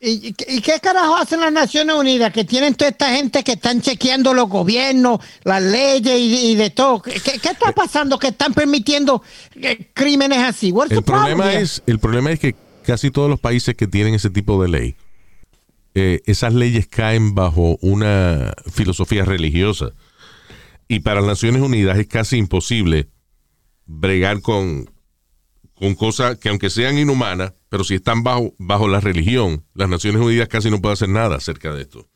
¿Y, 0.00 0.32
qué 0.32 0.78
carajo 0.80 1.16
hacen 1.16 1.40
las 1.40 1.52
Naciones 1.52 1.96
Unidas? 1.96 2.32
Que 2.32 2.44
tienen 2.44 2.74
toda 2.74 2.90
esta 2.90 3.10
gente 3.10 3.42
que 3.42 3.52
están 3.52 3.80
chequeando 3.80 4.32
los 4.32 4.48
gobiernos, 4.48 5.20
las 5.42 5.60
leyes 5.60 6.18
y, 6.18 6.52
y 6.52 6.54
de 6.54 6.70
todo. 6.70 7.02
¿Qué, 7.02 7.16
está 7.16 7.72
pasando 7.74 8.18
que 8.18 8.28
están 8.28 8.54
permitiendo 8.54 9.22
eh, 9.56 9.90
crímenes 9.92 10.38
así? 10.38 10.70
What's 10.70 10.92
El 10.92 10.98
the 10.98 11.02
problem 11.02 11.38
problema 11.38 11.60
es, 11.60 11.82
el 11.86 11.98
problema 11.98 12.30
es 12.30 12.38
que 12.38 12.54
casi 12.84 13.10
todos 13.10 13.28
los 13.28 13.40
países 13.40 13.74
que 13.74 13.88
tienen 13.88 14.14
ese 14.14 14.30
tipo 14.30 14.62
de 14.62 14.68
ley, 14.68 14.96
eh, 15.94 16.20
esas 16.26 16.54
leyes 16.54 16.86
caen 16.86 17.34
bajo 17.34 17.76
una 17.80 18.54
filosofía 18.72 19.24
religiosa. 19.24 19.90
Y 20.86 21.00
para 21.00 21.20
las 21.20 21.28
Naciones 21.28 21.60
Unidas 21.60 21.98
es 21.98 22.06
casi 22.06 22.36
imposible 22.36 23.08
bregar 23.84 24.42
con, 24.42 24.88
con 25.74 25.96
cosas 25.96 26.38
que 26.38 26.50
aunque 26.50 26.70
sean 26.70 26.98
inhumanas, 26.98 27.52
pero 27.68 27.84
si 27.84 27.94
están 27.96 28.22
bajo, 28.22 28.54
bajo 28.58 28.88
la 28.88 29.00
religión, 29.00 29.64
las 29.74 29.88
Naciones 29.88 30.20
Unidas 30.22 30.48
casi 30.48 30.70
no 30.70 30.80
pueden 30.80 30.94
hacer 30.94 31.08
nada 31.08 31.36
acerca 31.36 31.72
de 31.72 31.82
esto. 31.82 32.06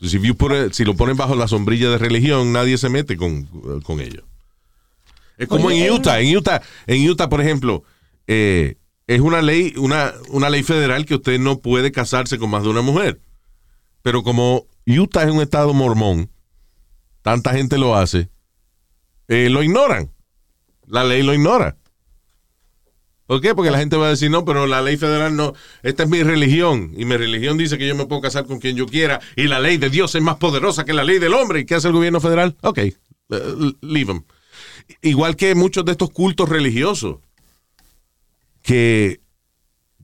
Si, 0.00 0.16
it- 0.18 0.78
lo 0.86 0.94
ponen 0.94 1.16
bajo 1.16 1.34
la 1.34 1.48
sombrilla 1.48 1.90
de 1.90 1.98
religión, 1.98 2.52
nadie 2.52 2.76
se 2.78 2.88
mete 2.88 3.16
con, 3.16 3.44
con 3.82 4.00
ello. 4.00 4.24
Es 5.38 5.48
como 5.48 5.66
Oye, 5.68 5.86
en 5.86 5.92
Utah. 5.92 6.20
En 6.20 6.36
Utah, 6.36 6.62
en 6.86 7.08
Utah, 7.08 7.28
por 7.28 7.40
ejemplo, 7.40 7.82
eh, 8.26 8.76
es 9.06 9.20
una 9.20 9.42
ley, 9.42 9.74
una, 9.76 10.12
una 10.30 10.50
ley 10.50 10.62
federal 10.62 11.04
que 11.06 11.14
usted 11.14 11.38
no 11.38 11.60
puede 11.60 11.92
casarse 11.92 12.38
con 12.38 12.50
más 12.50 12.62
de 12.62 12.70
una 12.70 12.82
mujer. 12.82 13.20
Pero 14.02 14.22
como 14.22 14.66
Utah 14.86 15.24
es 15.24 15.30
un 15.30 15.40
estado 15.42 15.72
mormón, 15.74 16.30
tanta 17.22 17.52
gente 17.52 17.76
lo 17.78 17.96
hace, 17.96 18.28
eh, 19.28 19.48
lo 19.50 19.62
ignoran. 19.62 20.10
La 20.86 21.04
ley 21.04 21.22
lo 21.22 21.34
ignora. 21.34 21.76
¿Por 23.26 23.40
qué? 23.40 23.54
Porque 23.54 23.72
la 23.72 23.78
gente 23.78 23.96
va 23.96 24.06
a 24.06 24.10
decir, 24.10 24.30
no, 24.30 24.44
pero 24.44 24.66
la 24.66 24.80
ley 24.80 24.96
federal 24.96 25.34
no, 25.34 25.52
esta 25.82 26.04
es 26.04 26.08
mi 26.08 26.22
religión 26.22 26.92
y 26.96 27.04
mi 27.04 27.16
religión 27.16 27.58
dice 27.58 27.76
que 27.76 27.86
yo 27.86 27.96
me 27.96 28.06
puedo 28.06 28.22
casar 28.22 28.46
con 28.46 28.60
quien 28.60 28.76
yo 28.76 28.86
quiera 28.86 29.20
y 29.34 29.48
la 29.48 29.58
ley 29.58 29.78
de 29.78 29.90
Dios 29.90 30.14
es 30.14 30.22
más 30.22 30.36
poderosa 30.36 30.84
que 30.84 30.92
la 30.92 31.02
ley 31.02 31.18
del 31.18 31.34
hombre. 31.34 31.60
¿Y 31.60 31.66
qué 31.66 31.74
hace 31.74 31.88
el 31.88 31.94
gobierno 31.94 32.20
federal? 32.20 32.56
Ok, 32.62 32.78
eh, 32.78 32.94
leave 33.80 34.06
them. 34.06 34.24
Igual 35.02 35.34
que 35.34 35.54
muchos 35.56 35.84
de 35.84 35.92
estos 35.92 36.10
cultos 36.10 36.48
religiosos 36.48 37.18
que 38.62 39.20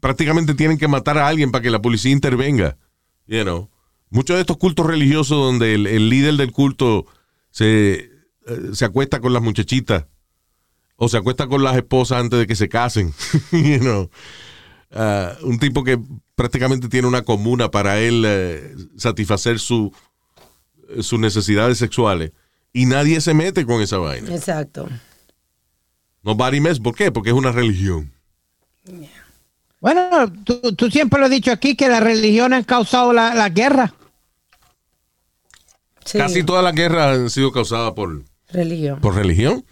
prácticamente 0.00 0.54
tienen 0.54 0.78
que 0.78 0.88
matar 0.88 1.16
a 1.18 1.28
alguien 1.28 1.52
para 1.52 1.62
que 1.62 1.70
la 1.70 1.80
policía 1.80 2.10
intervenga. 2.10 2.76
You 3.28 3.42
know. 3.42 3.70
Muchos 4.10 4.34
de 4.34 4.40
estos 4.40 4.56
cultos 4.56 4.84
religiosos 4.84 5.38
donde 5.38 5.74
el, 5.74 5.86
el 5.86 6.08
líder 6.08 6.34
del 6.34 6.50
culto 6.50 7.06
se, 7.50 7.94
eh, 7.94 8.10
se 8.72 8.84
acuesta 8.84 9.20
con 9.20 9.32
las 9.32 9.42
muchachitas 9.42 10.06
o 11.04 11.08
se 11.08 11.16
acuesta 11.16 11.48
con 11.48 11.64
las 11.64 11.74
esposas 11.74 12.20
antes 12.20 12.38
de 12.38 12.46
que 12.46 12.54
se 12.54 12.68
casen. 12.68 13.12
you 13.50 13.80
know. 13.80 14.08
Ah, 14.92 15.32
un 15.42 15.58
tipo 15.58 15.82
que 15.82 15.98
prácticamente 16.36 16.88
tiene 16.88 17.08
una 17.08 17.22
comuna 17.22 17.72
para 17.72 17.98
él 17.98 18.22
eh, 18.24 18.72
satisfacer 18.96 19.58
su, 19.58 19.92
sus 21.00 21.18
necesidades 21.18 21.78
sexuales 21.78 22.30
y 22.72 22.86
nadie 22.86 23.20
se 23.20 23.34
mete 23.34 23.66
con 23.66 23.82
esa 23.82 23.98
vaina. 23.98 24.32
Exacto. 24.32 24.88
Nobody 26.22 26.60
mess. 26.60 26.78
¿Por 26.78 26.94
qué? 26.94 27.10
Porque 27.10 27.30
es 27.30 27.36
una 27.36 27.50
religión. 27.50 28.12
Bueno, 29.80 30.32
tú, 30.44 30.72
tú 30.76 30.88
siempre 30.88 31.18
lo 31.18 31.24
has 31.24 31.32
dicho 31.32 31.50
aquí 31.50 31.74
que 31.74 31.88
la 31.88 31.98
religión 31.98 32.52
han 32.52 32.62
causado 32.62 33.12
la, 33.12 33.34
la 33.34 33.48
guerra. 33.48 33.92
Sí. 36.04 36.18
Casi 36.18 36.44
todas 36.44 36.62
las 36.62 36.76
guerras 36.76 37.18
han 37.18 37.28
sido 37.28 37.50
causadas 37.50 37.90
por, 37.90 38.22
Religión. 38.52 39.00
¿Por 39.00 39.14
religión? 39.14 39.64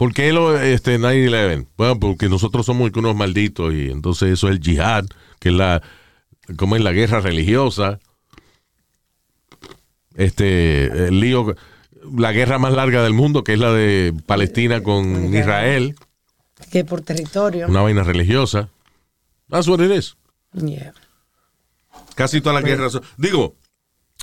¿Por 0.00 0.14
qué 0.14 0.32
lo, 0.32 0.58
este, 0.58 0.98
9-11? 0.98 1.66
Bueno, 1.76 2.00
porque 2.00 2.30
nosotros 2.30 2.64
somos 2.64 2.90
unos 2.96 3.14
malditos 3.14 3.74
y 3.74 3.90
entonces 3.90 4.30
eso 4.30 4.48
es 4.48 4.54
el 4.56 4.62
jihad, 4.62 5.04
que 5.38 5.50
es 5.50 5.54
la, 5.54 5.82
como 6.56 6.74
es 6.74 6.82
la 6.82 6.92
guerra 6.92 7.20
religiosa. 7.20 8.00
Este, 10.14 11.08
el 11.08 11.20
lío, 11.20 11.54
la 12.16 12.32
guerra 12.32 12.58
más 12.58 12.72
larga 12.72 13.02
del 13.02 13.12
mundo, 13.12 13.44
que 13.44 13.52
es 13.52 13.58
la 13.58 13.74
de 13.74 14.14
Palestina 14.24 14.82
con 14.82 15.34
Israel, 15.34 15.94
Que 16.72 16.82
por 16.82 17.02
territorio. 17.02 17.66
una 17.68 17.82
vaina 17.82 18.02
religiosa. 18.02 18.70
That's 19.50 19.68
what 19.68 19.80
it 19.80 19.90
is. 19.92 20.16
Yeah. 20.54 20.94
Casi 22.14 22.40
todas 22.40 22.62
las 22.62 22.64
guerras 22.64 22.98
digo, 23.18 23.54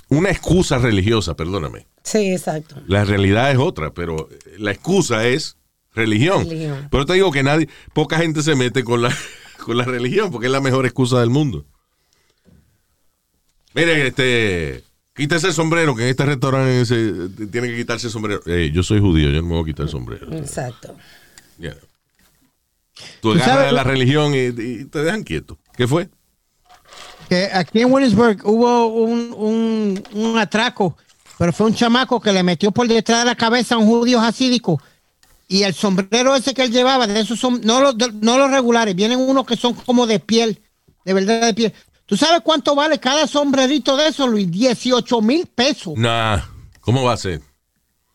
una 0.08 0.30
excusa 0.30 0.78
religiosa, 0.78 1.36
perdóname. 1.36 1.86
Sí, 2.02 2.32
exacto. 2.32 2.82
La 2.88 3.04
realidad 3.04 3.52
es 3.52 3.58
otra, 3.58 3.94
pero 3.94 4.28
la 4.56 4.72
excusa 4.72 5.24
es 5.28 5.57
religión. 5.94 6.44
Religión. 6.48 6.88
Pero 6.90 7.06
te 7.06 7.14
digo 7.14 7.30
que 7.32 7.42
nadie, 7.42 7.68
poca 7.94 8.18
gente 8.18 8.42
se 8.42 8.54
mete 8.54 8.84
con 8.84 9.02
la, 9.02 9.14
con 9.64 9.76
la 9.76 9.84
religión 9.84 10.30
porque 10.30 10.46
es 10.46 10.52
la 10.52 10.60
mejor 10.60 10.84
excusa 10.86 11.20
del 11.20 11.30
mundo. 11.30 11.64
Miren, 13.74 14.06
este, 14.06 14.82
quítese 15.14 15.48
el 15.48 15.52
sombrero, 15.52 15.94
que 15.94 16.02
en 16.04 16.08
este 16.08 16.24
restaurante 16.24 16.84
se, 16.86 17.28
tiene 17.50 17.68
que 17.68 17.76
quitarse 17.76 18.06
el 18.06 18.12
sombrero. 18.12 18.40
Eh, 18.46 18.70
yo 18.72 18.82
soy 18.82 19.00
judío, 19.00 19.30
yo 19.30 19.42
no 19.42 19.48
me 19.48 19.54
voy 19.54 19.62
a 19.62 19.66
quitar 19.66 19.84
el 19.86 19.90
sombrero. 19.90 20.32
Exacto. 20.32 20.96
Yeah. 21.58 21.74
Tú 23.20 23.32
Tú 23.32 23.32
agarras 23.32 23.56
sabes- 23.56 23.72
la 23.72 23.84
religión 23.84 24.34
y, 24.34 24.46
y 24.46 24.84
te 24.86 25.02
dejan 25.02 25.22
quieto. 25.22 25.58
¿Qué 25.76 25.86
fue? 25.86 26.08
que 27.28 27.44
aquí 27.52 27.82
en 27.82 27.92
Williamsburg 27.92 28.40
hubo 28.44 28.86
un, 28.86 29.34
un, 29.36 30.02
un 30.14 30.38
atraco, 30.38 30.96
pero 31.38 31.52
fue 31.52 31.66
un 31.66 31.74
chamaco 31.74 32.18
que 32.22 32.32
le 32.32 32.42
metió 32.42 32.72
por 32.72 32.88
detrás 32.88 33.18
de 33.18 33.24
la 33.26 33.34
cabeza 33.34 33.74
a 33.74 33.78
un 33.78 33.86
judío 33.86 34.18
hasídico. 34.18 34.80
Y 35.48 35.62
el 35.62 35.72
sombrero 35.74 36.34
ese 36.34 36.52
que 36.52 36.62
él 36.62 36.70
llevaba, 36.72 37.06
de 37.06 37.20
esos 37.20 37.40
son, 37.40 37.60
no 37.64 37.80
los, 37.80 37.96
de- 37.96 38.12
no 38.20 38.36
los 38.36 38.50
regulares, 38.50 38.94
vienen 38.94 39.18
unos 39.18 39.46
que 39.46 39.56
son 39.56 39.72
como 39.74 40.06
de 40.06 40.20
piel, 40.20 40.60
de 41.06 41.14
verdad 41.14 41.40
de 41.40 41.54
piel. 41.54 41.72
¿Tú 42.04 42.16
sabes 42.16 42.40
cuánto 42.44 42.74
vale 42.74 42.98
cada 43.00 43.26
sombrerito 43.26 43.96
de 43.96 44.08
esos, 44.08 44.28
Luis? 44.28 44.50
18 44.50 45.20
mil 45.22 45.46
pesos. 45.46 45.94
Nah, 45.96 46.38
¿cómo 46.80 47.02
va 47.02 47.14
a 47.14 47.16
ser? 47.16 47.40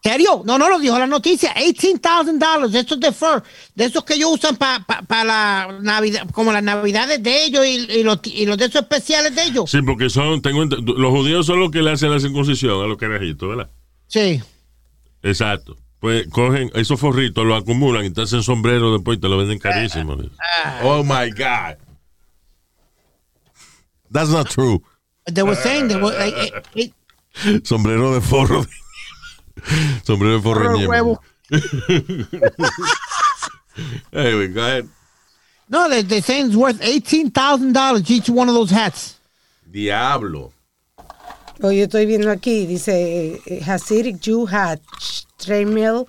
¿Serio? 0.03 0.43
No, 0.45 0.57
no 0.57 0.67
lo 0.69 0.79
dijo 0.79 0.99
la 0.99 1.07
noticia. 1.07 1.53
$18,000 1.55 2.67
de 2.69 2.79
esos 2.81 2.99
de 2.99 3.11
fur, 3.13 3.41
de 3.73 3.85
esos 3.85 4.03
que 4.03 4.15
ellos 4.15 4.31
usan 4.33 4.57
para 4.57 5.23
la 5.23 5.77
Navidad, 5.81 6.27
como 6.33 6.51
las 6.51 6.61
Navidades 6.61 7.23
de 7.23 7.45
ellos 7.45 7.65
y, 7.65 7.89
y 7.99 8.03
los, 8.03 8.19
y 8.25 8.45
los 8.45 8.57
de 8.57 8.65
esos 8.65 8.81
especiales 8.81 9.33
de 9.35 9.43
ellos. 9.43 9.71
Sí, 9.71 9.81
porque 9.81 10.09
son, 10.09 10.41
tengo 10.41 10.65
los 10.65 11.11
judíos 11.11 11.45
son 11.45 11.59
los 11.61 11.71
que 11.71 11.81
le 11.81 11.91
hacen 11.91 12.11
la 12.11 12.19
circuncisión 12.19 12.83
a 12.83 12.87
los 12.87 12.97
carajitos, 12.97 13.47
¿verdad? 13.47 13.71
Sí. 14.07 14.41
Exacto. 15.21 15.77
Pues 16.03 16.27
cogen 16.27 16.69
esos 16.73 16.99
forritos, 16.99 17.45
los 17.45 17.61
acumulan 17.61 18.03
y 18.03 18.09
te 18.09 18.23
hacen 18.23 18.43
sombrero 18.43 18.91
después 18.91 19.17
y 19.17 19.21
te 19.21 19.29
lo 19.29 19.37
venden 19.37 19.57
carísimo. 19.57 20.17
Oh 20.83 21.01
my 21.01 21.29
God. 21.29 21.77
That's 24.11 24.29
not 24.29 24.49
true. 24.49 24.83
They 25.31 25.43
were 25.43 25.55
saying 25.55 25.87
they 25.87 25.95
were, 25.95 26.13
eh, 26.13 26.51
eh, 26.75 26.91
eh, 27.45 27.61
Sombrero 27.63 28.13
de 28.13 28.19
forro. 28.19 28.65
Sombrero 30.03 30.35
de 30.35 30.41
forro. 30.41 30.63
Forro 30.65 30.77
de 30.77 30.87
huevo. 30.87 31.21
anyway, 34.11 34.47
go 34.49 34.61
ahead. 34.61 34.89
no, 35.69 35.87
they, 35.87 36.01
they're 36.01 36.21
saying 36.21 36.47
it's 36.47 36.57
worth 36.57 36.81
$18,000 36.81 38.09
each 38.09 38.29
one 38.29 38.49
of 38.49 38.55
those 38.55 38.71
hats. 38.71 39.21
Diablo. 39.71 40.51
Yo 41.61 41.69
estoy 41.69 42.05
viendo 42.05 42.29
aquí, 42.29 42.65
dice 42.67 43.39
Hasidic 43.65 44.19
Jew 44.19 44.45
Hat, 44.47 44.81
Stremel, 45.43 46.05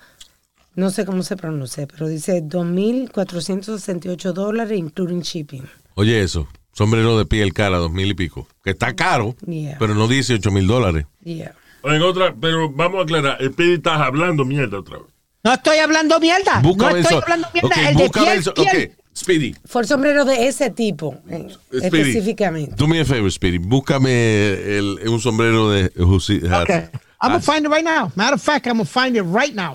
no 0.77 0.91
sé 0.91 1.05
cómo 1.05 1.23
se 1.23 1.37
pronuncia, 1.37 1.87
pero 1.87 2.09
dice 2.09 2.43
2.468 2.43 4.33
dólares, 4.33 4.79
including 4.79 5.21
shipping. 5.23 5.63
Oye, 5.95 6.23
eso. 6.23 6.49
Sombrero 6.73 7.17
de 7.19 7.25
piel 7.27 7.53
cara, 7.53 7.79
dos 7.79 7.93
mil 7.93 8.09
y 8.11 8.15
pico. 8.15 8.49
Que 8.65 8.71
está 8.71 8.95
caro, 8.97 9.37
Yeah. 9.47 9.77
pero 9.79 9.95
no 9.95 10.09
18 10.09 10.51
mil 10.51 10.67
dólares. 10.67 11.07
Yeah. 11.23 11.55
En 11.85 12.03
otra, 12.03 12.35
pero 12.41 12.71
vamos 12.71 13.01
a 13.01 13.03
aclarar, 13.05 13.37
el 13.41 13.53
Pidi 13.53 13.75
estás 13.75 14.01
hablando 14.01 14.45
mierda 14.45 14.79
otra 14.81 14.99
vez. 14.99 15.07
No 15.45 15.53
estoy 15.53 15.77
hablando 15.79 16.19
mierda. 16.19 16.61
Búscame 16.61 16.93
no 16.95 16.99
estoy 16.99 17.17
eso. 17.19 17.23
hablando 17.25 17.49
mierda. 17.53 17.69
Ok, 17.69 17.77
el 17.89 17.97
de 17.97 18.11
piel, 18.11 18.39
eso. 18.39 18.55
piel. 18.55 18.67
Ok, 18.93 18.99
Speedy. 19.17 19.55
Fue 19.67 19.83
el 19.83 19.89
sombrero 19.89 20.25
de 20.25 20.49
ese 20.49 20.71
tipo, 20.71 21.15
eh, 21.31 21.47
Speedy. 21.69 21.87
específicamente. 21.87 22.75
Do 22.77 22.89
me 22.89 23.01
a 23.01 23.05
favor, 23.05 23.31
Speedy. 23.31 23.59
Búscame 23.59 24.53
el, 24.79 24.99
un 25.09 25.21
sombrero 25.21 25.71
de, 25.71 25.93
Husi- 25.95 26.43
Okay. 26.63 26.85
I'm 27.25 27.31
going 27.31 27.41
to 27.41 27.47
find 27.47 27.65
it 27.65 27.69
right 27.69 27.85
now. 27.85 28.13
Matter 28.17 28.35
of 28.35 28.43
fact, 28.43 28.67
I'm 28.67 28.75
going 28.75 28.87
to 28.87 28.93
find 28.93 29.17
it 29.17 29.23
right 29.23 29.55
now. 29.55 29.75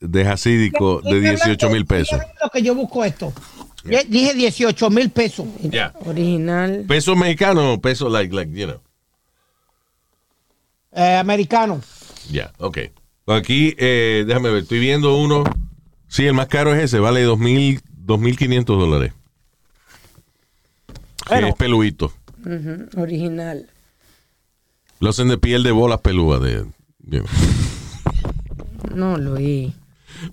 de 0.00 0.24
hasídico 0.26 1.00
de 1.00 1.20
18 1.20 1.70
mil 1.70 1.86
pesos. 1.86 2.20
Lo 2.42 2.50
que 2.50 2.62
yo 2.62 2.74
busco 2.74 3.04
esto. 3.04 3.32
Yo 3.84 3.98
Dije 4.06 4.34
18 4.34 4.90
mil 4.90 5.10
pesos. 5.10 5.46
Ya. 5.62 5.92
Original. 6.04 6.84
¿Peso 6.86 7.16
mexicano 7.16 7.74
o 7.74 7.80
peso, 7.80 8.08
like, 8.08 8.34
like, 8.34 8.52
you 8.52 8.66
know? 8.66 8.80
Eh, 10.92 11.16
americano. 11.16 11.80
Ya, 12.30 12.52
ok. 12.58 12.78
Aquí, 13.26 13.74
eh, 13.78 14.24
déjame 14.26 14.50
ver, 14.50 14.62
estoy 14.62 14.78
viendo 14.78 15.16
uno. 15.16 15.44
Sí, 16.08 16.26
el 16.26 16.34
más 16.34 16.48
caro 16.48 16.74
es 16.74 16.84
ese, 16.84 16.98
vale 16.98 17.26
2.000 17.26 17.80
2.500 18.06 18.64
dólares. 18.64 19.12
Bueno. 21.28 21.48
es 21.48 21.54
peluito. 21.54 22.12
Ujú, 22.44 23.00
Original. 23.00 23.66
Lo 25.00 25.10
hacen 25.10 25.28
de 25.28 25.38
piel 25.38 25.62
de 25.62 25.72
bolas 25.72 26.00
pelúas, 26.00 26.42
de 26.42 26.66
No, 28.94 29.16
Luis. 29.18 29.72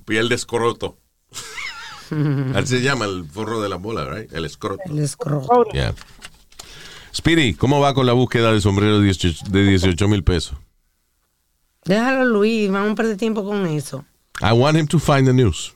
piel 0.06 0.30
de 0.30 0.36
escroto. 0.36 0.98
Así 2.56 2.68
se 2.78 2.82
llama 2.82 3.06
el 3.06 3.26
forro 3.26 3.62
de 3.62 3.70
la 3.70 3.78
bola, 3.78 4.06
right? 4.10 4.32
El 4.34 4.46
escroto. 4.46 4.84
El 4.86 5.00
escroto. 5.00 5.64
Yeah. 5.74 5.94
Speedy, 7.16 7.54
¿cómo 7.54 7.80
va 7.80 7.94
con 7.94 8.06
la 8.06 8.14
búsqueda 8.14 8.52
del 8.52 8.62
sombrero 8.62 9.00
de 9.00 9.06
18 9.06 9.46
de 9.50 9.64
18 9.68 10.08
mil 10.08 10.24
pesos? 10.24 10.58
Déjalo, 11.86 12.26
Luis, 12.26 12.70
vamos 12.72 12.92
a 12.92 12.96
perder 12.96 13.18
tiempo 13.18 13.44
con 13.44 13.66
eso. 13.66 14.06
I 14.42 14.52
want 14.54 14.78
him 14.78 14.88
to 14.88 15.00
find 15.00 15.26
the 15.26 15.34
news. 15.34 15.74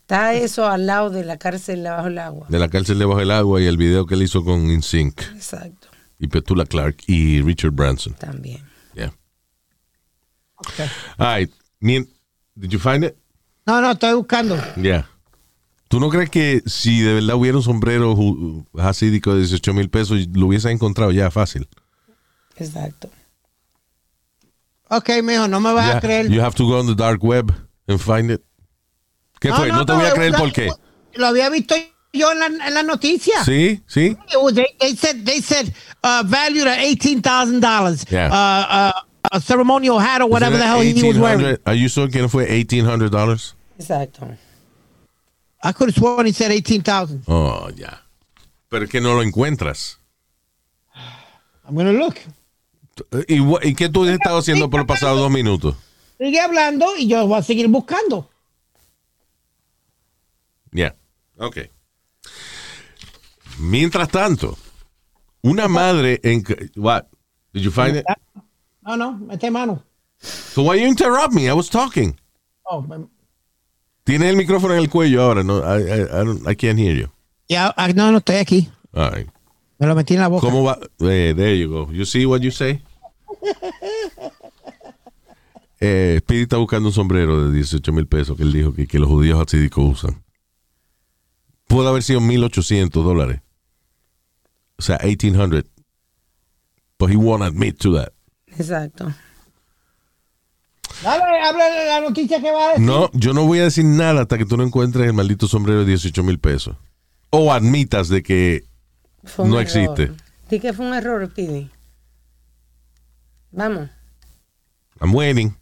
Está 0.00 0.34
eso 0.34 0.66
al 0.66 0.86
lado 0.86 1.10
de 1.10 1.24
la 1.24 1.36
cárcel 1.38 1.82
bajo 1.84 2.08
el 2.08 2.18
agua. 2.18 2.46
De 2.48 2.58
la 2.58 2.68
cárcel 2.68 2.98
debajo 2.98 3.18
del 3.20 3.30
agua 3.30 3.60
y 3.60 3.66
el 3.66 3.76
video 3.76 4.06
que 4.06 4.14
él 4.14 4.22
hizo 4.22 4.42
con 4.42 4.70
InSync 4.70 5.20
Exacto, 5.34 5.88
y 6.18 6.28
Petula 6.28 6.64
Clark 6.64 6.96
y 7.06 7.42
Richard 7.42 7.72
Branson. 7.72 8.14
también. 8.14 8.62
Yeah. 10.78 10.88
All 11.18 11.26
right. 11.26 11.50
Mien- 11.80 12.08
Did 12.56 12.72
you 12.72 12.78
find 12.80 13.04
it? 13.04 13.16
No, 13.66 13.80
no, 13.80 13.92
estoy 13.92 14.14
buscando. 14.14 14.56
Yeah. 14.76 15.06
¿Tú 15.88 16.00
no 16.00 16.10
crees 16.10 16.28
que 16.30 16.62
si 16.66 17.00
de 17.00 17.14
verdad 17.14 17.36
hubiera 17.36 17.56
un 17.56 17.62
sombrero 17.62 18.14
hasídico 18.78 19.32
de 19.34 19.40
18 19.40 19.72
mil 19.74 19.88
pesos, 19.88 20.18
lo 20.34 20.46
hubiese 20.46 20.70
encontrado 20.70 21.12
ya 21.12 21.30
fácil? 21.30 21.68
Exacto. 22.56 23.08
Ok, 24.90 25.10
mijo, 25.22 25.48
no 25.48 25.60
me 25.60 25.72
vas 25.72 25.86
Ya, 25.86 25.96
a 25.98 26.00
creer. 26.00 26.28
You 26.30 26.40
have 26.42 26.54
to 26.56 26.64
go 26.66 26.78
on 26.80 26.86
the 26.86 26.94
dark 26.94 27.22
web 27.22 27.52
and 27.86 27.98
find 28.00 28.30
it. 28.30 28.42
¿Qué 29.40 29.52
fue? 29.52 29.68
No, 29.68 29.84
te 29.86 29.92
voy 29.92 30.06
a 30.06 30.12
creer 30.12 30.32
lo- 30.32 30.38
por 30.38 30.52
qué. 30.52 30.70
Lo 31.14 31.26
había 31.26 31.48
visto 31.50 31.74
yo 32.12 32.32
en 32.32 32.38
la, 32.40 32.46
en 32.66 32.74
la 32.74 32.82
noticia. 32.82 33.44
Sí, 33.44 33.82
sí. 33.86 34.16
They, 34.54 34.66
they 34.80 34.96
said 34.96 35.24
they 35.24 35.40
said 35.40 35.72
uh, 36.02 36.22
valued 36.26 36.66
at 36.66 36.78
eighteen 36.80 37.20
thousand 37.22 37.60
dollars. 37.60 38.04
Yeah. 38.10 38.28
Uh, 38.30 38.90
uh, 38.90 38.92
a 39.32 39.40
ceremonial 39.40 39.98
hat 39.98 40.20
or 40.22 40.28
whatever 40.28 40.56
the 40.56 40.64
hell 40.66 40.80
he 40.80 40.92
was 40.92 41.02
1800 41.02 41.20
wearing. 41.42 41.58
Are 41.66 41.74
you 41.74 41.88
sure 41.88 42.08
que 42.08 42.20
no 42.20 42.28
fue 42.28 42.44
1800 42.46 43.10
dollars? 43.10 43.54
Exacto. 43.78 44.36
I 45.62 45.72
could 45.72 45.88
have 45.90 45.96
sworn 45.96 46.26
he 46.26 46.32
said 46.32 46.50
eighteen 46.52 46.82
thousand. 46.82 47.24
Oh, 47.26 47.68
ya. 47.74 47.98
Pero 48.70 48.84
es 48.84 48.90
que 48.90 49.00
no 49.00 49.14
lo 49.14 49.22
encuentras. 49.22 49.96
I'm 51.66 51.74
gonna 51.74 51.92
look. 51.92 52.16
¿Y, 53.28 53.40
y 53.62 53.74
qué 53.74 53.88
tú 53.88 54.04
has 54.04 54.10
estado 54.10 54.38
haciendo 54.38 54.68
por 54.70 54.80
los 54.80 54.86
pasados 54.86 55.18
dos 55.18 55.30
minutos? 55.30 55.76
Sigue 56.18 56.40
hablando 56.40 56.96
y 56.96 57.06
yo 57.06 57.26
voy 57.26 57.38
a 57.38 57.42
seguir 57.42 57.68
buscando. 57.68 58.28
Ya. 60.72 60.96
Ok. 61.36 61.58
Mientras 63.58 64.08
tanto, 64.08 64.56
una 65.42 65.68
madre 65.68 66.20
en... 66.22 66.44
What? 66.76 67.04
Did 67.52 67.62
you 67.62 67.70
find 67.70 67.96
it? 67.96 68.04
No, 68.88 68.96
no, 68.96 69.12
mete 69.18 69.50
mano. 69.50 69.82
So 70.18 70.62
why 70.62 70.76
you 70.76 70.86
interrupt 70.86 71.34
me? 71.34 71.46
I 71.48 71.52
was 71.52 71.68
talking. 71.68 72.18
Oh, 72.64 72.78
um, 72.90 73.08
Tiene 74.04 74.30
el 74.30 74.36
micrófono 74.36 74.72
en 74.74 74.80
el 74.80 74.88
cuello 74.88 75.20
ahora. 75.22 75.42
No, 75.44 75.58
I, 75.62 75.82
I, 75.82 76.02
I, 76.20 76.24
don't- 76.24 76.46
I 76.48 76.54
can't 76.54 76.78
hear 76.78 76.94
you. 76.96 77.08
ya, 77.50 77.72
ah, 77.76 77.88
no, 77.94 78.10
no 78.10 78.18
estoy 78.18 78.36
aquí. 78.36 78.70
All 78.94 79.10
right. 79.10 79.28
Me 79.78 79.86
lo 79.86 79.94
metí 79.94 80.14
en 80.14 80.20
la 80.20 80.28
boca. 80.28 80.46
¿Cómo 80.46 80.64
va? 80.64 80.78
Eh, 81.00 81.34
there 81.36 81.54
you 81.58 81.68
go. 81.68 81.92
You 81.92 82.04
see 82.06 82.24
what 82.26 82.40
you 82.40 82.50
say? 82.50 82.80
Eh, 85.80 86.18
Speedy 86.22 86.42
está 86.42 86.56
buscando 86.56 86.88
un 86.88 86.92
sombrero 86.92 87.44
de 87.46 87.52
18 87.54 87.92
mil 87.92 88.08
pesos 88.08 88.36
que 88.36 88.42
él 88.42 88.52
dijo 88.52 88.74
que, 88.74 88.88
que 88.88 88.98
los 88.98 89.08
judíos 89.08 89.40
hasídicos 89.40 89.84
usan. 90.02 90.24
Pudo 91.68 91.88
haber 91.88 92.02
sido 92.02 92.20
1800 92.20 93.04
dólares. 93.04 93.42
O 94.76 94.82
sea, 94.82 94.98
1800. 95.04 95.64
But 96.98 97.10
he 97.10 97.16
won't 97.16 97.44
admit 97.44 97.78
to 97.82 97.92
that. 97.94 98.12
Exacto. 98.58 99.12
Dale, 101.02 101.22
habla 101.42 101.70
de 101.70 101.86
la 101.86 102.00
noticia 102.00 102.40
que 102.40 102.50
va 102.50 102.64
a 102.64 102.68
decir. 102.70 102.84
No, 102.84 103.08
yo 103.12 103.32
no 103.32 103.44
voy 103.46 103.60
a 103.60 103.64
decir 103.64 103.84
nada 103.84 104.22
hasta 104.22 104.36
que 104.36 104.44
tú 104.44 104.56
no 104.56 104.64
encuentres 104.64 105.06
el 105.06 105.12
maldito 105.12 105.46
sombrero 105.46 105.80
de 105.80 105.86
18 105.86 106.22
mil 106.24 106.38
pesos. 106.40 106.76
O 107.30 107.52
admitas 107.52 108.08
de 108.08 108.22
que 108.22 108.64
Fue 109.24 109.44
un 109.44 109.52
no 109.52 109.60
error. 109.60 109.62
existe. 109.96 110.12
Di 110.50 110.58
que 110.58 110.72
fue 110.72 110.86
un 110.86 110.94
error, 110.94 111.28
Pidi. 111.32 111.70
Vamos, 113.52 113.88
I'm 115.00 115.14
waiting. 115.14 115.54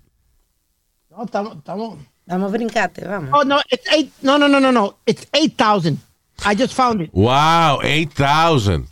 No, 1.11 1.25
estamos, 1.25 1.57
estamos. 1.59 1.99
vamos 2.27 2.49
a 2.53 2.57
brincarte, 2.57 3.07
vamos. 3.07 3.31
Oh, 3.33 3.45
no, 3.45 3.61
it's 3.71 3.87
eight. 3.93 4.13
No, 4.23 4.39
no, 4.39 4.49
no, 4.49 4.59
no, 4.61 4.73
no. 4.73 4.97
It's 5.07 5.27
8,000. 5.33 5.99
I 6.45 6.55
just 6.55 6.75
found 6.75 7.01
it. 7.03 7.11
Wow, 7.13 7.81
8,000. 7.83 8.87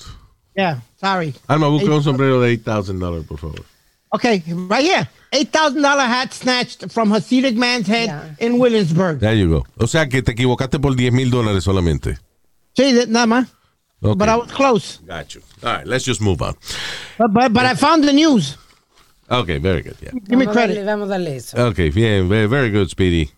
Yeah, 0.56 0.80
sorry. 1.00 1.34
Alma, 1.48 1.68
busca 1.68 1.90
un 1.90 2.02
sombrero 2.02 2.40
de 2.40 2.52
8,000 2.52 2.98
dólares, 2.98 3.26
por 3.26 3.38
favor. 3.38 3.64
Okay, 4.14 4.42
right 4.68 4.84
here. 4.84 5.08
$8,000 5.32 5.82
hat 6.06 6.32
snatched 6.32 6.90
from 6.92 7.10
Hasidic 7.10 7.56
man's 7.56 7.88
head 7.88 8.36
in 8.38 8.58
Williamsburg. 8.60 9.18
There 9.18 9.34
you 9.34 9.48
go. 9.48 9.64
O 9.78 9.86
sea 9.88 10.06
que 10.08 10.22
te 10.22 10.32
equivocaste 10.32 10.78
por 10.78 10.94
10 10.94 11.12
mil 11.12 11.30
dólares 11.30 11.64
solamente. 11.64 12.18
Sí, 12.76 12.92
nada 13.08 13.26
más. 13.26 13.48
Okay. 14.00 14.14
But 14.16 14.28
I 14.28 14.36
was 14.36 14.52
close. 14.52 15.00
Got 15.06 15.34
you. 15.34 15.40
All 15.62 15.72
right, 15.78 15.86
let's 15.86 16.04
just 16.04 16.20
move 16.20 16.40
on. 16.42 16.54
But, 17.18 17.32
but, 17.32 17.52
but 17.52 17.64
I 17.64 17.74
found 17.74 18.04
the 18.04 18.12
news. 18.12 18.56
Okay, 19.28 19.58
very 19.58 19.82
good. 19.82 19.96
Yeah. 20.02 20.10
Give 20.28 20.38
me 20.38 20.46
credit. 20.46 20.84
vamos 20.84 21.08
a 21.08 21.12
darle 21.18 21.36
eso. 21.36 21.56
Ok, 21.68 21.78
bien, 21.92 22.28
ve- 22.28 22.46
very 22.46 22.70
good, 22.70 22.88
Speedy. 22.88 23.30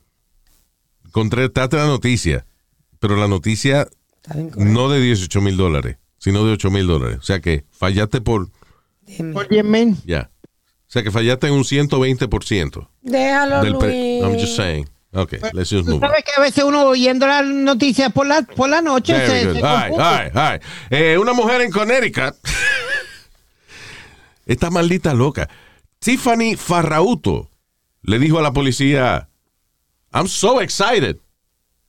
Contrataste 1.12 1.76
la 1.76 1.86
noticia, 1.86 2.44
pero 2.98 3.16
la 3.16 3.28
noticia 3.28 3.88
no 4.56 4.90
de 4.90 5.00
18 5.00 5.40
mil 5.40 5.56
dólares, 5.56 5.96
sino 6.18 6.44
de 6.44 6.52
8 6.52 6.70
mil 6.70 6.86
dólares. 6.86 7.18
O 7.20 7.22
sea 7.22 7.40
que 7.40 7.64
fallaste 7.70 8.20
por, 8.20 8.48
Por 9.32 9.48
10 9.48 9.64
mil. 9.64 9.96
ya. 10.04 10.30
O 10.88 10.90
sea 10.90 11.02
que 11.02 11.10
fallaste 11.10 11.48
en 11.48 11.54
un 11.54 11.64
120% 11.64 12.88
Déjalo, 13.02 13.60
del 13.62 13.72
Luis. 13.72 14.22
I'm 14.22 14.38
just 14.38 14.56
saying. 14.56 14.88
Ok, 15.12 15.32
let's 15.54 15.70
just 15.70 15.86
move 15.88 15.94
on. 15.94 16.00
sabes 16.10 16.24
que 16.24 16.32
a 16.36 16.40
veces 16.42 16.62
uno 16.64 16.84
oyendo 16.84 17.26
la 17.26 17.40
noticia 17.42 18.10
por 18.10 18.26
la, 18.26 18.42
por 18.42 18.68
la 18.68 18.82
noche 18.82 19.14
Very 19.14 19.26
se, 19.40 19.46
good. 19.46 19.54
se 19.56 19.62
All 19.62 19.76
right, 19.76 19.88
confunde. 19.90 20.04
all 20.04 20.18
right, 20.24 20.36
all 20.36 20.52
right. 20.52 20.62
Eh, 20.90 21.18
una 21.18 21.32
mujer 21.32 21.60
en 21.62 21.70
Connecticut. 21.70 22.34
Esta 24.46 24.70
maldita 24.70 25.14
loca. 25.14 25.48
Tiffany 25.98 26.56
Farrauto 26.56 27.50
le 28.02 28.18
dijo 28.18 28.38
a 28.38 28.42
la 28.42 28.52
policía, 28.52 29.28
I'm 30.12 30.28
so 30.28 30.60
excited 30.60 31.16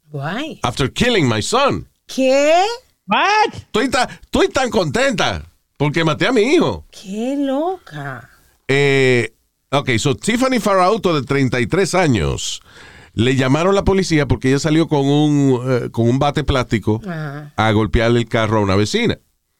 Guay. 0.10 0.60
after 0.64 0.92
killing 0.92 1.28
my 1.28 1.42
son. 1.42 1.88
¿Qué? 2.08 2.64
What? 3.08 3.54
Estoy, 3.54 3.90
ta- 3.90 4.08
estoy 4.22 4.48
tan 4.50 4.70
contenta 4.70 5.44
porque 5.78 6.04
maté 6.04 6.28
a 6.28 6.32
mi 6.32 6.42
hijo. 6.42 6.86
Qué 6.92 7.36
loca. 7.38 8.30
Eh, 8.68 9.34
ok, 9.72 9.92
so 9.98 10.16
Tiffany 10.16 10.60
Farrauto 10.60 11.16
de 11.20 11.26
33 11.26 11.96
años 11.96 12.62
le 13.14 13.36
llamaron 13.36 13.72
a 13.74 13.76
la 13.76 13.84
policía 13.84 14.28
porque 14.28 14.50
ella 14.50 14.60
salió 14.60 14.88
con 14.88 15.06
un, 15.08 15.62
eh, 15.68 15.90
con 15.92 16.08
un 16.10 16.20
bate 16.20 16.44
plástico 16.44 17.02
Ajá. 17.08 17.54
a 17.56 17.72
golpearle 17.72 18.20
el 18.20 18.28
carro 18.28 18.58
a 18.60 18.62
una 18.62 18.76
vecina. 18.76 19.18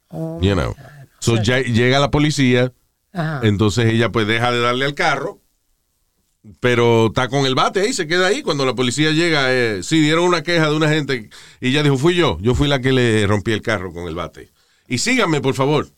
Oh, 0.10 0.40
You 0.42 0.54
know. 0.54 0.76
So 1.20 1.42
ya- 1.42 1.62
llega 1.62 2.00
la 2.00 2.12
policía, 2.12 2.72
Ajá. 3.14 3.42
entonces 3.44 3.86
ella 3.94 4.12
pues 4.12 4.28
deja 4.28 4.52
de 4.52 4.60
darle 4.60 4.86
al 4.86 4.94
carro, 4.94 5.42
pero 6.60 7.08
está 7.08 7.28
con 7.28 7.46
el 7.46 7.56
bate 7.56 7.82
ahí, 7.82 7.94
se 7.94 8.08
queda 8.08 8.28
ahí. 8.28 8.42
Cuando 8.44 8.66
la 8.66 8.76
policía 8.76 9.12
llega, 9.12 9.52
eh, 9.54 9.82
sí, 9.84 10.00
dieron 10.00 10.26
una 10.26 10.44
queja 10.44 10.70
de 10.70 10.76
una 10.76 10.90
gente 10.90 11.30
y 11.60 11.70
ella 11.70 11.84
dijo, 11.84 11.98
fui 11.98 12.16
yo, 12.16 12.38
yo 12.42 12.54
fui 12.56 12.68
la 12.68 12.80
que 12.80 12.92
le 12.94 13.26
rompí 13.28 13.52
el 13.52 13.62
carro 13.62 13.92
con 13.92 14.08
el 14.08 14.16
bate. 14.16 14.52
Y 14.88 15.00
síganme, 15.00 15.42
por 15.42 15.56
favor, 15.56 15.90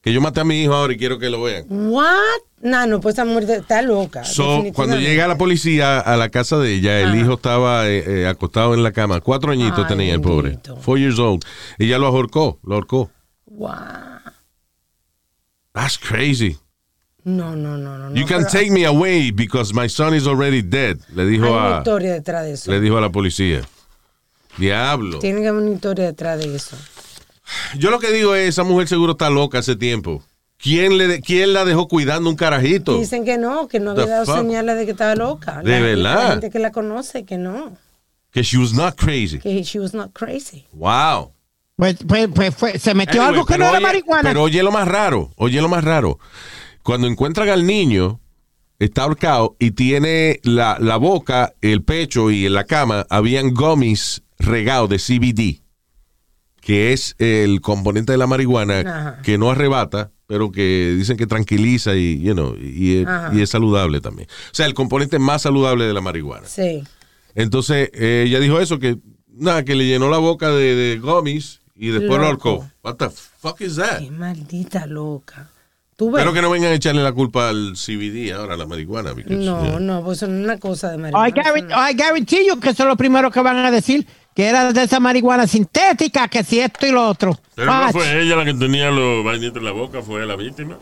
que 0.00 0.12
yo 0.12 0.20
maté 0.20 0.40
a 0.40 0.44
mi 0.44 0.62
hijo 0.62 0.74
ahora 0.74 0.92
y 0.92 0.96
quiero 0.96 1.18
que 1.18 1.28
lo 1.30 1.42
vean. 1.42 1.66
What? 1.68 2.14
No, 2.60 2.86
no, 2.86 3.00
pues 3.00 3.14
esa 3.14 3.24
mujer 3.24 3.50
está 3.50 3.82
loca. 3.82 4.24
So, 4.24 4.64
cuando 4.74 4.98
llega 4.98 5.28
la 5.28 5.38
policía 5.38 6.00
a 6.00 6.16
la 6.16 6.28
casa 6.28 6.58
de 6.58 6.74
ella, 6.74 7.00
el 7.00 7.14
hijo 7.18 7.34
estaba 7.34 7.88
eh, 7.88 8.22
eh, 8.22 8.26
acostado 8.26 8.74
en 8.74 8.82
la 8.82 8.92
cama. 8.92 9.20
Cuatro 9.20 9.52
añitos 9.52 9.78
Ay, 9.78 9.84
tenía 9.86 10.14
el 10.14 10.20
pobre. 10.20 10.58
Four 10.80 10.98
years 10.98 11.18
old. 11.18 11.44
Ella 11.78 11.98
lo 11.98 12.06
ahorcó, 12.06 12.58
lo 12.64 12.74
ahorcó. 12.74 13.10
Wow. 13.46 13.74
That's 15.72 15.98
crazy. 15.98 16.58
No, 17.24 17.54
no, 17.54 17.76
no, 17.76 17.98
no. 17.98 18.14
You 18.14 18.26
can 18.26 18.38
pero 18.38 18.50
take 18.50 18.70
me 18.70 18.84
away 18.86 19.30
because 19.30 19.74
my 19.74 19.88
son 19.88 20.14
is 20.14 20.26
already 20.26 20.62
dead. 20.62 20.98
Le 21.14 21.26
dijo 21.26 21.44
Hay 21.44 21.52
una 21.52 21.76
a 21.76 21.78
historia 21.78 22.12
detrás 22.14 22.44
de 22.44 22.52
eso. 22.52 22.70
le 22.70 22.80
dijo 22.80 22.96
a 22.96 23.00
la 23.00 23.10
policía. 23.10 23.60
Diablo. 24.56 25.18
Tiene 25.20 25.42
que 25.42 25.48
haber 25.48 25.62
una 25.62 25.74
historia 25.74 26.06
detrás 26.06 26.38
de 26.40 26.56
eso. 26.56 26.76
Yo 27.78 27.90
lo 27.90 27.98
que 27.98 28.12
digo 28.12 28.34
es, 28.34 28.48
esa 28.50 28.64
mujer 28.64 28.88
seguro 28.88 29.12
está 29.12 29.30
loca 29.30 29.58
hace 29.58 29.76
tiempo. 29.76 30.22
¿Quién, 30.56 30.98
le 30.98 31.06
de- 31.06 31.20
quién 31.20 31.52
la 31.52 31.64
dejó 31.64 31.86
cuidando 31.88 32.28
un 32.28 32.36
carajito? 32.36 32.98
Dicen 32.98 33.24
que 33.24 33.38
no, 33.38 33.68
que 33.68 33.78
no 33.78 33.92
había 33.92 34.04
The 34.04 34.10
dado 34.10 34.26
fuck? 34.26 34.36
señales 34.38 34.76
de 34.76 34.84
que 34.86 34.90
estaba 34.90 35.14
loca. 35.14 35.62
¿De 35.62 35.70
La- 35.70 35.80
verdad? 35.80 36.14
La 36.24 36.30
gente 36.32 36.50
que 36.50 36.58
la 36.58 36.72
conoce, 36.72 37.24
que 37.24 37.38
no. 37.38 37.76
Que 38.32 38.42
she 38.42 38.58
was 38.58 38.72
not 38.72 38.96
crazy. 38.96 39.38
Que 39.38 39.62
she 39.62 39.78
was 39.78 39.94
not 39.94 40.12
crazy. 40.12 40.66
Wow. 40.72 41.32
Pues, 41.76 41.96
pues, 42.06 42.54
pues 42.58 42.82
se 42.82 42.92
metió 42.92 43.20
Anyway, 43.22 43.34
algo 43.34 43.46
que 43.46 43.52
pero 43.54 43.64
no 43.64 43.70
era 43.70 43.78
oye- 43.78 43.86
marihuana. 43.86 44.22
Pero 44.30 44.42
oye 44.42 44.62
lo 44.64 44.72
más 44.72 44.88
raro, 44.88 45.30
oye 45.36 45.62
lo 45.62 45.68
más 45.68 45.84
raro. 45.84 46.18
Cuando 46.82 47.06
encuentran 47.06 47.48
al 47.50 47.64
niño, 47.64 48.18
está 48.80 49.04
ahorcado 49.04 49.54
y 49.60 49.70
tiene 49.70 50.40
la, 50.42 50.76
la 50.80 50.96
boca, 50.96 51.52
el 51.60 51.84
pecho 51.84 52.30
y 52.32 52.46
en 52.46 52.54
la 52.54 52.64
cama 52.64 53.06
habían 53.10 53.54
gummies 53.54 54.22
regados 54.38 54.88
de 54.90 54.98
CBD, 54.98 55.62
que 56.68 56.92
es 56.92 57.14
el 57.18 57.62
componente 57.62 58.12
de 58.12 58.18
la 58.18 58.26
marihuana 58.26 58.80
Ajá. 58.80 59.22
que 59.22 59.38
no 59.38 59.50
arrebata, 59.50 60.10
pero 60.26 60.52
que 60.52 60.94
dicen 60.98 61.16
que 61.16 61.26
tranquiliza 61.26 61.96
y, 61.96 62.20
you 62.20 62.34
know, 62.34 62.54
y, 62.60 62.98
es- 62.98 63.06
Ajá. 63.06 63.30
y 63.34 63.40
es 63.40 63.48
saludable 63.48 64.02
también. 64.02 64.28
O 64.30 64.54
sea, 64.54 64.66
el 64.66 64.74
componente 64.74 65.18
más 65.18 65.40
saludable 65.40 65.86
de 65.86 65.94
la 65.94 66.02
marihuana. 66.02 66.46
Sí. 66.46 66.84
Entonces, 67.34 67.88
eh, 67.94 68.24
ella 68.26 68.38
dijo 68.38 68.60
eso, 68.60 68.78
que 68.78 68.98
nada, 69.32 69.64
que 69.64 69.74
le 69.74 69.86
llenó 69.86 70.10
la 70.10 70.18
boca 70.18 70.50
de, 70.50 70.74
de 70.74 70.98
gummies 70.98 71.60
y 71.74 71.88
después 71.88 72.20
lo 72.20 72.26
ahorcó. 72.26 72.68
What 72.84 72.96
the 72.96 73.08
fuck 73.08 73.62
is 73.62 73.76
that? 73.76 74.00
Qué 74.00 74.10
maldita 74.10 74.84
loca. 74.86 75.48
Espero 75.98 76.34
que 76.34 76.42
no 76.42 76.50
vengan 76.50 76.70
a 76.70 76.74
echarle 76.74 77.02
la 77.02 77.12
culpa 77.12 77.48
al 77.48 77.72
CBD 77.76 78.30
ahora, 78.32 78.54
a 78.54 78.56
la 78.58 78.66
marihuana. 78.66 79.14
because, 79.14 79.34
No, 79.42 79.62
yeah. 79.64 79.80
no, 79.80 80.04
pues 80.04 80.18
eso 80.18 80.28
no 80.30 80.36
es 80.38 80.44
una 80.44 80.58
cosa 80.58 80.90
de 80.90 80.96
I, 80.96 81.00
marihuana. 81.00 81.30
guarantee, 81.42 81.74
I 81.74 81.94
guarantee 81.96 82.46
you 82.46 82.60
que 82.60 82.68
eso 82.68 82.82
es 82.82 82.88
lo 82.90 82.96
primero 82.96 83.30
que 83.30 83.40
van 83.40 83.56
a 83.56 83.70
decir, 83.70 84.06
que 84.38 84.44
era 84.44 84.72
de 84.72 84.84
esa 84.84 85.00
marihuana 85.00 85.48
sintética, 85.48 86.28
que 86.28 86.44
si 86.44 86.60
esto 86.60 86.86
y 86.86 86.92
lo 86.92 87.08
otro. 87.08 87.36
Pero 87.56 87.74
no 87.74 87.90
fue 87.90 88.22
ella 88.22 88.36
la 88.36 88.44
que 88.44 88.54
tenía 88.54 88.88
los 88.88 89.24
vainitos 89.24 89.56
en 89.56 89.64
la 89.64 89.72
boca, 89.72 90.00
fue 90.00 90.24
la 90.24 90.36
víctima. 90.36 90.78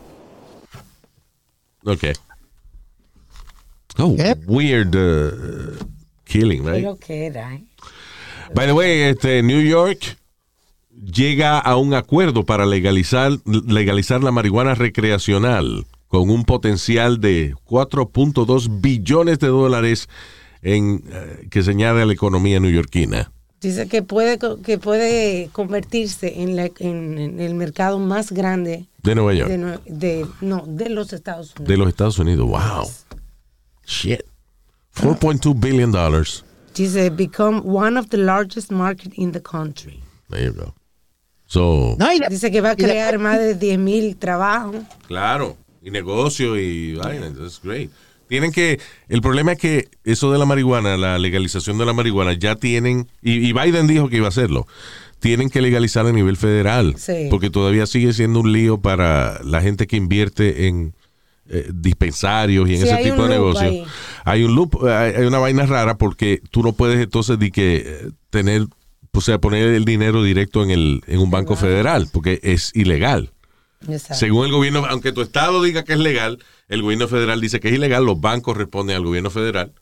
Ok. 1.83 2.03
Oh, 3.97 4.15
weird 4.45 4.95
uh, 4.95 5.75
killing, 6.25 6.67
right? 6.67 6.83
lo 6.83 6.99
que 6.99 7.25
era, 7.25 7.55
¿eh? 7.55 7.63
By 8.53 8.67
the 8.67 8.73
way, 8.73 9.01
este, 9.01 9.41
New 9.41 9.63
York 9.63 10.19
llega 10.91 11.57
a 11.57 11.77
un 11.77 11.95
acuerdo 11.95 12.45
para 12.45 12.67
legalizar, 12.67 13.31
legalizar 13.43 14.23
la 14.23 14.29
marihuana 14.29 14.75
recreacional 14.75 15.87
con 16.07 16.29
un 16.29 16.45
potencial 16.45 17.19
de 17.19 17.55
4.2 17.65 18.81
billones 18.81 19.39
de 19.39 19.47
dólares 19.47 20.09
en, 20.61 21.03
eh, 21.11 21.47
que 21.49 21.63
se 21.63 21.71
añade 21.71 22.03
a 22.03 22.05
la 22.05 22.13
economía 22.13 22.59
neoyorquina. 22.59 23.31
Dice 23.59 23.87
que 23.87 24.03
puede, 24.03 24.37
que 24.63 24.77
puede 24.77 25.49
convertirse 25.51 26.41
en, 26.43 26.55
la- 26.55 26.69
en- 26.79 27.17
en 27.17 27.39
el 27.39 27.55
mercado 27.55 27.97
más 27.97 28.31
grande 28.31 28.85
De 29.01 29.15
Nueva 29.15 29.33
York. 29.33 29.49
de, 29.49 29.79
de- 29.85 30.25
no, 30.41 30.63
de 30.67 30.89
los 30.89 31.11
Estados 31.11 31.51
Unidos. 31.55 31.67
De 31.67 31.77
los 31.77 31.87
Estados 31.87 32.19
Unidos. 32.19 32.47
Wow. 32.47 32.87
Shit. 33.85 34.21
4.2 34.95 35.59
billion 35.59 35.91
dollars. 35.91 36.43
Dice, 36.75 37.09
become 37.09 37.61
one 37.65 37.97
of 37.97 38.09
the 38.09 38.17
largest 38.17 38.71
market 38.71 39.11
in 39.15 39.31
the 39.31 39.41
country. 39.41 40.03
There 40.29 40.43
you 40.45 40.53
go. 40.53 40.73
So, 41.47 41.95
Dice 42.29 42.51
que 42.51 42.61
va 42.61 42.71
a 42.71 42.75
crear 42.75 43.17
más 43.19 43.39
de 43.39 43.55
10 43.55 43.79
mil 43.79 44.17
trabajos. 44.17 44.75
claro, 45.07 45.55
y 45.81 45.89
negocio 45.91 46.57
y 46.57 46.95
vaina, 46.95 47.33
that's 47.33 47.59
great. 47.63 47.89
Tienen 48.27 48.51
que, 48.51 48.79
el 49.07 49.21
problema 49.21 49.53
es 49.53 49.57
que 49.59 49.87
eso 50.03 50.31
de 50.31 50.37
la 50.37 50.45
marihuana, 50.45 50.97
la 50.97 51.17
legalización 51.17 51.77
de 51.77 51.85
la 51.85 51.93
marihuana, 51.93 52.33
ya 52.33 52.55
tienen, 52.55 53.07
y, 53.21 53.47
y 53.47 53.53
Biden 53.53 53.87
dijo 53.87 54.09
que 54.09 54.17
iba 54.17 54.25
a 54.25 54.29
hacerlo, 54.29 54.67
tienen 55.19 55.49
que 55.49 55.61
legalizar 55.61 56.05
a 56.05 56.11
nivel 56.11 56.37
federal, 56.37 56.95
Sí. 56.97 57.27
porque 57.29 57.49
todavía 57.49 57.85
sigue 57.85 58.13
siendo 58.13 58.41
un 58.41 58.51
lío 58.51 58.79
para 58.79 59.41
la 59.43 59.61
gente 59.61 59.87
que 59.87 59.95
invierte 59.97 60.67
en 60.67 60.93
eh, 61.49 61.69
dispensarios 61.73 62.69
y 62.69 62.75
en 62.75 62.81
Sí, 62.81 62.87
ese 62.89 63.03
tipo 63.03 63.23
de 63.23 63.29
negocios. 63.29 63.87
Hay 64.25 64.43
un 64.43 64.53
loop, 64.53 64.85
hay 64.85 65.13
hay 65.15 65.25
una 65.25 65.39
vaina 65.39 65.65
rara 65.65 65.97
porque 65.97 66.41
tú 66.51 66.61
no 66.61 66.73
puedes 66.73 66.99
entonces 66.99 67.39
de 67.39 67.51
que 67.51 67.75
eh, 67.85 68.09
tener, 68.29 68.65
o 69.13 69.21
sea, 69.21 69.39
poner 69.39 69.69
el 69.69 69.85
dinero 69.85 70.21
directo 70.23 70.61
en, 70.61 70.71
el, 70.71 71.01
en 71.07 71.19
un 71.19 71.31
banco 71.31 71.55
federal, 71.55 72.09
porque 72.11 72.41
es 72.43 72.71
ilegal. 72.75 73.31
Exacto. 73.87 74.15
Según 74.15 74.45
el 74.45 74.51
gobierno, 74.51 74.85
aunque 74.87 75.11
tu 75.11 75.21
estado 75.21 75.61
diga 75.61 75.83
que 75.83 75.93
es 75.93 75.99
legal, 75.99 76.39
el 76.67 76.81
gobierno 76.81 77.07
federal 77.07 77.39
dice 77.41 77.59
que 77.59 77.67
es 77.69 77.73
ilegal, 77.75 78.05
los 78.05 78.19
bancos 78.19 78.57
responden 78.57 78.95
al 78.95 79.03
gobierno 79.05 79.29
federal, 79.29 79.73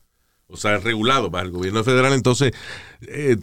o 0.48 0.56
sea, 0.56 0.76
es 0.76 0.84
regulado 0.84 1.30
para 1.30 1.44
el 1.44 1.50
gobierno 1.50 1.82
federal, 1.82 2.12
entonces 2.12 2.52
eh, 3.02 3.36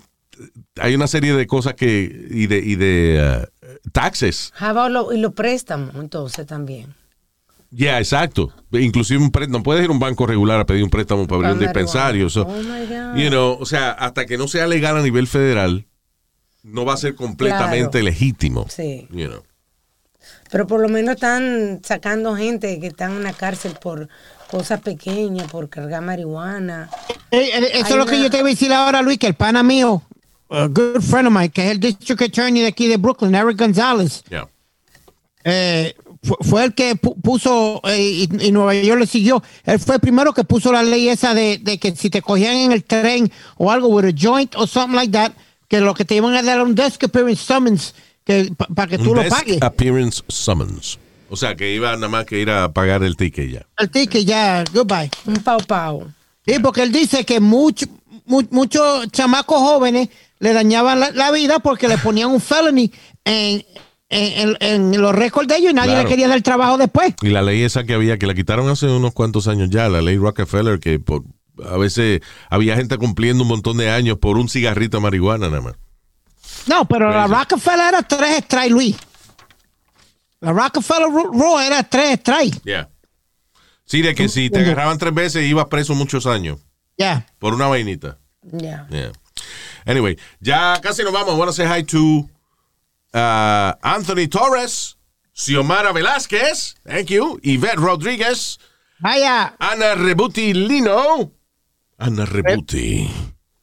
hay 0.77 0.95
una 0.95 1.07
serie 1.07 1.33
de 1.33 1.47
cosas 1.47 1.73
que, 1.73 2.27
y 2.29 2.47
de, 2.47 2.57
y 2.59 2.75
de 2.75 3.45
uh, 3.85 3.89
taxes. 3.91 4.53
Lo- 4.89 5.11
y 5.13 5.19
los 5.19 5.33
préstamos, 5.33 5.95
entonces, 5.95 6.45
también. 6.45 6.93
Yeah, 7.71 7.97
exacto. 7.99 8.53
Inclusive 8.71 9.19
un 9.23 9.31
préstamo, 9.31 9.57
no 9.57 9.63
puedes 9.63 9.83
ir 9.83 9.89
a 9.89 9.93
un 9.93 9.99
banco 9.99 10.27
regular 10.27 10.59
a 10.59 10.65
pedir 10.65 10.83
un 10.83 10.91
préstamo 10.91 11.25
para 11.27 11.39
abrir 11.49 11.53
un 11.53 11.59
dispensario. 11.59 12.29
so, 12.29 12.43
Oh 12.43 12.61
my 12.61 12.85
God. 12.85 13.15
you 13.17 13.29
know, 13.29 13.57
o 13.59 13.65
sea, 13.65 13.91
hasta 13.91 14.27
que 14.27 14.37
no 14.37 14.47
sea 14.47 14.67
legal 14.67 14.95
a 14.97 15.01
nivel 15.01 15.25
federal, 15.27 15.85
no 16.61 16.85
va 16.85 16.93
a 16.93 16.97
ser 16.97 17.15
completamente 17.15 17.89
Claro. 17.99 18.05
legítimo. 18.05 18.67
Sí. 18.69 19.07
You 19.11 19.27
know. 19.27 19.43
Pero 20.51 20.67
por 20.67 20.79
lo 20.81 20.89
menos 20.89 21.15
están 21.15 21.81
sacando 21.83 22.35
gente 22.35 22.79
que 22.79 22.87
está 22.87 23.05
en 23.05 23.23
la 23.23 23.33
cárcel 23.33 23.73
por 23.81 24.07
cosas 24.49 24.81
pequeñas, 24.81 25.49
por 25.51 25.69
cargar 25.69 26.01
marihuana. 26.01 26.89
Eh, 27.31 27.49
eh, 27.53 27.69
Eso 27.73 27.85
Hay 27.85 27.91
es 27.93 27.97
lo 27.97 28.05
que 28.05 28.21
yo 28.21 28.29
te 28.29 28.37
iba 28.37 28.47
a 28.47 28.49
decir 28.51 28.71
ahora, 28.71 29.01
Luis, 29.01 29.17
que 29.17 29.27
el 29.27 29.33
pana 29.35 29.63
mío, 29.63 30.03
a 30.49 30.67
good 30.67 31.01
friend 31.01 31.27
of 31.27 31.33
mine, 31.33 31.49
que 31.49 31.65
es 31.65 31.71
el 31.71 31.79
district 31.79 32.21
attorney 32.21 32.61
de 32.61 32.67
aquí 32.67 32.87
de 32.87 32.97
Brooklyn, 32.97 33.33
Eric 33.33 33.57
González, 33.57 34.23
Yeah. 34.29 34.47
eh, 35.43 35.95
fue, 36.21 36.37
fue 36.41 36.63
el 36.65 36.73
que 36.73 36.95
pu- 36.95 37.15
puso, 37.21 37.81
eh, 37.85 38.27
y, 38.29 38.47
y 38.47 38.51
Nueva 38.51 38.73
York 38.75 38.99
le 38.99 39.07
siguió, 39.07 39.43
él 39.65 39.79
fue 39.79 39.95
el 39.95 40.01
primero 40.01 40.33
que 40.33 40.43
puso 40.43 40.71
la 40.71 40.83
ley 40.83 41.09
esa 41.09 41.33
de, 41.33 41.57
de 41.57 41.79
que 41.79 41.95
si 41.95 42.09
te 42.09 42.21
cogían 42.21 42.55
en 42.55 42.71
el 42.71 42.83
tren 42.83 43.31
o 43.57 43.71
algo 43.71 43.87
with 43.89 44.05
a 44.05 44.13
joint 44.17 44.55
o 44.55 44.65
something 44.67 44.95
like 44.95 45.11
that, 45.11 45.31
que 45.67 45.81
lo 45.81 45.93
que 45.95 46.05
te 46.05 46.15
iban 46.15 46.35
a 46.35 46.43
dar 46.43 46.61
un 46.61 46.75
desk 46.75 47.03
appearance 47.03 47.43
summons 47.43 47.93
que 48.25 48.51
para 48.75 48.87
que 48.89 48.97
tú 48.97 49.11
Un 49.11 49.17
lo 49.17 49.23
desk 49.23 49.35
pagues. 49.37 49.61
appearance 49.61 50.23
summons. 50.27 50.99
O 51.29 51.35
sea, 51.35 51.55
que 51.55 51.73
iba 51.73 51.93
nada 51.95 52.09
más 52.09 52.25
que 52.25 52.39
ir 52.39 52.49
a 52.51 52.71
pagar 52.71 53.03
el 53.03 53.15
ticket 53.17 53.49
ya. 53.51 53.65
El 53.79 53.89
ticket 53.89 54.23
ya, 54.25 54.63
goodbye. 54.73 55.09
Un 55.25 55.35
pau 55.35 55.59
pau. 55.65 56.07
Sí, 56.45 56.55
porque 56.61 56.83
él 56.83 56.91
dice 56.91 57.25
que 57.25 57.39
mucho- 57.39 57.87
mu- 58.25 58.47
muchos 58.51 59.07
chamacos 59.11 59.57
jóvenes 59.59 60.09
le 60.39 60.53
dañaban 60.53 60.99
la, 60.99 61.09
la 61.11 61.31
vida 61.31 61.59
porque 61.59 61.87
le 61.87 61.97
ponían 61.97 62.29
un 62.29 62.39
felony 62.41 62.91
en, 63.25 63.65
en, 64.09 64.55
en- 64.59 64.93
en 64.93 65.01
los 65.01 65.15
récords 65.15 65.47
de 65.47 65.57
ellos 65.57 65.71
y 65.71 65.73
nadie 65.73 65.91
Claro. 65.91 66.03
le 66.03 66.09
quería 66.09 66.27
dar 66.27 66.41
trabajo 66.41 66.77
después. 66.77 67.13
Y 67.21 67.29
la 67.29 67.41
ley 67.41 67.61
esa 67.63 67.83
que 67.83 67.93
había, 67.93 68.19
que 68.19 68.27
la 68.27 68.35
quitaron 68.35 68.69
hace 68.69 68.85
unos 68.87 69.13
cuantos 69.13 69.47
años 69.47 69.69
ya, 69.71 69.89
la 69.89 70.01
ley 70.01 70.17
Rockefeller, 70.17 70.79
que 70.79 70.99
por, 70.99 71.23
a 71.65 71.77
veces 71.77 72.21
había 72.49 72.75
gente 72.75 72.97
cumpliendo 72.97 73.41
un 73.43 73.49
montón 73.49 73.77
de 73.77 73.89
años 73.89 74.17
por 74.19 74.37
un 74.37 74.49
cigarrito 74.49 74.97
de 74.97 75.01
marihuana 75.01 75.47
nada 75.49 75.61
más. 75.61 75.73
No, 76.67 76.85
pero 76.85 77.09
la. 77.11 77.27
Rockefeller 77.27 77.87
era 77.89 78.01
tres 78.03 78.43
strikes, 78.45 78.69
Luis. 78.69 78.95
La 80.39 80.51
Rockefeller 80.51 81.09
Rule 81.09 81.65
era 81.65 81.83
tres 81.83 82.19
strikes. 82.19 82.61
Yeah. 82.63 82.89
Sí, 83.85 84.01
de 84.01 84.15
que 84.15 84.29
si 84.29 84.49
te 84.49 84.59
agarraban 84.59 84.97
tres 84.97 85.13
veces 85.13 85.43
ibas 85.45 85.65
preso 85.67 85.93
muchos 85.93 86.25
años 86.25 86.59
Ya. 86.97 87.25
por 87.39 87.53
una 87.53 87.67
vainita. 87.67 88.17
Ya. 88.43 88.87
Yeah. 88.89 89.11
Anyway, 89.85 90.17
ya 90.39 90.79
casi 90.81 91.03
nos 91.03 91.11
vamos. 91.13 91.33
I 91.35 91.37
want 91.37 91.49
to 91.49 91.53
say 91.53 91.65
hi 91.67 91.83
to 91.83 92.29
uh, 93.13 93.73
Anthony 93.81 94.27
Torres, 94.29 94.97
Xiomara 95.33 95.91
Velázquez, 95.91 96.75
thank 96.85 97.09
you, 97.09 97.39
Yvette 97.43 97.75
Rodríguez, 97.77 98.57
Vaya. 98.99 99.53
Ana 99.59 99.95
Rebuti 99.95 100.53
Lino. 100.53 101.31
Ana 101.99 102.25
Rebuti. 102.25 103.09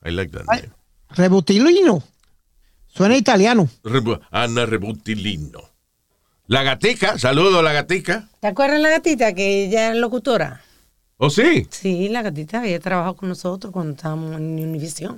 I 0.05 0.11
like 0.11 0.30
that 0.32 0.46
name. 0.46 0.70
Rebutilino. 1.14 2.03
Suena 3.01 3.16
italiano. 3.16 3.66
Ana 4.30 4.66
Rebuti 4.66 5.14
Lino. 5.14 5.62
La 6.48 6.62
gatica, 6.62 7.18
saludo 7.18 7.62
la 7.62 7.72
gatica. 7.72 8.28
¿Te 8.40 8.48
acuerdas 8.48 8.78
la 8.78 8.90
gatita 8.90 9.32
que 9.32 9.64
ella 9.64 9.90
es 9.90 9.96
locutora? 9.96 10.61
¿Oh, 11.16 11.30
sí? 11.30 11.66
Sí, 11.70 12.11
la 12.11 12.20
gatita, 12.20 12.62
ella 12.66 12.78
trabajó 12.78 13.16
con 13.16 13.30
nosotros 13.30 13.72
cuando 13.72 13.94
estábamos 13.94 14.36
en 14.36 14.74
it- 14.74 15.09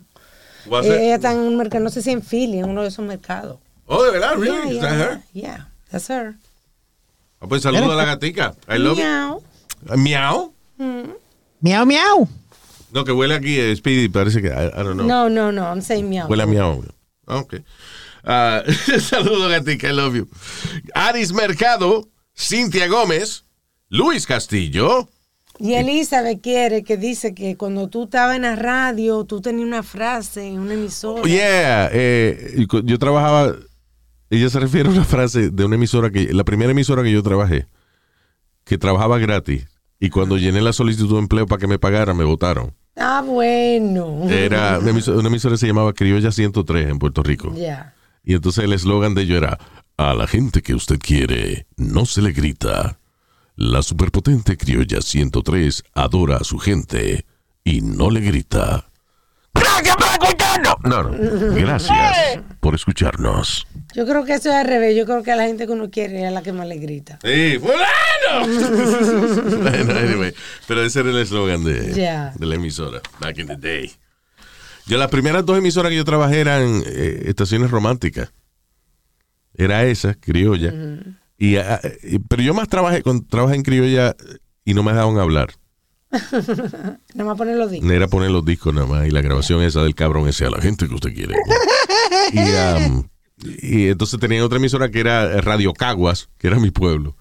Ella 0.85 1.15
está 1.17 1.33
en 1.33 1.39
un 1.39 1.57
mercado, 1.57 1.83
no 1.83 1.91
sé 1.91 2.03
si 2.03 2.13
en 2.13 2.23
Philly, 2.23 2.61
en 2.61 2.67
uno 2.67 2.83
de 2.83 2.89
esos 2.89 3.05
mercados. 3.05 3.59
Oh, 3.87 4.01
de 4.05 4.13
verdad, 4.13 4.37
really? 4.37 4.53
Yeah, 4.55 4.71
Is 4.75 4.81
that 4.81 4.91
yeah, 4.93 5.03
her? 5.05 5.21
Yeah, 5.33 5.69
that's 5.91 6.09
her. 6.09 6.35
Ah, 7.41 7.47
pues 7.49 7.63
saludo 7.63 7.91
a 7.91 7.97
la 7.97 8.05
gatica. 8.05 8.55
I 8.69 8.79
love 8.79 8.97
it. 8.97 9.05
Miau. 9.05 9.43
Ah, 9.89 9.97
Miau. 9.97 10.55
Miau, 11.61 11.85
miau. 11.85 12.29
No, 12.93 13.03
que 13.03 13.11
huele 13.11 13.35
aquí, 13.35 13.59
eh, 13.59 13.75
Speedy, 13.75 14.09
parece 14.09 14.41
que, 14.41 14.51
I, 14.51 14.67
I 14.69 14.85
don't 14.85 14.95
know. 14.95 15.05
No, 15.05 15.29
no, 15.29 15.51
no, 15.51 15.63
I'm 15.65 15.83
saying 15.83 16.09
miau. 16.09 16.29
Huele 16.29 16.45
a 16.45 16.47
miau. 16.47 16.85
Ok. 17.27 17.57
Ah, 18.25 18.63
saludo, 19.01 19.49
gatica, 19.49 19.89
I 19.89 19.93
love 19.93 20.15
you. 20.15 20.29
Aris 20.95 21.33
Mercado, 21.33 22.09
Cintia 22.37 22.89
Gómez, 22.89 23.45
Luis 23.89 24.27
Castillo. 24.27 25.09
Y 25.59 25.75
Elizabeth 25.75 26.41
quiere 26.41 26.83
que 26.83 26.97
dice 26.97 27.35
que 27.35 27.57
cuando 27.57 27.89
tú 27.89 28.05
estabas 28.05 28.37
en 28.37 28.43
la 28.43 28.57
radio, 28.57 29.25
tú 29.25 29.41
tenías 29.41 29.67
una 29.67 29.83
frase 29.83 30.47
en 30.47 30.59
una 30.59 30.75
emisora. 30.75 31.23
Yeah, 31.23 31.91
eh, 31.93 32.67
yo 32.85 32.99
trabajaba, 32.99 33.55
ella 34.31 34.49
se 34.49 34.59
refiere 34.59 34.89
a 34.89 34.93
una 34.93 35.05
frase 35.05 35.51
de 35.51 35.65
una 35.65 35.77
emisora 35.77 36.11
que, 36.11 36.33
la 36.33 36.45
primera 36.45 36.73
emisora 36.73 37.03
que 37.03 37.13
yo 37.13 37.23
trabajé, 37.23 37.67
que 38.65 38.79
trabajaba 38.79 39.19
gratis, 39.19 39.69
y 40.01 40.11
cuando 40.11 40.37
llené 40.37 40.63
la 40.63 40.73
solicitud 40.73 41.13
de 41.13 41.19
empleo 41.21 41.47
para 41.47 41.61
que 41.61 41.69
me 41.69 41.79
pagaran, 41.79 42.17
me 42.17 42.25
votaron. 42.25 42.75
Ah, 42.97 43.23
bueno. 43.25 44.29
Era 44.29 44.79
una 44.79 44.91
emisora, 44.91 45.19
una 45.19 45.29
emisora 45.29 45.55
que 45.55 45.59
se 45.59 45.67
llamaba 45.67 45.93
Criolla 45.93 46.31
103 46.31 46.91
en 46.91 46.99
Puerto 46.99 47.23
Rico. 47.23 47.55
Ya. 47.57 47.95
Y 48.25 48.35
entonces 48.35 48.65
el 48.65 48.73
eslogan 48.73 49.15
de 49.15 49.23
ello 49.23 49.37
era, 49.37 49.59
a 49.97 50.15
la 50.15 50.27
gente 50.27 50.63
que 50.63 50.75
usted 50.75 50.99
quiere, 50.99 51.67
no 51.77 52.07
se 52.07 52.23
le 52.23 52.33
grita. 52.33 52.99
La 53.57 53.83
superpotente 53.83 54.57
criolla 54.57 55.01
103 55.01 55.85
adora 55.95 56.39
a 56.39 56.45
su 56.45 56.59
gente 56.59 57.27
y 57.65 57.81
no 57.81 58.11
le 58.11 58.21
grita. 58.21 58.89
¡Gracias 59.55 59.97
por 59.97 60.09
escucharnos! 60.63 61.19
No, 61.19 61.49
no. 61.49 61.55
Gracias 61.55 62.41
por 62.61 62.75
escucharnos. 62.75 63.67
Yo 63.95 64.07
creo 64.07 64.25
que 64.25 64.35
eso 64.35 64.49
es 64.51 64.55
al 64.55 64.67
revés. 64.67 64.97
Yo 64.97 65.05
creo 65.05 65.23
que 65.23 65.33
a 65.33 65.37
la 65.37 65.45
gente 65.45 65.67
que 65.67 65.73
uno 65.73 65.91
quiere 65.91 66.27
es 66.27 66.33
la 66.33 66.43
que 66.43 66.53
más 66.53 66.67
le 66.67 66.79
grita. 66.79 67.19
¡Sí, 67.23 67.59
fulano! 67.59 68.47
bueno, 69.63 69.99
anyway, 69.99 70.35
pero 70.67 70.83
ese 70.85 71.01
era 71.01 71.11
el 71.11 71.19
eslogan 71.19 71.65
de, 71.65 71.93
de 71.93 72.47
la 72.47 72.55
emisora, 72.55 73.01
back 73.21 73.39
in 73.39 73.47
the 73.49 73.57
day. 73.57 73.93
Yo 74.87 74.99
las 74.99 75.09
primeras 75.09 75.45
dos 75.47 75.59
emisoras 75.59 75.91
que 75.91 75.97
yo 75.97 76.05
trabajé 76.05 76.41
eran 76.41 76.83
eh, 76.87 77.25
estaciones 77.27 77.71
románticas. 77.71 78.33
Era 79.55 79.85
esa, 79.85 80.15
criolla. 80.15 80.73
y, 81.39 81.57
ah, 81.57 81.81
eh, 81.83 82.19
pero 82.29 82.43
yo 82.43 82.55
más 82.55 82.69
trabajé, 82.69 83.03
con, 83.03 83.27
trabajé 83.27 83.57
en 83.57 83.63
criolla 83.63 84.17
y 84.65 84.75
no 84.75 84.83
me 84.83 84.93
dejaban 84.93 85.19
hablar. 85.19 85.51
Nada 87.15 87.29
más 87.31 87.39
poner 87.39 87.57
los 87.57 87.71
discos. 87.71 87.91
Era 87.91 88.07
poner 88.09 88.31
los 88.31 88.45
discos 88.45 88.75
nada 88.75 88.87
más 88.87 89.07
y 89.07 89.11
la 89.11 89.23
grabación 89.23 89.63
esa 89.63 89.83
del 89.83 89.95
cabrón 89.95 90.29
ese 90.29 90.45
a 90.45 90.51
la 90.51 90.61
gente 90.61 90.87
que 90.87 90.95
usted 90.95 91.15
quiere. 91.15 91.35
y, 92.33 92.39
um, 92.87 93.05
y 93.63 93.89
entonces 93.89 94.21
tenía 94.21 94.45
otra 94.45 94.59
emisora 94.59 94.91
que 94.91 95.01
era 95.01 95.41
Radio 95.41 95.73
Caguas, 95.73 96.29
que 96.39 96.47
era 96.49 96.59
mi 96.61 96.71
pueblo. 96.71 97.17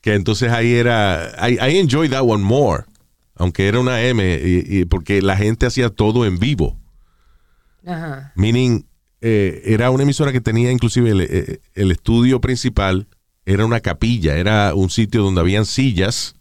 Que 0.00 0.14
entonces 0.14 0.50
ahí 0.50 0.72
era, 0.74 1.32
I, 1.48 1.54
I 1.54 1.78
enjoyed 1.78 2.10
that 2.10 2.22
one 2.24 2.42
more. 2.42 2.84
Aunque 3.34 3.68
era 3.68 3.78
una 3.78 4.02
M, 4.02 4.40
y- 4.42 4.78
y 4.80 4.84
porque 4.84 5.22
la 5.22 5.36
gente 5.36 5.66
hacía 5.66 5.90
todo 5.90 6.24
en 6.26 6.38
vivo. 6.38 6.76
Ajá. 7.86 8.32
Meaning, 8.36 8.84
eh, 9.20 9.62
era 9.66 9.90
una 9.90 10.02
emisora 10.02 10.32
que 10.32 10.40
tenía 10.40 10.72
inclusive 10.72 11.10
el, 11.10 11.20
eh, 11.20 11.60
el 11.74 11.90
estudio 11.92 12.40
principal, 12.40 13.06
era 13.46 13.64
una 13.64 13.80
capilla, 13.80 14.36
era 14.36 14.74
un 14.74 14.90
sitio 14.90 15.22
donde 15.22 15.40
habían 15.40 15.66
sillas. 15.66 16.34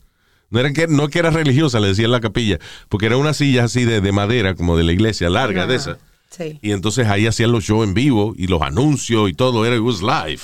No, 0.50 0.60
era 0.60 0.72
que, 0.72 0.88
no 0.88 1.10
que 1.10 1.20
era 1.20 1.30
religiosa, 1.30 1.80
le 1.80 1.88
decían 1.88 2.12
la 2.12 2.22
capilla, 2.22 2.60
porque 2.90 3.08
era 3.08 3.18
una 3.18 3.34
silla 3.34 3.66
así 3.66 3.84
de, 3.84 4.02
de 4.02 4.12
madera, 4.12 4.56
como 4.56 4.78
de 4.78 4.84
la 4.84 4.94
iglesia, 4.94 5.30
larga 5.30 5.68
de 5.68 5.76
esa. 5.76 5.98
Sí. 6.30 6.60
Y 6.62 6.72
entonces 6.72 7.08
ahí 7.08 7.28
hacían 7.28 7.52
los 7.52 7.64
shows 7.64 7.88
en 7.88 7.94
vivo 7.94 8.34
y 8.38 8.48
los 8.48 8.62
anuncios 8.62 9.30
y 9.30 9.34
todo, 9.34 9.66
era 9.66 9.76
it 9.76 9.82
was 9.82 10.02
live. 10.02 10.42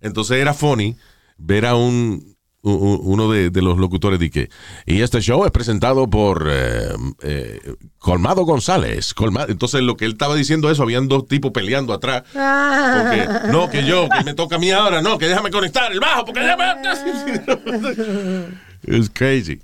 Entonces 0.00 0.38
era 0.38 0.52
funny 0.52 0.96
ver 1.38 1.66
a 1.66 1.74
un, 1.74 2.36
uno 2.62 3.30
de, 3.30 3.50
de 3.50 3.62
los 3.62 3.76
locutores 3.76 4.20
de 4.20 4.30
que, 4.30 4.48
y 4.86 5.02
este 5.02 5.20
show 5.20 5.44
es 5.44 5.50
presentado 5.50 6.08
por 6.08 6.48
eh, 6.50 6.94
eh, 7.22 7.60
Colmado 7.98 8.44
González. 8.44 9.14
Colmado. 9.14 9.48
Entonces 9.50 9.82
lo 9.82 9.96
que 9.96 10.04
él 10.04 10.12
estaba 10.12 10.36
diciendo 10.36 10.70
eso, 10.70 10.84
habían 10.84 11.08
dos 11.08 11.26
tipos 11.26 11.50
peleando 11.50 11.92
atrás. 11.92 12.22
Ah. 12.34 13.02
Porque, 13.02 13.52
no, 13.52 13.68
que 13.68 13.84
yo, 13.84 14.08
que 14.08 14.24
me 14.24 14.34
toca 14.34 14.56
a 14.56 14.58
mí 14.58 14.70
ahora, 14.70 15.02
no, 15.02 15.18
que 15.18 15.26
déjame 15.26 15.50
conectar 15.50 15.90
el 15.90 16.00
bajo, 16.00 16.26
porque 16.26 16.40
ya 16.40 16.56
Es 18.84 19.10
crazy. 19.10 19.60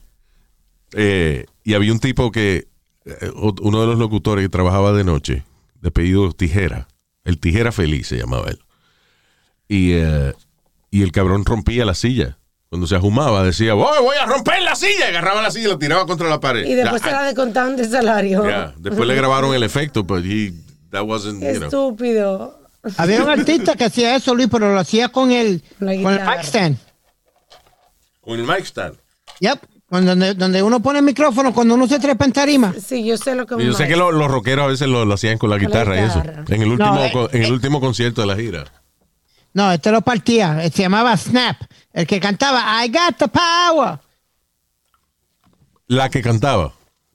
Eh, 0.93 1.47
y 1.65 1.75
había 1.75 1.93
un 1.93 2.01
tipo 2.01 2.31
que, 2.31 2.69
eh, 3.05 3.31
uno 3.35 3.81
de 3.81 3.87
los 3.87 3.99
locutores 3.99 4.45
que 4.45 4.49
trabajaba 4.49 4.93
de 4.93 5.05
noche, 5.05 5.45
de 5.81 5.91
pedido 5.91 6.33
Tijera, 6.33 6.89
el 7.25 7.39
Tijera 7.39 7.73
Feliz 7.73 8.09
se 8.09 8.17
llamaba 8.17 8.49
él. 8.51 8.59
Y, 9.69 9.93
eh, 9.93 10.33
y 10.91 11.03
el 11.03 11.13
cabrón 11.13 11.45
rompía 11.45 11.85
la 11.85 11.95
silla. 11.95 12.39
Cuando 12.71 12.87
se 12.87 12.97
ajumaba 12.97 13.43
decía, 13.45 13.73
voy, 13.75 14.03
voy 14.03 14.17
a 14.17 14.27
romper 14.27 14.63
la 14.63 14.75
silla. 14.75 15.07
Y 15.07 15.11
agarraba 15.11 15.41
la 15.41 15.51
silla 15.51 15.69
y 15.69 15.71
la 15.71 15.79
tiraba 15.79 16.07
contra 16.07 16.29
la 16.29 16.39
pared. 16.39 16.67
Y 16.67 16.75
después 16.75 17.01
se 17.01 17.09
Ya, 17.09 17.21
la 17.21 17.27
descontaban 17.27 17.77
de 17.77 17.89
salario. 17.89 18.43
Después 18.79 19.09
le 19.09 19.15
grabaron 19.15 19.55
el 19.55 19.63
efecto, 19.63 20.07
pero 20.07 20.21
he, 20.21 20.53
that 20.91 21.03
wasn't, 21.03 21.43
you 21.43 21.55
know. 21.55 21.65
Estúpido. 21.65 22.61
Había 22.97 23.23
un 23.23 23.29
artista 23.29 23.75
que 23.75 23.85
hacía 23.85 24.17
eso, 24.17 24.35
Luis, 24.35 24.49
pero 24.51 24.73
lo 24.73 24.79
hacía 24.79 25.09
con 25.09 25.33
el, 25.33 25.63
La 25.81 25.95
con 26.01 26.15
el 26.15 26.21
mic 26.27 26.41
stand. 26.43 26.79
Con 28.21 28.39
el 28.39 28.47
mic 28.47 28.65
stand. 28.65 28.97
Yep. 29.41 29.61
Con 29.89 30.05
donde, 30.05 30.35
donde 30.35 30.63
uno 30.63 30.81
pone 30.81 30.99
el 30.99 31.05
micrófono 31.05 31.55
cuando 31.55 31.75
uno 31.75 31.87
se 31.89 31.99
trepa 31.99 32.27
en 32.27 32.33
tarima. 32.33 32.75
Sí, 32.75 33.05
yo 33.07 33.17
sé 33.17 33.35
lo 33.35 33.47
que 33.47 33.55
Y 33.63 33.65
yo 33.67 33.73
sé 33.73 33.89
que 33.89 33.97
lo- 33.97 34.13
los 34.13 34.31
rockeros 34.31 34.65
a 34.65 34.69
veces 34.69 34.87
lo, 34.87 35.05
lo 35.07 35.15
hacían 35.15 35.39
con 35.39 35.49
la 35.49 35.57
Con 35.57 35.63
la 35.63 35.69
guitarra 35.69 35.97
y 35.97 36.05
eso. 36.05 36.21
guitarra. 36.21 36.45
En 36.49 36.63
el 36.63 36.69
último, 36.69 36.95
No, 36.95 37.05
eh, 37.05 37.29
en 37.33 37.43
el 37.43 37.49
eh. 37.49 37.53
último 37.53 37.81
concierto 37.81 38.21
de 38.21 38.27
la 38.27 38.37
gira. 38.37 38.65
No, 39.55 39.73
este 39.73 39.91
lo 39.91 40.03
partía. 40.03 40.61
Se 40.71 40.83
llamaba 40.83 41.17
Snap. 41.17 41.57
El 41.95 42.07
que 42.07 42.21
cantaba 42.21 42.85
I 42.85 42.89
got 42.91 43.17
the 43.17 43.29
power. 43.29 43.99
La 45.87 46.11
que 46.11 46.21
cantaba. 46.21 46.75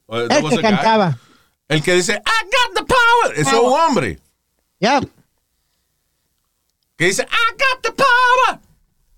El 0.09 0.27
que 0.49 0.61
cantaba. 0.61 1.17
El 1.67 1.83
que 1.83 1.93
dice, 1.93 2.13
I 2.13 2.15
got 2.45 2.75
the 2.75 2.83
power. 2.85 3.33
Ese 3.39 3.51
es 3.51 3.55
un 3.61 3.71
hombre. 3.71 4.19
Yeah. 4.79 4.99
Que 6.97 7.05
dice, 7.05 7.21
I 7.23 7.51
got 7.53 7.81
the 7.83 7.91
power. 7.91 8.59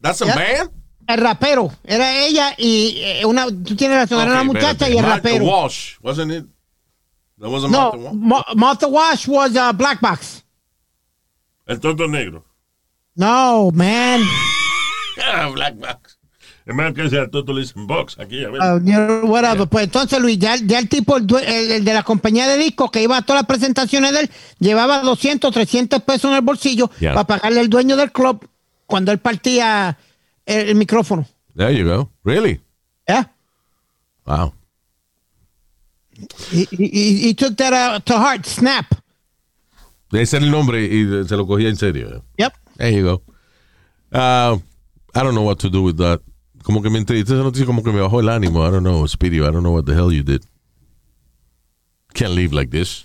That's 0.02 0.22
a 0.22 0.26
Yeah. 0.26 0.36
man. 0.36 0.72
El 1.08 1.18
rapero. 1.20 1.72
Era 1.84 2.18
ella 2.26 2.54
y 2.58 2.98
eh, 2.98 3.26
una. 3.26 3.46
Tú 3.46 3.76
tienes 3.76 3.98
razón, 3.98 4.22
era 4.22 4.32
una 4.32 4.42
Okay, 4.42 4.54
muchacha 4.54 4.90
y 4.90 4.98
el 4.98 5.02
Martha 5.04 5.16
rapero. 5.18 5.46
Walsh, 5.46 5.96
wasn't 6.02 6.32
it? 6.32 6.46
That 7.40 7.50
wasn't 7.50 7.72
No, 7.72 7.80
Martha 7.92 7.98
Walsh? 7.98 8.14
Mo- 8.16 8.46
Martha 8.56 8.88
Wash 8.88 9.28
was 9.28 9.56
a 9.56 9.72
black 9.74 10.00
box. 10.02 10.44
El 11.68 11.80
tonto 11.80 12.08
negro. 12.08 12.46
No, 13.16 13.72
man. 13.72 14.22
Black 15.54 15.76
Box. 15.76 16.20
Es 16.66 16.74
más 16.76 16.94
que 16.94 17.10
sea 17.10 17.30
Toto 17.30 17.54
box 17.76 18.18
aquí, 18.20 18.44
a 18.44 18.50
ver. 18.50 18.60
Uh, 18.62 19.26
whatever. 19.28 19.68
Pues 19.68 19.86
entonces, 19.86 20.20
Luis, 20.20 20.38
ya, 20.40 20.56
ya 20.58 20.80
el 20.80 20.90
tipo, 20.90 21.16
el, 21.18 21.26
el- 21.46 21.72
el 21.72 21.86
de 21.86 21.94
la 21.94 22.02
compañía 22.04 22.48
de 22.48 22.58
discos 22.58 22.90
que 22.92 23.04
iba 23.04 23.18
a 23.18 23.22
todas 23.22 23.42
las 23.44 23.48
presentaciones 23.48 24.12
de 24.14 24.22
él, 24.22 24.32
llevaba 24.60 25.02
200, 25.02 25.54
300 25.54 26.02
pesos 26.04 26.26
en 26.32 26.38
el 26.38 26.42
bolsillo 26.42 26.90
Yeah. 27.00 27.14
para 27.14 27.28
pagarle 27.28 27.60
al 27.60 27.70
dueño 27.70 27.96
del 27.96 28.12
club 28.12 28.48
cuando 28.88 29.12
él 29.12 29.20
partía 29.20 29.98
el, 30.46 30.70
el 30.70 30.76
micrófono. 30.76 31.26
There 31.56 31.72
you 31.72 31.86
go. 31.86 32.10
Really? 32.24 32.60
Yeah. 33.08 33.26
Wow. 34.26 34.54
He, 36.50 36.66
he- 36.72 36.88
he- 37.28 37.34
took 37.34 37.58
that 37.58 37.74
out 37.74 38.06
to 38.06 38.18
heart, 38.18 38.46
snap. 38.46 38.86
Ese 40.14 40.36
era 40.38 40.46
el 40.46 40.52
nombre 40.52 40.82
y 40.86 41.04
se 41.28 41.36
lo 41.36 41.46
cogía 41.46 41.68
en 41.70 41.76
serio. 41.76 42.10
Eh. 42.16 42.22
Yep. 42.38 42.54
There 42.78 42.92
you 42.92 43.04
go. 43.04 43.22
Uh, 44.18 44.58
I 45.14 45.24
don't 45.24 45.36
know 45.36 45.44
what 45.44 45.60
to 45.60 45.70
do 45.70 45.84
with 45.84 45.98
that. 45.98 46.22
Como 46.64 46.82
que 46.82 46.90
me 46.90 47.00
entriste 47.00 47.34
esa 47.34 47.44
noticia, 47.44 47.66
como 47.66 47.84
que 47.84 47.92
me 47.92 48.00
bajó 48.00 48.20
el 48.22 48.28
ánimo. 48.30 48.66
I 48.66 48.72
don't 48.72 48.84
know, 48.84 49.06
Speedy. 49.08 49.38
I 49.42 49.52
don't 49.52 49.62
know 49.64 49.72
what 49.74 49.86
the 49.86 49.94
hell 49.94 50.12
you 50.12 50.24
did. 50.24 50.44
Can't 52.14 52.32
live 52.34 52.54
like 52.54 52.72
this. 52.72 53.04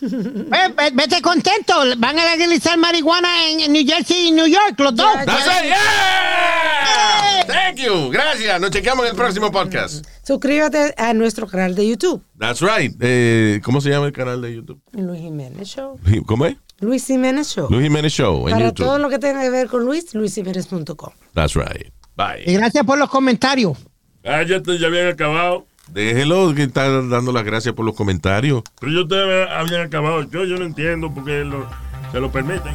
Ve- 0.00 0.90
vete 0.94 1.20
contento. 1.22 1.74
Van 1.98 2.18
a 2.18 2.24
legalizar 2.32 2.76
marihuana 2.78 3.28
en, 3.48 3.60
en 3.60 3.72
New 3.72 3.84
Jersey 3.86 4.28
y 4.28 4.30
New 4.32 4.46
York, 4.46 4.78
los 4.78 4.94
dos. 4.94 5.12
That's 5.24 5.46
it. 5.46 5.68
Yeah! 5.68 7.46
Thank 7.46 7.78
you. 7.78 8.10
Gracias. 8.10 8.60
Nos 8.60 8.70
chequeamos 8.70 9.04
en 9.06 9.10
el 9.12 9.16
próximo 9.16 9.50
podcast. 9.50 10.04
Suscríbete 10.22 10.94
a 10.96 11.12
nuestro 11.14 11.46
canal 11.46 11.74
de 11.74 11.86
YouTube, 11.88 12.22
That's 12.38 12.60
right. 12.60 12.94
Eh, 13.00 13.60
¿Cómo 13.64 13.80
se 13.80 13.90
llama 13.90 14.06
el 14.06 14.12
canal 14.12 14.40
de 14.40 14.54
YouTube? 14.54 14.80
Luis 14.92 15.20
Jiménez 15.20 15.68
Show. 15.68 15.98
¿Cómo 16.26 16.46
es? 16.46 16.56
Luis 16.80 17.06
Jiménez 17.06 17.48
Show. 17.54 17.68
Luis 17.70 17.82
Jiménez 17.84 18.12
Show 18.12 18.46
en 18.48 18.54
Para 18.54 18.66
YouTube. 18.66 18.86
todo 18.86 18.98
lo 18.98 19.08
que 19.08 19.18
tenga 19.18 19.40
que 19.42 19.50
ver 19.50 19.68
con 19.68 19.84
Luis, 19.84 20.14
luisjiménez.com. 20.14 21.10
That's 21.34 21.54
right. 21.54 21.92
Bye. 22.16 22.42
Y 22.46 22.54
gracias 22.54 22.84
por 22.84 22.98
los 22.98 23.08
comentarios. 23.08 23.76
Ah, 24.24 24.42
ya, 24.42 24.60
te- 24.62 24.78
ya 24.78 24.86
habían 24.86 25.08
acabado. 25.08 25.66
Déjelo 25.92 26.54
que 26.54 26.62
está 26.62 26.88
dando 27.02 27.32
las 27.32 27.44
gracias 27.44 27.74
por 27.74 27.84
los 27.84 27.94
comentarios. 27.94 28.62
Pero 28.80 28.92
yo 28.92 29.06
te 29.08 29.16
habían 29.52 29.82
acabado. 29.86 30.22
Yo, 30.30 30.44
yo 30.44 30.56
no 30.56 30.64
entiendo 30.64 31.12
por 31.12 31.24
qué 31.24 31.44
lo- 31.44 31.66
se 32.10 32.20
lo 32.20 32.30
permiten. 32.32 32.72